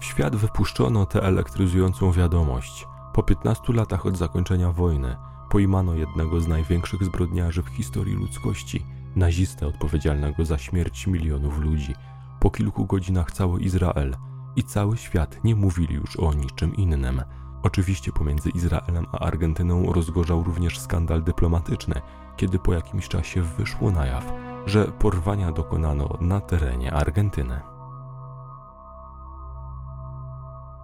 W 0.00 0.04
świat 0.04 0.36
wypuszczono 0.36 1.06
tę 1.06 1.22
elektryzującą 1.22 2.12
wiadomość. 2.12 2.88
Po 3.14 3.22
15 3.22 3.72
latach 3.72 4.06
od 4.06 4.16
zakończenia 4.16 4.72
wojny 4.72 5.16
pojmano 5.50 5.94
jednego 5.94 6.40
z 6.40 6.48
największych 6.48 7.04
zbrodniarzy 7.04 7.62
w 7.62 7.68
historii 7.68 8.14
ludzkości, 8.14 8.86
nazistę 9.16 9.66
odpowiedzialnego 9.66 10.44
za 10.44 10.58
śmierć 10.58 11.06
milionów 11.06 11.58
ludzi. 11.58 11.94
Po 12.40 12.50
kilku 12.50 12.86
godzinach 12.86 13.32
cały 13.32 13.60
Izrael 13.60 14.16
i 14.56 14.62
cały 14.62 14.96
świat 14.96 15.44
nie 15.44 15.54
mówili 15.54 15.94
już 15.94 16.16
o 16.16 16.32
niczym 16.32 16.76
innym. 16.76 17.22
Oczywiście 17.62 18.12
pomiędzy 18.12 18.50
Izraelem 18.50 19.06
a 19.12 19.18
Argentyną 19.18 19.92
rozgorzał 19.92 20.42
również 20.42 20.78
skandal 20.78 21.22
dyplomatyczny, 21.22 22.00
kiedy 22.36 22.58
po 22.58 22.72
jakimś 22.72 23.08
czasie 23.08 23.42
wyszło 23.42 23.90
na 23.90 24.06
jaw, 24.06 24.32
że 24.66 24.84
porwania 24.84 25.52
dokonano 25.52 26.18
na 26.20 26.40
terenie 26.40 26.92
Argentyny. 26.92 27.60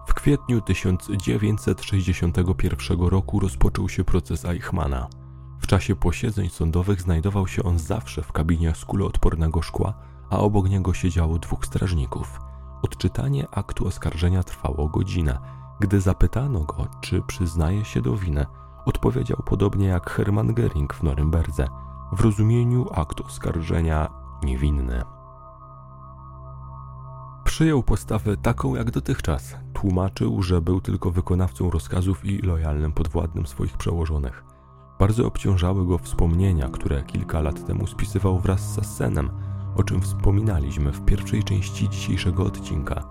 W 0.07 0.13
kwietniu 0.13 0.61
1961 0.61 3.01
roku 3.01 3.39
rozpoczął 3.39 3.89
się 3.89 4.03
proces 4.03 4.45
Eichmana. 4.45 5.07
Czasie 5.69 5.95
posiedzeń 5.95 6.49
sądowych 6.49 7.01
znajdował 7.01 7.47
się 7.47 7.63
on 7.63 7.79
zawsze 7.79 8.23
w 8.23 8.31
kabinie 8.31 8.75
z 8.75 8.85
kuloodpornego 8.85 9.61
szkła, 9.61 9.93
a 10.29 10.37
obok 10.37 10.69
niego 10.69 10.93
siedziało 10.93 11.39
dwóch 11.39 11.65
strażników. 11.65 12.39
Odczytanie 12.81 13.47
aktu 13.51 13.87
oskarżenia 13.87 14.43
trwało 14.43 14.87
godzinę. 14.87 15.39
Gdy 15.79 16.01
zapytano 16.01 16.59
go, 16.59 16.87
czy 17.01 17.21
przyznaje 17.21 17.85
się 17.85 18.01
do 18.01 18.17
winy, 18.17 18.45
odpowiedział 18.85 19.43
podobnie 19.45 19.87
jak 19.87 20.09
Hermann 20.09 20.53
Göring 20.53 20.93
w 20.93 21.03
Norymberdze, 21.03 21.67
w 22.11 22.21
rozumieniu 22.21 22.85
aktu 22.93 23.25
oskarżenia 23.25 24.09
niewinny. 24.43 25.03
Przyjął 27.43 27.83
postawę 27.83 28.37
taką 28.37 28.75
jak 28.75 28.91
dotychczas. 28.91 29.55
Tłumaczył, 29.73 30.43
że 30.43 30.61
był 30.61 30.81
tylko 30.81 31.11
wykonawcą 31.11 31.69
rozkazów 31.69 32.25
i 32.25 32.37
lojalnym 32.37 32.91
podwładnym 32.91 33.47
swoich 33.47 33.77
przełożonych. 33.77 34.48
Bardzo 34.99 35.27
obciążały 35.27 35.85
go 35.85 35.97
wspomnienia, 35.97 36.69
które 36.69 37.03
kilka 37.03 37.41
lat 37.41 37.67
temu 37.67 37.87
spisywał 37.87 38.39
wraz 38.39 38.71
z 38.71 38.75
Sassenem, 38.75 39.29
o 39.75 39.83
czym 39.83 40.01
wspominaliśmy 40.01 40.91
w 40.91 41.05
pierwszej 41.05 41.43
części 41.43 41.89
dzisiejszego 41.89 42.43
odcinka. 42.43 43.03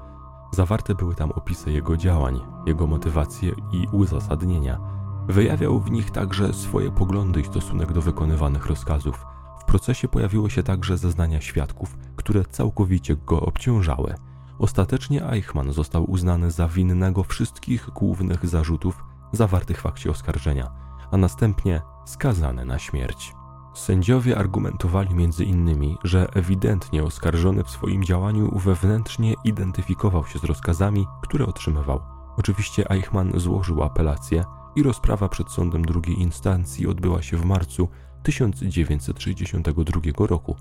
Zawarte 0.52 0.94
były 0.94 1.14
tam 1.14 1.30
opisy 1.30 1.72
jego 1.72 1.96
działań, 1.96 2.40
jego 2.66 2.86
motywacje 2.86 3.52
i 3.72 3.86
uzasadnienia. 3.92 4.80
Wyjawiał 5.28 5.80
w 5.80 5.90
nich 5.90 6.10
także 6.10 6.52
swoje 6.52 6.90
poglądy 6.90 7.40
i 7.40 7.44
stosunek 7.44 7.92
do 7.92 8.02
wykonywanych 8.02 8.66
rozkazów. 8.66 9.26
W 9.60 9.64
procesie 9.64 10.08
pojawiły 10.08 10.50
się 10.50 10.62
także 10.62 10.98
zeznania 10.98 11.40
świadków, 11.40 11.98
które 12.16 12.44
całkowicie 12.44 13.16
go 13.16 13.40
obciążały. 13.40 14.14
Ostatecznie 14.58 15.30
Eichmann 15.30 15.72
został 15.72 16.10
uznany 16.10 16.50
za 16.50 16.68
winnego 16.68 17.22
wszystkich 17.22 17.90
głównych 17.90 18.46
zarzutów 18.46 19.04
zawartych 19.32 19.80
w 19.80 19.86
akcie 19.86 20.10
oskarżenia, 20.10 20.87
a 21.10 21.16
następnie 21.16 21.82
skazany 22.04 22.64
na 22.64 22.78
śmierć. 22.78 23.34
Sędziowie 23.74 24.38
argumentowali 24.38 25.14
między 25.14 25.44
innymi, 25.44 25.98
że 26.04 26.28
ewidentnie 26.34 27.04
oskarżony 27.04 27.64
w 27.64 27.70
swoim 27.70 28.04
działaniu 28.04 28.58
wewnętrznie 28.58 29.34
identyfikował 29.44 30.26
się 30.26 30.38
z 30.38 30.44
rozkazami, 30.44 31.06
które 31.22 31.46
otrzymywał. 31.46 32.00
Oczywiście 32.36 32.90
Eichmann 32.90 33.40
złożył 33.40 33.82
apelację 33.82 34.44
i 34.76 34.82
rozprawa 34.82 35.28
przed 35.28 35.50
sądem 35.50 35.82
drugiej 35.82 36.20
instancji 36.20 36.86
odbyła 36.86 37.22
się 37.22 37.36
w 37.36 37.44
marcu 37.44 37.88
1962 38.22 40.26
roku. 40.26 40.56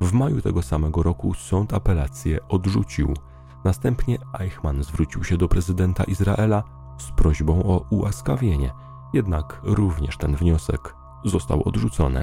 W 0.00 0.12
maju 0.12 0.40
tego 0.40 0.62
samego 0.62 1.02
roku 1.02 1.34
sąd 1.34 1.74
apelację 1.74 2.48
odrzucił. 2.48 3.14
Następnie 3.64 4.18
Eichmann 4.40 4.84
zwrócił 4.84 5.24
się 5.24 5.36
do 5.36 5.48
prezydenta 5.48 6.04
Izraela 6.04 6.62
z 6.98 7.10
prośbą 7.10 7.62
o 7.62 7.86
ułaskawienie, 7.90 8.72
jednak 9.12 9.60
również 9.64 10.16
ten 10.16 10.36
wniosek 10.36 10.94
został 11.24 11.68
odrzucony. 11.68 12.22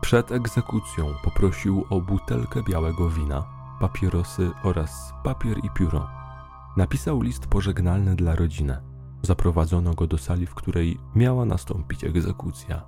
Przed 0.00 0.32
egzekucją 0.32 1.14
poprosił 1.24 1.84
o 1.90 2.00
butelkę 2.00 2.62
białego 2.62 3.10
wina, 3.10 3.44
papierosy 3.80 4.50
oraz 4.62 5.12
papier 5.24 5.64
i 5.64 5.70
pióro. 5.70 6.08
Napisał 6.76 7.20
list 7.20 7.46
pożegnalny 7.46 8.16
dla 8.16 8.36
rodziny. 8.36 8.76
Zaprowadzono 9.22 9.94
go 9.94 10.06
do 10.06 10.18
sali, 10.18 10.46
w 10.46 10.54
której 10.54 11.00
miała 11.14 11.44
nastąpić 11.44 12.04
egzekucja. 12.04 12.82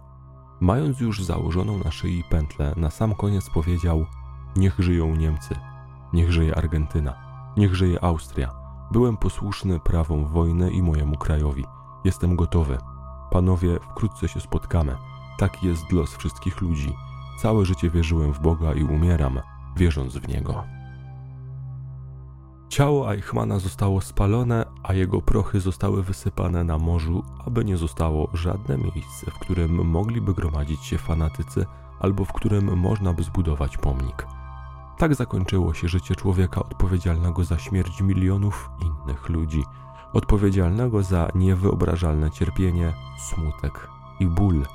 Mając 0.60 1.00
już 1.00 1.24
założoną 1.24 1.78
na 1.84 1.90
szyi 1.90 2.24
pętlę, 2.30 2.74
na 2.76 2.90
sam 2.90 3.14
koniec 3.14 3.50
powiedział: 3.50 4.06
Niech 4.56 4.78
żyją 4.78 5.16
Niemcy, 5.16 5.54
niech 6.12 6.32
żyje 6.32 6.56
Argentyna, 6.56 7.14
niech 7.56 7.74
żyje 7.74 8.04
Austria. 8.04 8.50
Byłem 8.92 9.16
posłuszny 9.16 9.80
prawom 9.80 10.26
wojny 10.26 10.70
i 10.70 10.82
mojemu 10.82 11.16
krajowi. 11.16 11.64
Jestem 12.06 12.36
gotowy. 12.36 12.78
Panowie, 13.30 13.78
wkrótce 13.80 14.28
się 14.28 14.40
spotkamy. 14.40 14.96
Taki 15.38 15.66
jest 15.66 15.92
los 15.92 16.16
wszystkich 16.16 16.60
ludzi. 16.60 16.96
Całe 17.38 17.64
życie 17.64 17.90
wierzyłem 17.90 18.32
w 18.32 18.40
Boga 18.40 18.74
i 18.74 18.84
umieram, 18.84 19.40
wierząc 19.76 20.16
w 20.16 20.28
Niego. 20.28 20.64
Ciało 22.68 23.14
Eichmana 23.14 23.58
zostało 23.58 24.00
spalone, 24.00 24.64
a 24.82 24.94
jego 24.94 25.22
prochy 25.22 25.60
zostały 25.60 26.02
wysypane 26.02 26.64
na 26.64 26.78
morzu, 26.78 27.22
aby 27.46 27.64
nie 27.64 27.76
zostało 27.76 28.28
żadne 28.34 28.78
miejsce, 28.78 29.30
w 29.30 29.38
którym 29.38 29.88
mogliby 29.88 30.34
gromadzić 30.34 30.84
się 30.84 30.98
fanatycy 30.98 31.66
albo 32.00 32.24
w 32.24 32.32
którym 32.32 32.78
można 32.78 33.12
by 33.12 33.22
zbudować 33.22 33.76
pomnik. 33.76 34.26
Tak 34.98 35.14
zakończyło 35.14 35.74
się 35.74 35.88
życie 35.88 36.14
człowieka 36.14 36.60
odpowiedzialnego 36.60 37.44
za 37.44 37.58
śmierć 37.58 38.00
milionów 38.00 38.70
innych 38.80 39.28
ludzi, 39.28 39.64
odpowiedzialnego 40.16 41.02
za 41.02 41.28
niewyobrażalne 41.34 42.30
cierpienie, 42.30 42.92
smutek 43.18 43.88
i 44.20 44.26
ból 44.26 44.66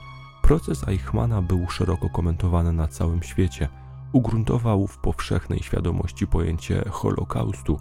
Proces 0.42 0.88
Eichmana 0.88 1.42
był 1.42 1.70
szeroko 1.70 2.10
komentowany 2.10 2.74
na 2.74 2.88
całym 2.88 3.24
świecie. 3.24 3.70
Ugruntował 4.14 4.88
w 4.88 4.98
powszechnej 4.98 5.60
świadomości 5.60 6.28
pojęcie 6.28 6.84
Holokaustu 6.90 7.80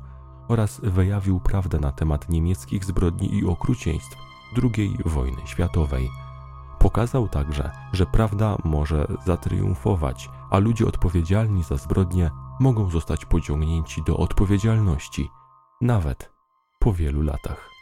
oraz 0.49 0.81
wyjawił 0.83 1.41
prawdę 1.41 1.79
na 1.81 1.93
temat 1.93 2.29
niemieckich 2.29 2.85
zbrodni 2.85 3.35
i 3.35 3.47
okrucieństw 3.47 4.17
II 4.63 4.97
wojny 5.05 5.43
światowej. 5.45 6.11
Pokazał 6.79 7.29
także, 7.29 7.71
że 7.93 8.07
prawda 8.07 8.57
może 8.65 9.07
zatriumfować, 9.27 10.31
a 10.51 10.59
ludzie 10.59 10.87
odpowiedzialni 10.87 11.63
za 11.63 11.77
zbrodnie 11.77 12.31
mogą 12.61 12.91
zostać 12.91 13.25
pociągnięci 13.25 14.03
do 14.07 14.17
odpowiedzialności, 14.17 15.31
nawet 15.81 16.40
po 16.81 16.93
wielu 16.93 17.23
latach. 17.23 17.80